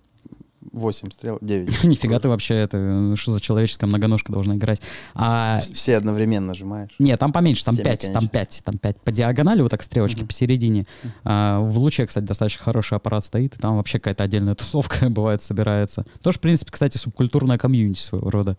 8 0.71 1.11
стрел, 1.11 1.37
9. 1.41 1.83
Нифига 1.85 2.19
ты 2.19 2.29
вообще, 2.29 2.55
это 2.55 3.13
что 3.15 3.33
за 3.33 3.41
человеческая 3.41 3.87
многоножка 3.87 4.31
должна 4.31 4.55
играть? 4.55 4.81
А, 5.15 5.59
Все 5.59 5.97
одновременно 5.97 6.47
нажимаешь. 6.47 6.91
Нет, 6.99 7.19
там 7.19 7.31
поменьше, 7.31 7.65
там 7.65 7.73
Всеми, 7.73 7.85
5, 7.85 8.01
там 8.01 8.13
конечно. 8.13 8.29
5, 8.29 8.61
там 8.65 8.77
5 8.77 8.97
по 9.01 9.11
диагонали, 9.11 9.61
вот 9.61 9.71
так 9.71 9.83
стрелочки 9.83 10.19
Мгм. 10.19 10.27
посередине. 10.27 10.85
А, 11.23 11.59
в 11.59 11.77
луче, 11.77 12.05
кстати, 12.05 12.25
достаточно 12.25 12.63
хороший 12.63 12.97
аппарат 12.97 13.25
стоит, 13.25 13.55
и 13.55 13.57
там 13.57 13.77
вообще 13.77 13.99
какая-то 13.99 14.23
отдельная 14.23 14.55
тусовка 14.55 15.09
бывает 15.09 15.41
собирается. 15.41 16.05
Тоже, 16.21 16.37
в 16.37 16.41
принципе, 16.41 16.71
кстати, 16.71 16.97
субкультурная 16.97 17.57
комьюнити 17.57 17.99
своего 17.99 18.29
рода. 18.29 18.57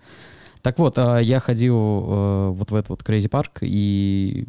Так 0.63 0.79
вот, 0.79 0.97
а, 0.97 1.19
я 1.19 1.41
ходил 1.41 1.75
э, 1.77 2.49
вот 2.51 2.71
в 2.71 2.75
этот 2.75 2.91
вот 2.91 3.03
Crazy 3.03 3.29
Парк, 3.29 3.59
и 3.63 4.47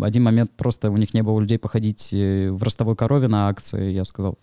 один 0.00 0.22
момент 0.22 0.50
просто 0.56 0.90
у 0.90 0.96
них 0.96 1.12
не 1.12 1.22
было 1.22 1.38
людей 1.38 1.58
походить 1.58 2.10
э, 2.12 2.50
в 2.50 2.62
ростовой 2.62 2.96
корове 2.96 3.28
на 3.28 3.48
акции. 3.48 3.90
Я 3.92 4.04
сказал, 4.04 4.38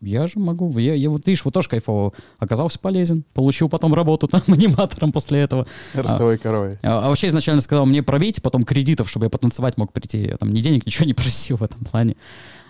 я 0.00 0.26
же 0.26 0.38
могу. 0.38 0.78
Я, 0.78 0.94
я 0.94 1.10
вот, 1.10 1.26
видишь, 1.26 1.44
вот 1.44 1.54
тоже 1.54 1.68
кайфово. 1.68 2.12
Оказался 2.38 2.78
полезен. 2.78 3.24
Получил 3.34 3.68
потом 3.68 3.94
работу 3.94 4.28
там 4.28 4.42
аниматором 4.48 5.12
после 5.12 5.40
этого. 5.40 5.66
Ростовой 5.94 6.38
коровой. 6.38 6.78
А, 6.82 7.04
а 7.04 7.08
вообще 7.08 7.28
изначально 7.28 7.62
сказал 7.62 7.86
мне 7.86 8.02
пробить, 8.02 8.42
потом 8.42 8.64
кредитов, 8.64 9.10
чтобы 9.10 9.26
я 9.26 9.30
потанцевать 9.30 9.76
мог 9.76 9.92
прийти. 9.92 10.28
Я 10.28 10.36
там 10.36 10.50
ни 10.50 10.60
денег, 10.60 10.86
ничего 10.86 11.06
не 11.06 11.14
просил 11.14 11.56
в 11.56 11.62
этом 11.62 11.84
плане. 11.84 12.16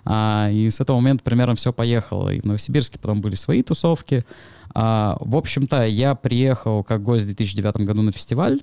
А, 0.04 0.48
и 0.50 0.70
с 0.70 0.80
этого 0.80 0.96
момента 0.96 1.22
примерно 1.22 1.54
все 1.54 1.72
поехало. 1.72 2.30
И 2.30 2.40
в 2.40 2.44
Новосибирске 2.44 2.98
потом 2.98 3.20
были 3.20 3.34
свои 3.34 3.62
тусовки. 3.62 4.24
А, 4.74 5.18
в 5.20 5.36
общем-то, 5.36 5.86
я 5.86 6.14
приехал 6.14 6.82
как 6.82 7.02
гость 7.02 7.24
в 7.24 7.26
2009 7.28 7.76
году 7.86 8.02
на 8.02 8.12
фестиваль. 8.12 8.62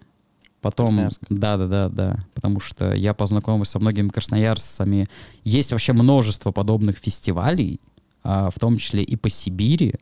Потом, 0.61 1.11
да, 1.29 1.57
да, 1.57 1.67
да, 1.67 1.89
да, 1.89 2.25
потому 2.33 2.59
что 2.59 2.95
я 2.95 3.13
познакомился 3.13 3.73
со 3.73 3.79
многими 3.79 4.09
красноярцами. 4.09 5.07
Есть 5.43 5.71
вообще 5.71 5.93
множество 5.93 6.51
подобных 6.51 6.97
фестивалей, 6.97 7.79
а, 7.79 7.94
в 8.25 8.59
том 8.59 8.77
числе 8.77 9.03
и 9.03 9.15
по 9.15 9.29
Сибири. 9.29 9.95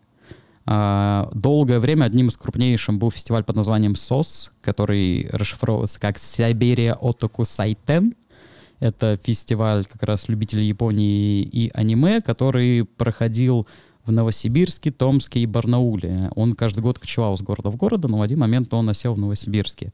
А, 0.66 1.30
долгое 1.34 1.80
время 1.80 2.06
одним 2.06 2.28
из 2.30 2.38
крупнейших 2.38 2.96
был 2.96 3.12
фестиваль 3.12 3.44
под 3.44 3.56
названием 3.56 3.96
СОС, 3.96 4.52
который 4.62 5.28
расшифровывается 5.32 6.00
как 6.00 6.18
Сибирия 6.18 6.94
Отоку 6.94 7.44
Сайтен. 7.44 8.16
Это 8.80 9.20
фестиваль 9.24 9.86
как 9.86 10.04
раз 10.04 10.28
любителей 10.28 10.68
Японии 10.68 11.42
и 11.42 11.70
аниме, 11.74 12.22
который 12.22 12.86
проходил 12.86 13.68
в 14.06 14.12
Новосибирске, 14.12 14.92
Томске 14.92 15.40
и 15.40 15.46
Барнауле. 15.46 16.30
Он 16.36 16.54
каждый 16.54 16.82
год 16.82 17.00
кочевал 17.00 17.38
с 17.38 17.42
города 17.42 17.70
в 17.70 17.78
город, 17.78 18.04
но 18.04 18.18
в 18.18 18.22
один 18.22 18.40
момент 18.40 18.74
он 18.74 18.90
осел 18.90 19.14
в 19.14 19.20
Новосибирске. 19.20 19.92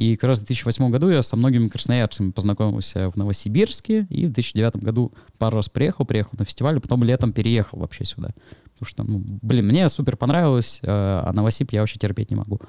И 0.00 0.16
как 0.16 0.28
раз 0.28 0.38
в 0.38 0.44
2008 0.44 0.90
году 0.90 1.10
я 1.10 1.22
со 1.22 1.36
многими 1.36 1.68
красноярцами 1.68 2.30
познакомился 2.30 3.10
в 3.10 3.16
Новосибирске, 3.16 4.06
и 4.08 4.24
в 4.24 4.32
2009 4.32 4.76
году 4.76 5.12
пару 5.36 5.58
раз 5.58 5.68
приехал, 5.68 6.06
приехал 6.06 6.30
на 6.38 6.46
фестиваль, 6.46 6.78
а 6.78 6.80
потом 6.80 7.04
летом 7.04 7.34
переехал 7.34 7.80
вообще 7.80 8.06
сюда. 8.06 8.30
Потому 8.72 8.86
что, 8.86 9.02
ну, 9.02 9.22
блин, 9.42 9.66
мне 9.66 9.86
супер 9.90 10.16
понравилось, 10.16 10.78
э, 10.80 10.86
а 10.88 11.30
Новосиб 11.34 11.72
я 11.72 11.80
вообще 11.80 11.98
терпеть 11.98 12.30
не 12.30 12.36
могу. 12.36 12.62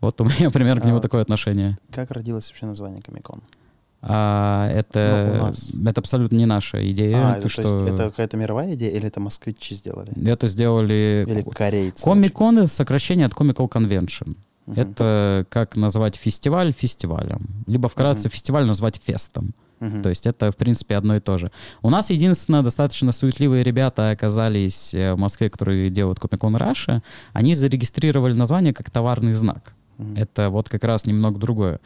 Вот 0.00 0.20
у 0.20 0.24
меня 0.24 0.50
примерно 0.52 0.80
к 0.80 0.84
нему 0.84 0.96
А, 0.96 1.00
такое 1.00 1.22
отношение. 1.22 1.78
Как 1.92 2.10
родилось 2.10 2.48
вообще 2.48 2.66
название 2.66 3.02
Комикон? 3.02 3.40
А, 4.02 4.68
Ну, 4.68 4.76
это, 4.76 5.30
у 5.32 5.46
нас. 5.46 5.70
это 5.70 6.00
абсолютно 6.00 6.36
не 6.36 6.46
наша 6.46 6.90
идея. 6.90 7.16
А, 7.18 7.32
то, 7.34 7.38
это, 7.38 7.48
что 7.50 7.62
то 7.62 7.68
есть 7.68 7.94
это 7.94 8.10
какая-то 8.10 8.36
мировая 8.36 8.74
идея 8.74 8.90
или 8.90 9.06
это 9.06 9.20
москвичи 9.20 9.76
сделали? 9.76 10.10
это 10.28 10.48
сделали... 10.48 11.24
Или 11.28 11.42
корейцы? 11.42 12.02
Комик-кон— 12.02 12.58
это 12.58 12.68
сокращение 12.68 13.26
от 13.26 13.32
Comical 13.32 13.70
Convention. 13.70 14.36
Мгм. 14.66 14.80
Это 14.80 15.46
как 15.50 15.76
назвать 15.76 16.16
фестиваль 16.16 16.72
фестивалем. 16.72 17.46
Либо 17.66 17.88
вкратце 17.88 18.28
Мгм. 18.28 18.30
фестиваль 18.32 18.64
назвать 18.66 19.00
фестом. 19.04 19.54
Мгм. 19.80 20.02
То 20.02 20.08
есть 20.08 20.26
это, 20.26 20.50
в 20.50 20.56
принципе, 20.56 20.96
одно 20.96 21.16
и 21.16 21.20
то 21.20 21.36
же. 21.36 21.50
У 21.82 21.90
нас, 21.90 22.08
единственное, 22.10 22.62
достаточно 22.62 23.12
суетливые 23.12 23.62
ребята 23.64 24.10
оказались 24.10 24.94
э, 24.94 25.12
в 25.14 25.18
Москве, 25.18 25.50
которые 25.50 25.90
делают 25.90 26.18
Comic-Con 26.18 26.56
Russia. 26.58 27.02
Они 27.34 27.54
зарегистрировали 27.54 28.32
название 28.32 28.72
как 28.72 28.90
товарный 28.90 29.34
знак. 29.34 29.74
Мгм. 29.98 30.16
Это 30.16 30.48
вот 30.48 30.68
как 30.70 30.84
раз 30.84 31.04
немного 31.04 31.38
другое. 31.38 31.80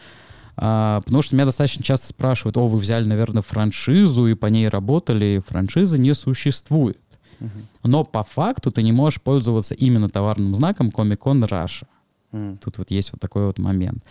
А, 0.57 1.01
потому 1.03 1.23
что 1.23 1.35
меня 1.35 1.45
достаточно 1.47 1.83
часто 1.85 2.09
спрашивают, 2.09 2.57
о, 2.57 2.67
вы 2.67 2.79
взяли, 2.79 3.05
наверное, 3.05 3.43
франшизу 3.43 4.27
и 4.27 4.35
по 4.35 4.47
ней 4.47 4.69
работали. 4.69 5.43
Франшизы 5.47 5.99
не 5.99 6.15
существует. 6.15 6.99
Мгм. 7.41 7.69
Но 7.85 8.05
по 8.05 8.23
факту 8.25 8.71
ты 8.73 8.83
не 8.83 8.93
можешь 8.93 9.21
пользоваться 9.21 9.75
именно 9.75 10.09
товарным 10.09 10.55
знаком 10.55 10.89
Comic-Con 10.91 11.49
Russia. 11.49 11.87
Тут 12.61 12.79
вот 12.79 12.91
есть 12.91 13.13
вот 13.13 13.21
такой 13.21 13.47
вот 13.47 13.59
момент. 13.59 14.05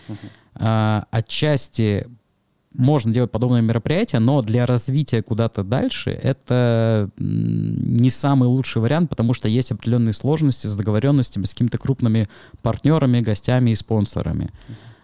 А, 0.55 1.05
отчасти 1.11 2.07
можно 2.73 3.11
делать 3.11 3.31
подобные 3.31 3.61
мероприятия, 3.61 4.19
но 4.19 4.41
для 4.41 4.65
развития 4.65 5.23
куда-то 5.23 5.63
дальше 5.63 6.11
это 6.11 7.09
не 7.17 8.09
самый 8.09 8.47
лучший 8.47 8.81
вариант, 8.81 9.09
потому 9.09 9.33
что 9.33 9.47
есть 9.47 9.71
определенные 9.71 10.13
сложности 10.13 10.67
с 10.67 10.75
договоренностями 10.75 11.45
с 11.45 11.51
какими-то 11.51 11.77
крупными 11.77 12.27
партнерами, 12.61 13.19
гостями 13.21 13.71
и 13.71 13.75
спонсорами. 13.75 14.51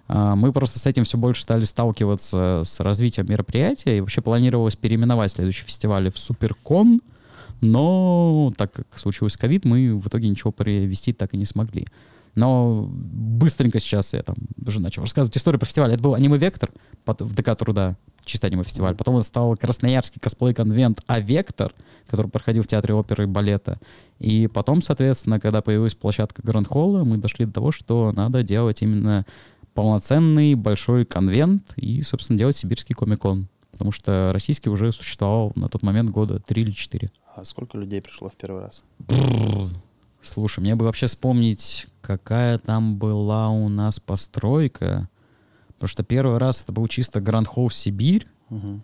А, 0.08 0.36
Мы 0.36 0.52
просто 0.52 0.80
с 0.80 0.86
этим 0.86 1.04
все 1.04 1.18
больше 1.18 1.42
стали 1.42 1.66
сталкиваться 1.66 2.62
с 2.66 2.80
развитием 2.80 3.28
мероприятия, 3.30 3.98
и 3.98 4.02
вообще 4.02 4.22
планировалось 4.22 4.76
переименовать 4.76 5.32
следующий 5.32 5.66
фестиваль 5.66 6.12
в 6.12 6.18
Суперкон, 6.18 7.02
но 7.62 8.54
так 8.58 8.74
как 8.74 8.88
случилось 8.96 9.38
ковид, 9.38 9.66
мы 9.66 9.96
в 9.96 10.08
итоге 10.08 10.28
ничего 10.28 10.52
провести 10.52 11.14
так 11.14 11.34
и 11.34 11.38
не 11.38 11.46
смогли. 11.46 11.88
Но 12.36 12.90
быстренько 12.90 13.80
сейчас 13.80 14.14
я 14.14 14.24
там 14.24 14.36
уже 14.66 14.80
начал 14.82 15.04
рассказывать 15.04 15.38
историю 15.38 15.60
по 15.60 15.66
фестивалю. 15.66 15.94
Это 15.94 16.04
был 16.04 16.16
аниме-вектор 16.16 16.72
пот- 17.06 17.22
в 17.22 17.34
ДК 17.34 17.56
Труда, 17.56 17.96
чисто 18.26 18.48
аниме-фестиваль. 18.48 18.96
Потом 18.96 19.16
он 19.16 19.24
стал 19.24 19.56
Красноярский 19.56 20.20
косплей-конвент 20.20 21.02
А-Вектор, 21.08 21.74
который 22.08 22.30
проходил 22.30 22.64
в 22.64 22.68
Театре 22.68 22.96
оперы 22.96 23.24
и 23.24 23.28
балета. 23.28 23.80
И 24.20 24.48
потом, 24.48 24.82
соответственно, 24.82 25.40
когда 25.40 25.62
появилась 25.62 25.96
площадка 25.96 26.42
Гранд 26.42 26.68
Холла, 26.68 27.04
мы 27.04 27.18
дошли 27.18 27.46
до 27.46 27.54
того, 27.54 27.72
что 27.72 28.12
надо 28.12 28.42
делать 28.42 28.82
именно 28.82 29.26
полноценный 29.74 30.56
большой 30.56 31.06
конвент 31.06 31.74
и, 31.76 32.02
собственно, 32.02 32.40
делать 32.40 32.56
сибирский 32.56 32.96
комикон. 32.96 33.48
Потому 33.72 33.92
что 33.92 34.30
российский 34.32 34.70
уже 34.70 34.92
существовал 34.92 35.52
на 35.56 35.68
тот 35.68 35.82
момент 35.82 36.12
года 36.12 36.40
три 36.40 36.62
или 36.62 36.72
четыре. 36.72 37.12
А 37.36 37.44
сколько 37.44 37.78
людей 37.78 38.02
пришло 38.02 38.30
в 38.30 38.36
первый 38.36 38.62
раз? 38.62 38.84
Слушай, 40.24 40.62
мне 40.62 40.76
бы 40.76 40.86
вообще 40.86 41.08
вспомнить, 41.08 41.88
какая 42.02 42.58
там 42.58 42.98
была 42.98 43.50
у 43.50 43.68
нас 43.70 44.00
постройка. 44.00 45.10
Потому 45.76 45.88
что 45.90 46.04
первый 46.04 46.38
раз 46.38 46.64
это 46.64 46.72
был 46.72 46.88
чисто 46.88 47.20
Гранд 47.20 47.48
Холл 47.48 47.70
Сибирь, 47.70 48.28
Мгм. 48.50 48.84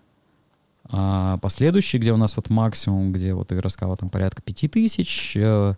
а 0.92 1.38
последующий, 1.38 2.00
где 2.00 2.12
у 2.12 2.18
нас 2.18 2.36
вот 2.36 2.50
максимум, 2.50 3.14
где 3.14 3.34
вот 3.34 3.52
Игорь 3.52 3.64
рассказал, 3.64 3.96
там 3.96 4.10
порядка 4.10 4.42
пяти 4.42 4.68
тысяч 4.68 5.34
э, 5.38 5.76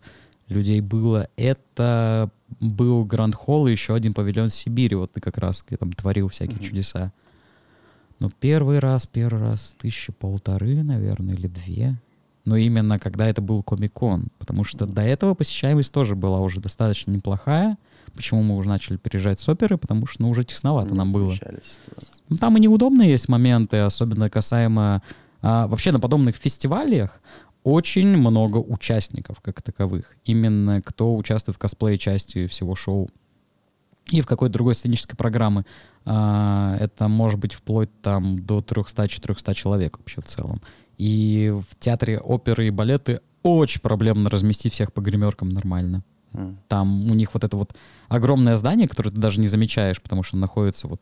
людей 0.47 0.81
было, 0.81 1.27
это 1.35 2.31
был 2.59 3.05
Гранд 3.05 3.35
Холл 3.35 3.67
и 3.67 3.71
еще 3.71 3.93
один 3.93 4.13
павильон 4.13 4.49
Сибири, 4.49 4.95
вот 4.95 5.11
ты 5.13 5.21
как 5.21 5.37
раз 5.37 5.63
где 5.67 5.77
там 5.77 5.91
творил 5.93 6.27
всякие 6.29 6.57
Мгм. 6.57 6.65
чудеса. 6.65 7.13
Но 8.19 8.29
первый 8.39 8.79
раз, 8.79 9.05
первый 9.05 9.41
раз 9.41 9.75
тысячи 9.79 10.11
полторы, 10.11 10.81
наверное, 10.83 11.33
или 11.35 11.47
две. 11.47 11.97
Но 12.45 12.57
именно 12.57 12.99
когда 12.99 13.27
это 13.27 13.41
был 13.41 13.63
Комик-кон. 13.63 14.29
Потому 14.39 14.63
что 14.63 14.85
до 14.85 15.01
этого 15.01 15.33
посещаемость 15.35 15.93
тоже 15.93 16.15
была 16.15 16.39
уже 16.39 16.59
достаточно 16.59 17.11
неплохая. 17.11 17.77
Почему 18.15 18.41
мы 18.41 18.57
уже 18.57 18.69
начали 18.69 18.97
переезжать 18.97 19.39
с 19.39 19.47
оперы? 19.47 19.77
Потому 19.77 20.07
что 20.07 20.23
ну, 20.23 20.29
уже 20.29 20.43
тесновато 20.43 20.91
Не 20.91 20.97
нам 20.97 21.13
было. 21.13 21.33
Ну, 22.29 22.37
там 22.37 22.57
и 22.57 22.59
неудобные 22.59 23.11
есть 23.11 23.29
моменты, 23.29 23.77
особенно 23.77 24.29
касаемо... 24.29 25.01
а, 25.41 25.67
вообще 25.67 25.91
на 25.91 25.99
подобных 25.99 26.35
фестивалях 26.35 27.21
очень 27.63 28.17
много 28.17 28.57
участников 28.57 29.39
как 29.41 29.61
таковых. 29.61 30.15
Именно 30.25 30.81
кто 30.81 31.15
участвует 31.15 31.57
в 31.57 31.59
косплей-части 31.59 32.47
всего 32.47 32.75
шоу. 32.75 33.09
И 34.09 34.21
в 34.21 34.25
какой-то 34.25 34.53
другой 34.53 34.75
сценической 34.75 35.15
программы. 35.15 35.65
А, 36.05 36.75
это 36.79 37.07
может 37.07 37.39
быть 37.39 37.53
вплоть 37.53 37.89
там 38.01 38.43
до 38.43 38.59
300-400 38.59 39.53
человек 39.53 39.97
вообще 39.99 40.21
в 40.21 40.25
целом. 40.25 40.61
И 41.01 41.49
в 41.49 41.79
театре 41.79 42.19
оперы 42.19 42.67
и 42.67 42.69
балеты 42.69 43.21
очень 43.41 43.81
проблемно 43.81 44.29
разместить 44.29 44.73
всех 44.73 44.93
по 44.93 45.01
гримеркам 45.01 45.49
нормально. 45.49 46.03
М. 46.31 46.59
Там 46.67 47.09
у 47.09 47.15
них 47.15 47.33
вот 47.33 47.43
это 47.43 47.57
вот 47.57 47.75
огромное 48.07 48.55
здание, 48.55 48.87
которое 48.87 49.09
ты 49.09 49.17
даже 49.17 49.39
не 49.39 49.47
замечаешь, 49.47 49.99
потому 49.99 50.21
что 50.21 50.37
находится 50.37 50.87
вот 50.87 51.01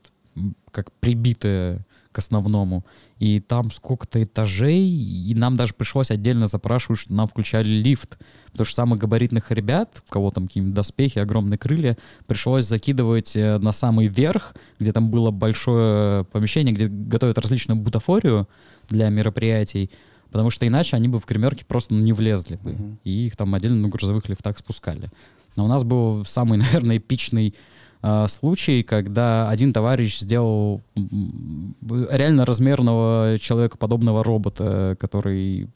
как 0.71 0.93
прибитое 1.01 1.85
к 2.13 2.17
основному. 2.17 2.85
И 3.17 3.41
там 3.41 3.71
сколько-то 3.71 4.23
этажей, 4.23 4.79
и 4.79 5.35
нам 5.35 5.57
даже 5.57 5.73
пришлось 5.73 6.11
отдельно 6.11 6.47
запрашивать, 6.47 7.01
что 7.01 7.13
нам 7.13 7.27
включали 7.27 7.67
лифт. 7.67 8.19
Потому 8.51 8.65
что 8.65 8.75
самых 8.75 8.99
габаритных 8.99 9.51
ребят, 9.51 10.01
у 10.07 10.13
кого 10.13 10.31
там 10.31 10.47
какие-нибудь 10.47 10.75
доспехи, 10.75 11.19
огромные 11.19 11.57
крылья, 11.57 11.97
пришлось 12.25 12.65
закидывать 12.65 13.35
э, 13.35 13.57
на 13.57 13.73
самый 13.73 14.07
верх, 14.07 14.55
где 14.79 14.93
там 14.93 15.11
было 15.11 15.29
большое 15.29 16.23
помещение, 16.23 16.73
где 16.73 16.87
готовят 16.87 17.37
различную 17.37 17.81
бутафорию 17.81 18.47
для 18.89 19.09
мероприятий, 19.09 19.89
потому 20.31 20.49
что 20.49 20.67
иначе 20.67 20.95
они 20.95 21.07
бы 21.07 21.19
в 21.19 21.25
гримерке 21.25 21.65
просто 21.65 21.93
ну, 21.93 22.01
не 22.01 22.13
влезли 22.13 22.57
бы. 22.57 22.71
Мгм. 22.71 22.99
И 23.03 23.27
их 23.27 23.35
там 23.35 23.53
отдельно 23.55 23.81
на 23.81 23.89
грузовых 23.89 24.27
лифтах 24.29 24.57
спускали. 24.57 25.09
Но 25.55 25.65
у 25.65 25.67
нас 25.67 25.83
был 25.83 26.25
самый, 26.25 26.57
наверное, 26.59 26.97
эпичный 26.97 27.55
а, 28.01 28.27
случай, 28.27 28.83
когда 28.83 29.49
один 29.49 29.73
товарищ 29.73 30.19
сделал 30.19 30.81
м, 30.95 31.75
реально 32.09 32.45
размерного 32.45 33.37
человекоподобного 33.39 34.23
робота, 34.23 34.95
который, 34.99 35.67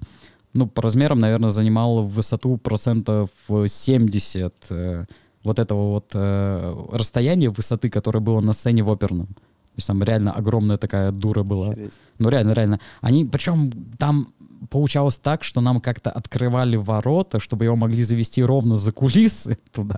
ну, 0.53 0.68
по 0.68 0.82
размерам, 0.82 1.20
наверное, 1.20 1.49
занимал 1.49 2.03
высоту 2.03 2.57
процентов 2.57 3.30
70 3.49 4.53
э, 4.70 5.05
вот 5.43 5.59
этого 5.59 5.89
вот 5.91 6.11
э, 6.14 6.86
расстояния 6.93 7.49
высоты, 7.49 7.89
которое 7.89 8.20
было 8.20 8.39
на 8.39 8.53
сцене 8.53 8.84
в 8.84 8.91
оперном. 8.91 9.28
То 9.74 9.78
есть 9.78 9.88
там 9.88 10.03
реально 10.03 10.32
огромная 10.32 10.78
такая 10.78 11.11
дура 11.11 11.43
была. 11.43 11.69
Охереть. 11.71 11.93
Ну, 12.19 12.30
реально, 12.30 12.53
реально. 12.53 12.80
Они, 13.01 13.26
причем 13.26 13.71
там 13.97 14.28
получалось 14.69 15.17
так, 15.17 15.43
что 15.43 15.61
нам 15.61 15.80
как-то 15.82 16.11
открывали 16.11 16.76
ворота, 16.78 17.39
чтобы 17.39 17.65
его 17.65 17.76
могли 17.76 18.03
завести 18.03 18.43
ровно 18.43 18.76
за 18.76 18.91
кулисы 18.91 19.57
туда. 19.71 19.97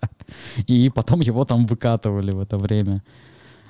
И 0.68 0.90
потом 0.90 1.20
его 1.20 1.44
там 1.46 1.66
выкатывали 1.66 2.32
в 2.32 2.40
это 2.40 2.58
время. 2.58 3.04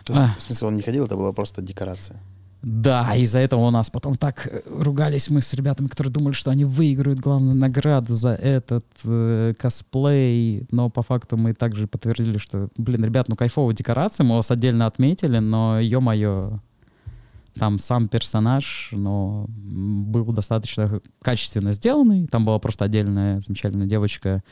То 0.04 0.14
есть, 0.14 0.26
А. 0.26 0.36
в 0.38 0.42
смысле, 0.42 0.68
он 0.68 0.76
не 0.76 0.82
ходил, 0.84 1.06
это 1.06 1.16
была 1.16 1.32
просто 1.32 1.62
декорация. 1.62 2.20
Да, 2.66 3.16
из-за 3.16 3.38
этого 3.38 3.68
у 3.68 3.70
нас 3.70 3.92
потом 3.92 4.18
так 4.18 4.48
э, 4.52 4.62
ругались 4.68 5.30
мы 5.30 5.42
с 5.42 5.54
ребятами, 5.54 5.88
которые 5.88 6.12
думали, 6.12 6.34
что 6.34 6.50
они 6.50 6.66
выиграют 6.66 7.20
главную 7.20 7.56
награду 7.56 8.16
за 8.16 8.30
этот 8.30 8.88
э, 9.04 9.54
косплей, 9.56 10.66
но 10.72 10.90
по 10.90 11.04
факту 11.04 11.38
мы 11.38 11.54
также 11.54 11.86
подтвердили, 11.86 12.40
что, 12.40 12.70
блин, 12.76 13.06
ребят, 13.06 13.30
ну 13.30 13.36
кайфовая 13.36 13.76
декорация, 13.76 14.24
мы 14.24 14.36
вас 14.36 14.50
отдельно 14.50 14.88
отметили, 14.88 15.38
но, 15.38 15.80
ё-моё, 15.80 16.60
там 17.54 17.78
сам 17.78 18.08
персонаж, 18.08 18.90
но 18.94 19.46
был 19.48 20.26
достаточно 20.34 21.02
качественно 21.22 21.72
сделанный, 21.72 22.26
там 22.26 22.46
была 22.46 22.58
просто 22.58 22.86
отдельная 22.86 23.42
замечательная 23.42 23.86
девочка, 23.86 24.44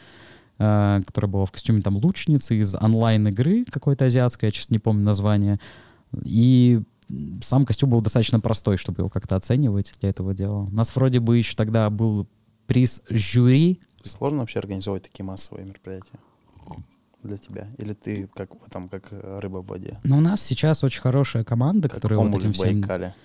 э, 0.60 1.02
которая 1.04 1.32
была 1.32 1.46
в 1.48 1.52
костюме 1.52 1.82
там 1.82 1.98
лучницы 1.98 2.60
из 2.60 2.76
онлайн-игры 2.76 3.66
какой-то 3.66 4.06
азиатской, 4.06 4.50
я 4.50 4.52
сейчас 4.52 4.70
не 4.70 4.78
помню 4.78 5.04
название, 5.04 5.60
и 6.24 6.84
сам 7.42 7.66
костюм 7.66 7.90
был 7.90 8.02
достаточно 8.02 8.40
простой, 8.40 8.78
чтобы 8.78 9.02
его 9.02 9.10
как-то 9.10 9.36
оценивать 9.36 9.94
для 10.00 10.10
этого 10.10 10.34
дела. 10.34 10.64
У 10.64 10.72
нас 10.72 10.96
вроде 10.96 11.20
бы 11.20 11.38
еще 11.38 11.56
тогда 11.56 11.90
был 11.90 12.28
приз 12.68 13.02
жюри. 13.10 13.80
Сложно 14.04 14.40
вообще 14.40 14.60
организовать 14.60 15.04
такие 15.04 15.24
массовые 15.24 15.66
мероприятия 15.66 16.20
для 17.24 17.38
тебя? 17.38 17.68
Или 17.78 17.94
ты 17.94 18.30
как 18.34 18.50
там, 18.70 18.90
как 18.90 19.08
рыба 19.12 19.60
в 19.60 19.66
воде? 19.66 20.00
Но 20.04 20.18
у 20.18 20.22
нас 20.22 20.42
сейчас 20.42 20.84
очень 20.84 21.02
хорошая 21.02 21.44
команда, 21.44 21.90
Как 21.90 21.96
которая 21.96 22.20
вот 22.20 22.40
этим 22.40 22.54
всем... 22.54 22.82
Байкале. 22.82 23.16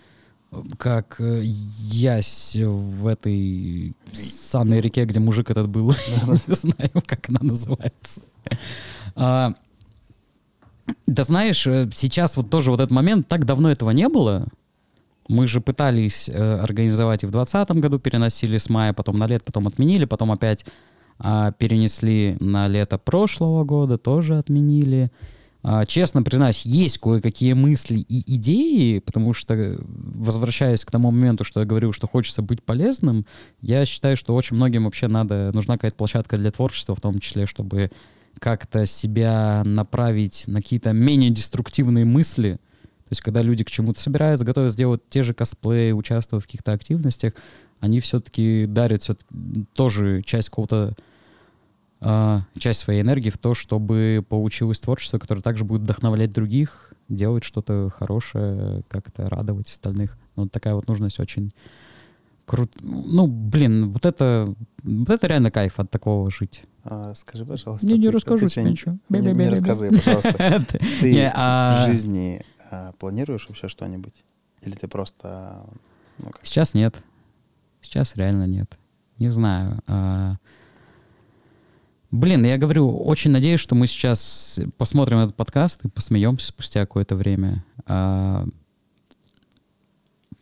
Как 0.79 1.21
э, 1.21 1.43
ясь 1.45 2.57
в 2.57 3.07
этой 3.07 3.95
санной 4.13 4.81
реке, 4.81 5.05
где 5.05 5.21
мужик 5.21 5.51
этот 5.51 5.69
был. 5.69 5.91
Не 6.49 6.55
знаю, 6.55 6.91
как 7.05 7.29
она 7.29 7.41
называется. 7.43 8.23
Да 11.07 11.23
знаешь, 11.23 11.67
э, 11.67 11.89
сейчас 11.95 12.37
вот 12.37 12.51
тоже 12.51 12.71
вот 12.71 12.81
этот 12.81 12.91
момент, 12.91 13.29
так 13.29 13.45
давно 13.45 13.71
этого 13.71 13.91
не 13.91 14.09
было. 14.09 14.47
Мы 15.29 15.47
же 15.47 15.61
пытались 15.61 16.29
э, 16.29 16.59
организовать 16.61 17.23
и 17.23 17.27
в 17.27 17.31
2020 17.31 17.83
году, 17.83 17.99
переносили 17.99 18.59
с 18.59 18.71
мая, 18.71 18.93
потом 18.93 19.19
на 19.19 19.27
лет, 19.27 19.45
потом 19.45 19.67
отменили, 19.67 20.05
потом 20.05 20.33
опять 20.33 20.65
а, 21.19 21.51
перенесли 21.53 22.37
на 22.41 22.69
лето 22.69 22.97
прошлого 22.99 23.65
года, 23.65 23.99
тоже 23.99 24.39
отменили. 24.39 25.11
А, 25.65 25.85
честно 25.85 26.23
признаюсь, 26.23 26.65
есть 26.65 26.99
кое-какие 26.99 27.53
мысли 27.53 27.99
и 27.99 28.37
идеи, 28.37 29.01
потому 29.01 29.35
что, 29.35 29.55
э, 29.55 29.79
возвращаясь 29.81 30.85
к 30.85 30.91
тому 30.91 31.11
моменту, 31.11 31.43
что 31.43 31.61
я 31.61 31.67
говорил, 31.67 31.93
что 31.93 32.07
хочется 32.07 32.43
быть 32.43 32.63
полезным, 32.63 33.27
я 33.61 33.85
считаю, 33.85 34.17
что 34.17 34.35
очень 34.35 34.57
многим 34.57 34.85
вообще 34.85 35.09
надо, 35.09 35.51
нужна 35.53 35.75
какая-то 35.75 35.97
площадка 35.97 36.37
для 36.37 36.53
творчества, 36.53 36.95
в 36.95 37.01
том 37.01 37.19
числе, 37.19 37.47
чтобы 37.47 37.91
как-то 38.41 38.87
себя 38.87 39.63
направить 39.65 40.45
на 40.47 40.63
какие-то 40.63 40.93
менее 40.93 41.31
деструктивные 41.31 42.05
мысли. 42.05 42.55
То 42.55 43.13
есть, 43.13 43.23
когда 43.23 43.43
люди 43.43 43.65
к 43.65 43.71
чему-то 43.71 44.01
собираются, 44.01 44.45
готовы 44.45 44.71
сделать 44.71 45.03
те 45.09 45.23
же 45.23 45.35
косплеи, 45.35 45.93
участвовать 45.93 46.45
в 46.45 46.47
каких-то 46.47 46.73
активностях, 46.73 47.33
они 47.81 48.01
все-таки 48.01 48.67
дарят 48.67 49.03
всё 49.03 49.17
тоже 49.75 50.23
часть 50.23 50.51
какого-то 50.51 50.95
а, 52.01 52.43
часть 52.59 52.81
своей 52.81 53.01
энергии 53.01 53.31
в 53.31 53.39
то, 53.39 53.55
чтобы 53.55 54.25
получилось 54.29 54.79
творчество, 54.79 55.19
которое 55.19 55.43
также 55.43 55.65
будет 55.65 55.83
вдохновлять 55.83 56.33
других, 56.33 56.93
делать 57.09 57.45
что-то 57.45 57.91
хорошее, 57.91 58.83
как-то 58.89 59.29
радовать 59.29 59.69
остальных. 59.69 60.17
Ну, 60.37 60.45
вот 60.45 60.53
такая 60.53 60.75
вот 60.75 60.87
нужность 60.87 61.19
очень 61.19 61.53
круто. 62.45 62.73
Ну, 62.81 63.27
блин, 63.27 63.91
вот 63.93 64.07
это, 64.07 64.55
вот 64.83 65.11
это 65.11 65.27
реально 65.27 65.51
кайф 65.51 65.81
от 65.81 65.91
такого 65.91 66.31
жить. 66.31 66.63
Расскажи, 66.85 67.45
пожалуйста. 67.45 67.87
Не, 67.87 67.99
не 67.99 68.09
расскажу 68.09 68.49
тебе 68.49 68.65
ничего. 68.65 68.97
Не, 69.09 69.21
не 69.21 69.49
рассказывай, 69.49 69.91
пожалуйста. 69.91 70.65
Ты 71.01 71.31
а- 71.35 71.87
в 71.87 71.91
жизни 71.91 72.43
а, 72.71 72.93
планируешь 72.93 73.47
вообще 73.49 73.69
что-нибудь? 73.69 74.25
Или 74.63 74.75
ты 74.75 74.89
просто... 74.89 75.65
ну, 76.19 76.31
Сейчас 76.43 76.75
нет. 76.75 77.03
Сейчас 77.81 78.17
реально 78.17 78.45
нет. 78.45 78.77
Не 79.19 79.29
знаю. 79.29 79.81
а, 79.87 80.37
Блин, 82.11 82.45
я 82.45 82.57
говорю, 82.57 82.91
очень 82.91 83.31
надеюсь, 83.31 83.61
что 83.61 83.75
мы 83.75 83.87
сейчас 83.87 84.59
посмотрим 84.79 85.19
этот 85.19 85.37
подкаст 85.37 85.85
и 85.85 85.89
посмеемся 85.89 86.47
спустя 86.47 86.81
какое-то 86.81 87.17
время. 87.17 87.65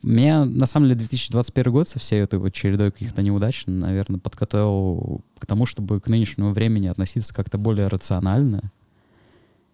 Меня, 0.07 0.45
на 0.45 0.67
самом 0.67 0.87
деле, 0.87 1.01
2021 1.01 1.73
год 1.73 1.89
со 1.89 1.99
всей 1.99 2.21
этой 2.21 2.39
вот 2.39 2.51
чередой 2.51 2.93
каких-то 2.93 3.23
неудач, 3.23 3.65
наверное, 3.67 4.21
подготовил 4.21 5.25
к 5.37 5.47
тому, 5.47 5.67
чтобы 5.67 6.01
к 6.01 6.07
нынешнему 6.07 6.53
времени 6.53 6.87
относиться 6.87 7.35
как-то 7.35 7.59
более 7.59 7.89
рационально. 7.89 8.71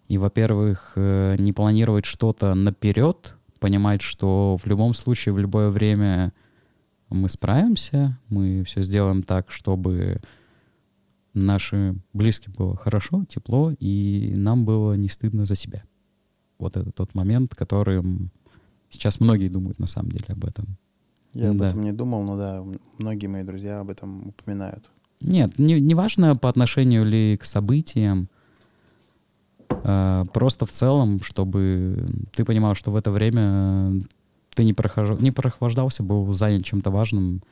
И, 0.09 0.17
во-первых, 0.17 0.95
э, 0.97 1.37
не 1.39 1.53
планировать 1.53 2.07
что-то 2.07 2.55
наперед, 2.55 3.37
понимать, 3.61 4.01
что 4.01 4.57
в 4.57 4.67
любом 4.67 4.95
случае, 4.95 5.35
в 5.35 5.39
любое 5.39 5.69
время 5.69 6.33
мы 7.11 7.29
справимся, 7.29 8.19
мы 8.31 8.65
все 8.65 8.81
сделаем 8.81 9.23
так, 9.25 9.51
чтобы 9.51 10.23
нашим 11.35 12.01
близким 12.15 12.55
было 12.57 12.75
хорошо, 12.75 13.27
тепло, 13.29 13.71
и 13.79 14.33
нам 14.35 14.65
было 14.65 14.95
не 14.95 15.09
стыдно 15.09 15.45
за 15.45 15.57
себя. 15.57 15.85
Вот 16.59 16.79
это 16.79 16.91
тот 16.91 17.15
момент, 17.15 17.55
которым 17.55 18.31
сейчас 18.93 19.21
многие 19.21 19.49
думают 19.49 19.79
на 19.79 19.87
самом 19.87 20.11
деле 20.11 20.27
об 20.29 20.45
этом. 20.45 20.77
Я 21.35 21.51
об 21.51 21.57
Да. 21.57 21.69
этом 21.69 21.83
не 21.83 21.93
думал, 21.93 22.23
но 22.23 22.37
да, 22.37 22.63
многие 22.99 23.27
мои 23.27 23.43
друзья 23.43 23.81
об 23.81 23.91
этом 23.91 24.29
упоминают. 24.29 24.91
Нет, 25.21 25.59
не, 25.59 25.81
не 25.81 25.95
важно 25.95 26.37
по 26.37 26.49
отношению 26.49 27.05
ли 27.05 27.37
к 27.37 27.45
событиям. 27.45 28.29
Э, 29.69 30.25
просто 30.33 30.67
в 30.67 30.71
целом, 30.73 31.23
чтобы 31.23 32.07
ты 32.33 32.45
понимал, 32.45 32.75
что 32.75 32.91
в 32.91 32.97
это 32.97 33.11
время 33.11 34.05
ты 34.55 34.65
не, 34.65 34.75
прохож... 34.75 35.19
не 35.21 35.31
прохлаждался, 35.31 36.03
был 36.03 36.33
занят 36.35 36.65
чем-то 36.65 36.91
важным, 36.91 37.43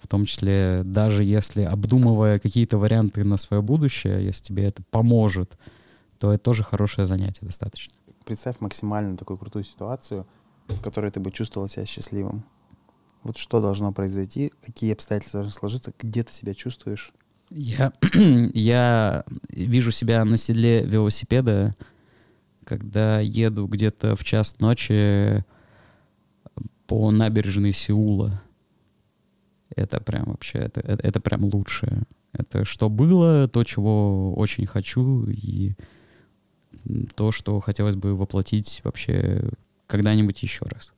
в 0.00 0.06
том 0.08 0.24
числе 0.24 0.82
даже 0.84 1.24
если 1.24 1.62
обдумывая 1.62 2.38
какие-то 2.38 2.78
варианты 2.78 3.24
на 3.24 3.36
свое 3.36 3.62
будущее, 3.62 4.24
если 4.24 4.44
тебе 4.44 4.64
это 4.64 4.82
поможет, 4.90 5.58
то 6.18 6.32
это 6.32 6.42
тоже 6.42 6.62
хорошее 6.62 7.06
занятие 7.06 7.46
достаточно. 7.46 7.92
Представь 8.24 8.60
максимально 8.60 9.16
такую 9.16 9.38
крутую 9.38 9.64
ситуацию, 9.64 10.26
в 10.68 10.80
которой 10.80 11.10
ты 11.10 11.20
бы 11.20 11.30
чувствовал 11.30 11.68
себя 11.68 11.86
счастливым. 11.86 12.44
Вот 13.22 13.36
что 13.36 13.60
должно 13.60 13.92
произойти, 13.92 14.52
какие 14.64 14.92
обстоятельства 14.92 15.40
должны 15.40 15.52
сложиться, 15.52 15.92
где 15.98 16.22
ты 16.22 16.32
себя 16.32 16.54
чувствуешь? 16.54 17.12
Я, 17.50 17.92
я 18.54 19.24
вижу 19.48 19.90
себя 19.90 20.24
на 20.24 20.36
седле 20.36 20.84
велосипеда, 20.84 21.74
когда 22.64 23.20
еду 23.20 23.66
где-то 23.66 24.14
в 24.14 24.24
час 24.24 24.56
ночи 24.60 25.44
по 26.86 27.10
набережной 27.10 27.72
Сеула. 27.72 28.42
Это 29.74 30.00
прям 30.00 30.24
вообще, 30.26 30.58
это, 30.58 30.80
это, 30.80 31.06
это 31.06 31.20
прям 31.20 31.44
лучшее. 31.44 32.02
Это 32.32 32.64
что 32.64 32.88
было, 32.88 33.48
то, 33.48 33.64
чего 33.64 34.34
очень 34.34 34.66
хочу, 34.66 35.26
и 35.26 35.74
то, 37.14 37.32
что 37.32 37.60
хотелось 37.60 37.96
бы 37.96 38.14
воплотить 38.14 38.80
вообще 38.84 39.50
когда-нибудь 39.88 40.40
еще 40.44 40.64
раз. 40.66 40.92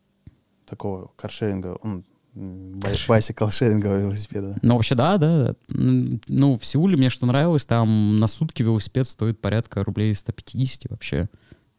Такого 0.66 1.10
каршеринга, 1.16 1.78
он 1.80 2.04
Байсикл 2.34 3.48
шерингового 3.48 4.00
велосипеда. 4.00 4.56
Ну, 4.62 4.74
вообще, 4.74 4.94
да, 4.94 5.16
да. 5.18 5.56
Ну, 5.68 6.58
в 6.58 6.64
Сеуле 6.64 6.96
мне 6.96 7.10
что 7.10 7.26
нравилось, 7.26 7.66
там 7.66 8.16
на 8.16 8.26
сутки 8.28 8.62
велосипед 8.62 9.08
стоит 9.08 9.40
порядка 9.40 9.82
рублей 9.82 10.14
150 10.14 10.90
вообще. 10.90 11.28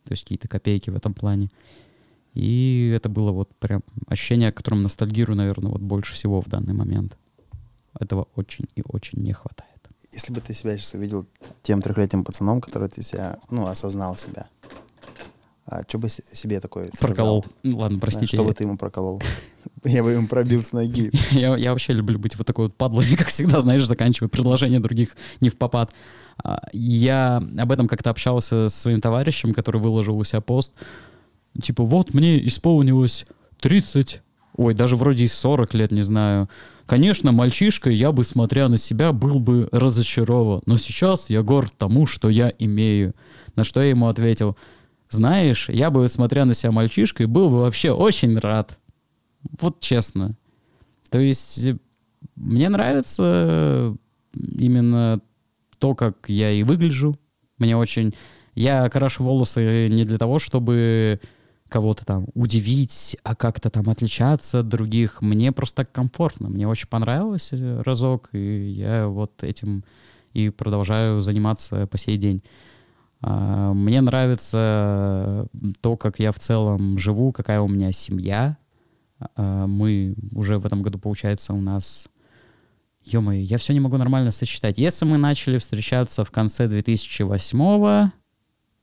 То 0.03 0.11
есть 0.11 0.23
какие-то 0.23 0.47
копейки 0.47 0.89
в 0.89 0.95
этом 0.95 1.13
плане. 1.13 1.51
И 2.33 2.91
это 2.95 3.07
было 3.07 3.31
вот 3.31 3.53
прям 3.55 3.81
ощущение, 4.07 4.49
о 4.49 4.53
котором 4.53 4.81
ностальгирую, 4.81 5.37
наверное, 5.37 5.71
вот 5.71 5.81
больше 5.81 6.13
всего 6.13 6.41
в 6.41 6.47
данный 6.47 6.73
момент. 6.73 7.17
Этого 7.97 8.27
очень 8.35 8.65
и 8.75 8.83
очень 8.85 9.21
не 9.21 9.33
хватает. 9.33 9.69
Если 10.11 10.33
бы 10.33 10.41
ты 10.41 10.53
себя 10.53 10.77
сейчас 10.77 10.93
увидел 10.93 11.25
тем 11.61 11.81
трехлетним 11.81 12.25
пацаном, 12.25 12.59
который 12.59 12.89
ты 12.89 13.01
себя, 13.01 13.39
ну, 13.49 13.67
осознал 13.67 14.17
себя, 14.17 14.49
а 15.71 15.83
что 15.87 15.99
бы 15.99 16.09
себе 16.09 16.59
такой 16.59 16.89
Проколол. 16.99 17.45
Сказал? 17.45 17.79
Ладно, 17.79 17.99
простите. 17.99 18.35
Что 18.35 18.43
бы 18.43 18.53
ты 18.53 18.65
ему 18.65 18.75
проколол? 18.75 19.21
Я 19.85 20.03
бы 20.03 20.11
ему 20.11 20.27
пробил 20.27 20.65
с 20.65 20.73
ноги. 20.73 21.11
я, 21.31 21.55
я 21.55 21.71
вообще 21.71 21.93
люблю 21.93 22.19
быть 22.19 22.35
вот 22.35 22.45
такой 22.45 22.65
вот 22.65 22.75
падлой, 22.75 23.15
как 23.17 23.27
всегда, 23.27 23.61
знаешь, 23.61 23.85
заканчиваю 23.85 24.29
предложения 24.29 24.81
других 24.81 25.15
не 25.39 25.49
в 25.49 25.57
попад. 25.57 25.93
А, 26.43 26.61
я 26.73 27.37
об 27.37 27.71
этом 27.71 27.87
как-то 27.87 28.09
общался 28.09 28.67
со 28.67 28.79
своим 28.81 28.99
товарищем, 28.99 29.53
который 29.53 29.79
выложил 29.79 30.17
у 30.17 30.23
себя 30.25 30.41
пост. 30.41 30.73
Типа, 31.61 31.85
вот 31.85 32.13
мне 32.13 32.45
исполнилось 32.45 33.25
30, 33.61 34.21
ой, 34.57 34.73
даже 34.73 34.97
вроде 34.97 35.23
и 35.23 35.27
40 35.27 35.73
лет, 35.73 35.91
не 35.91 36.01
знаю. 36.01 36.49
Конечно, 36.85 37.31
мальчишкой 37.31 37.95
я 37.95 38.11
бы, 38.11 38.25
смотря 38.25 38.67
на 38.67 38.77
себя, 38.77 39.13
был 39.13 39.39
бы 39.39 39.69
разочарован. 39.71 40.63
Но 40.65 40.75
сейчас 40.75 41.29
я 41.29 41.43
горд 41.43 41.73
тому, 41.77 42.07
что 42.07 42.29
я 42.29 42.51
имею. 42.59 43.15
На 43.55 43.63
что 43.63 43.81
я 43.81 43.89
ему 43.91 44.09
ответил– 44.09 44.57
знаешь, 45.11 45.69
я 45.69 45.91
бы, 45.91 46.07
смотря 46.09 46.45
на 46.45 46.53
себя 46.53 46.71
мальчишкой, 46.71 47.25
был 47.27 47.49
бы 47.49 47.59
вообще 47.59 47.91
очень 47.91 48.37
рад. 48.37 48.79
Вот 49.59 49.79
честно. 49.79 50.35
То 51.09 51.19
есть 51.19 51.63
э, 51.65 51.77
мне 52.35 52.69
нравится 52.69 53.95
именно 54.33 55.19
то, 55.77 55.95
как 55.95 56.29
я 56.29 56.51
и 56.51 56.63
выгляжу. 56.63 57.19
Мне 57.57 57.75
очень... 57.75 58.15
Я 58.53 58.89
крашу 58.89 59.23
волосы 59.23 59.87
не 59.89 60.03
для 60.03 60.17
того, 60.17 60.39
чтобы 60.39 61.21
кого-то 61.69 62.05
там 62.05 62.25
удивить, 62.33 63.15
а 63.23 63.33
как-то 63.33 63.69
там 63.69 63.89
отличаться 63.89 64.59
от 64.59 64.67
других. 64.67 65.21
Мне 65.21 65.51
просто 65.51 65.77
так 65.77 65.91
комфортно. 65.91 66.49
Мне 66.49 66.67
очень 66.67 66.87
понравилось 66.87 67.49
э, 67.51 67.81
разок, 67.85 68.29
и 68.33 68.67
я 68.71 69.07
вот 69.07 69.43
этим 69.43 69.83
и 70.33 70.49
продолжаю 70.49 71.21
заниматься 71.21 71.87
по 71.87 71.97
сей 71.97 72.17
день. 72.17 72.43
А, 73.21 73.73
мне 73.73 74.01
нравится 74.01 75.47
то, 75.81 75.97
как 75.97 76.19
я 76.19 76.31
в 76.31 76.39
целом 76.39 76.97
живу, 76.97 77.31
какая 77.31 77.61
у 77.61 77.67
меня 77.67 77.91
семья. 77.91 78.57
А, 79.35 79.67
мы 79.67 80.15
уже 80.33 80.57
в 80.57 80.65
этом 80.65 80.81
году, 80.81 80.99
получается, 80.99 81.53
у 81.53 81.61
нас... 81.61 82.07
Ё-моё, 83.03 83.41
я 83.41 83.57
все 83.57 83.73
не 83.73 83.79
могу 83.79 83.97
нормально 83.97 84.31
сочетать. 84.31 84.77
Если 84.77 85.05
мы 85.05 85.17
начали 85.17 85.57
встречаться 85.57 86.23
в 86.23 86.29
конце 86.29 86.67
2008 86.67 88.11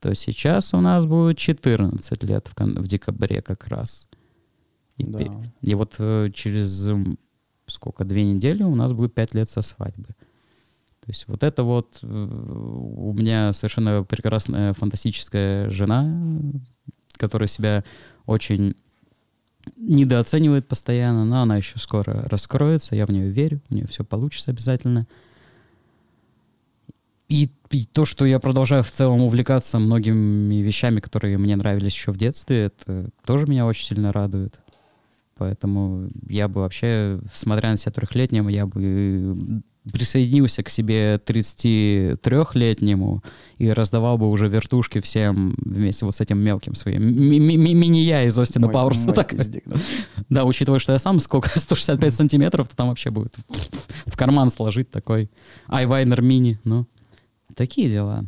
то 0.00 0.14
сейчас 0.14 0.74
у 0.74 0.80
нас 0.80 1.06
будет 1.06 1.38
14 1.38 2.22
лет 2.22 2.46
в, 2.46 2.54
кон- 2.54 2.76
в 2.76 2.86
декабре 2.86 3.42
как 3.42 3.66
раз. 3.66 4.06
И, 4.96 5.04
да. 5.04 5.24
и 5.60 5.74
вот 5.74 5.96
э, 5.98 6.30
через 6.32 6.88
сколько, 7.66 8.04
две 8.04 8.24
недели 8.24 8.62
у 8.62 8.74
нас 8.74 8.92
будет 8.92 9.14
5 9.14 9.34
лет 9.34 9.50
со 9.50 9.60
свадьбы. 9.60 10.14
То 11.08 11.12
есть 11.12 11.24
вот 11.26 11.42
это 11.42 11.62
вот 11.62 12.00
э, 12.02 12.06
у 12.06 13.14
меня 13.14 13.54
совершенно 13.54 14.04
прекрасная 14.04 14.74
фантастическая 14.74 15.70
жена, 15.70 16.20
которая 17.14 17.48
себя 17.48 17.82
очень 18.26 18.74
недооценивает 19.78 20.68
постоянно, 20.68 21.24
но 21.24 21.40
она 21.40 21.56
еще 21.56 21.78
скоро 21.78 22.28
раскроется, 22.28 22.94
я 22.94 23.06
в 23.06 23.10
нее 23.10 23.30
верю, 23.30 23.62
у 23.70 23.74
нее 23.74 23.86
все 23.86 24.04
получится 24.04 24.50
обязательно. 24.50 25.06
И, 27.30 27.48
и 27.70 27.86
то, 27.86 28.04
что 28.04 28.26
я 28.26 28.38
продолжаю 28.38 28.82
в 28.82 28.90
целом 28.90 29.22
увлекаться 29.22 29.78
многими 29.78 30.56
вещами, 30.56 31.00
которые 31.00 31.38
мне 31.38 31.56
нравились 31.56 31.94
еще 31.94 32.12
в 32.12 32.18
детстве, 32.18 32.64
это 32.64 33.08
тоже 33.24 33.46
меня 33.46 33.64
очень 33.64 33.86
сильно 33.86 34.12
радует. 34.12 34.60
Поэтому 35.38 36.10
я 36.28 36.48
бы 36.48 36.60
вообще, 36.60 37.18
смотря 37.32 37.70
на 37.70 37.78
себя 37.78 37.92
трехлетним, 37.92 38.48
я 38.48 38.66
бы 38.66 39.62
присоединился 39.92 40.62
к 40.62 40.70
себе 40.70 41.16
33-летнему 41.16 43.22
и 43.58 43.70
раздавал 43.70 44.18
бы 44.18 44.28
уже 44.28 44.48
вертушки 44.48 45.00
всем 45.00 45.54
вместе 45.64 46.04
вот 46.04 46.14
с 46.14 46.20
этим 46.20 46.38
мелким 46.38 46.74
своим. 46.74 47.02
Мини-я 47.02 48.24
из 48.24 48.38
Остина 48.38 48.68
Пауэрса. 48.68 49.12
Так. 49.12 49.34
Да, 50.28 50.44
учитывая, 50.44 50.78
что 50.78 50.92
я 50.92 50.98
сам 50.98 51.20
сколько, 51.20 51.48
165 51.58 52.14
сантиметров, 52.14 52.68
то 52.68 52.76
там 52.76 52.88
вообще 52.88 53.10
будет 53.10 53.34
в 54.06 54.16
карман 54.16 54.50
сложить 54.50 54.90
такой 54.90 55.30
айвайнер 55.68 56.22
мини. 56.22 56.58
Ну, 56.64 56.86
такие 57.54 57.90
дела. 57.90 58.24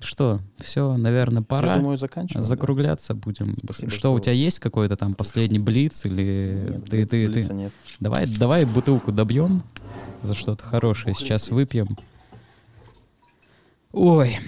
Что, 0.00 0.40
все, 0.58 0.96
наверное, 0.96 1.42
пора. 1.42 1.74
Я 1.74 1.78
думаю, 1.80 1.98
заканчиваем. 1.98 2.44
Закругляться 2.44 3.12
да? 3.12 3.20
будем. 3.20 3.56
Спасибо, 3.56 3.90
что, 3.90 3.98
что, 3.98 4.12
у 4.14 4.20
тебя 4.20 4.32
есть 4.32 4.58
какой-то 4.58 4.96
там 4.96 5.14
последний 5.14 5.58
блиц 5.58 6.06
или 6.06 6.66
нет, 6.70 6.84
ты, 6.86 7.06
ты, 7.06 7.30
ты... 7.30 7.52
Нет. 7.52 7.72
Давай, 8.00 8.26
давай 8.26 8.64
бутылку 8.64 9.12
добьем 9.12 9.62
за 10.22 10.34
что-то 10.34 10.64
хорошее 10.64 11.14
сейчас 11.14 11.50
выпьем. 11.50 11.88
Ой, 13.92 14.38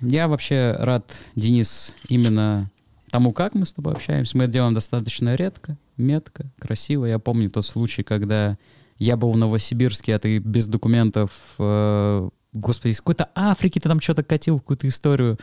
я 0.00 0.26
вообще 0.26 0.74
рад, 0.78 1.04
Денис, 1.36 1.94
именно 2.08 2.70
тому, 3.10 3.32
как 3.32 3.54
мы 3.54 3.66
с 3.66 3.72
тобой 3.72 3.92
общаемся. 3.92 4.36
Мы 4.36 4.44
это 4.44 4.54
делаем 4.54 4.74
достаточно 4.74 5.34
редко, 5.34 5.76
метко, 5.96 6.50
красиво. 6.58 7.04
Я 7.04 7.18
помню 7.18 7.50
тот 7.50 7.64
случай, 7.64 8.02
когда 8.02 8.56
я 8.98 9.16
был 9.16 9.32
в 9.32 9.36
Новосибирске, 9.36 10.14
а 10.14 10.18
ты 10.18 10.38
без 10.38 10.66
документов, 10.66 11.54
э, 11.58 12.30
господи, 12.52 12.92
из 12.92 13.00
какой-то 13.00 13.30
Африки 13.34 13.78
ты 13.78 13.88
там 13.88 14.00
что-то 14.00 14.22
катил, 14.22 14.56
в 14.56 14.60
какую-то 14.60 14.88
историю 14.88 15.38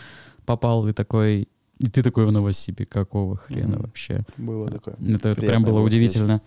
попал, 0.46 0.88
и 0.88 0.94
такой, 0.94 1.48
и 1.80 1.90
ты 1.90 2.04
такой 2.04 2.26
в 2.26 2.32
Новосибе, 2.32 2.86
какого 2.86 3.38
хрена 3.38 3.76
mm-hmm. 3.76 3.82
вообще? 3.82 4.26
Было 4.38 4.70
такое. 4.70 4.96
Это, 4.96 5.30
это 5.30 5.42
прям 5.42 5.64
было 5.64 5.80
удивительно. 5.80 6.42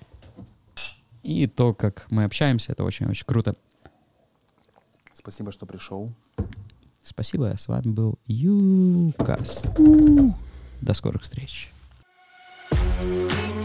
И 1.23 1.47
то, 1.47 1.73
как 1.73 2.07
мы 2.11 2.25
общаемся, 2.25 2.73
это 2.73 2.83
очень-очень 2.85 3.27
круто. 3.27 3.55
Спасибо, 5.13 5.53
что 5.53 5.67
пришел. 5.67 6.13
Спасибо, 7.03 7.55
с 7.57 7.69
вами 7.69 7.91
был 7.91 8.19
Юкаст. 8.27 9.69
До 10.81 10.95
скорых 10.95 11.23
встреч. 11.23 11.73
thank 13.03 13.57
you 13.57 13.62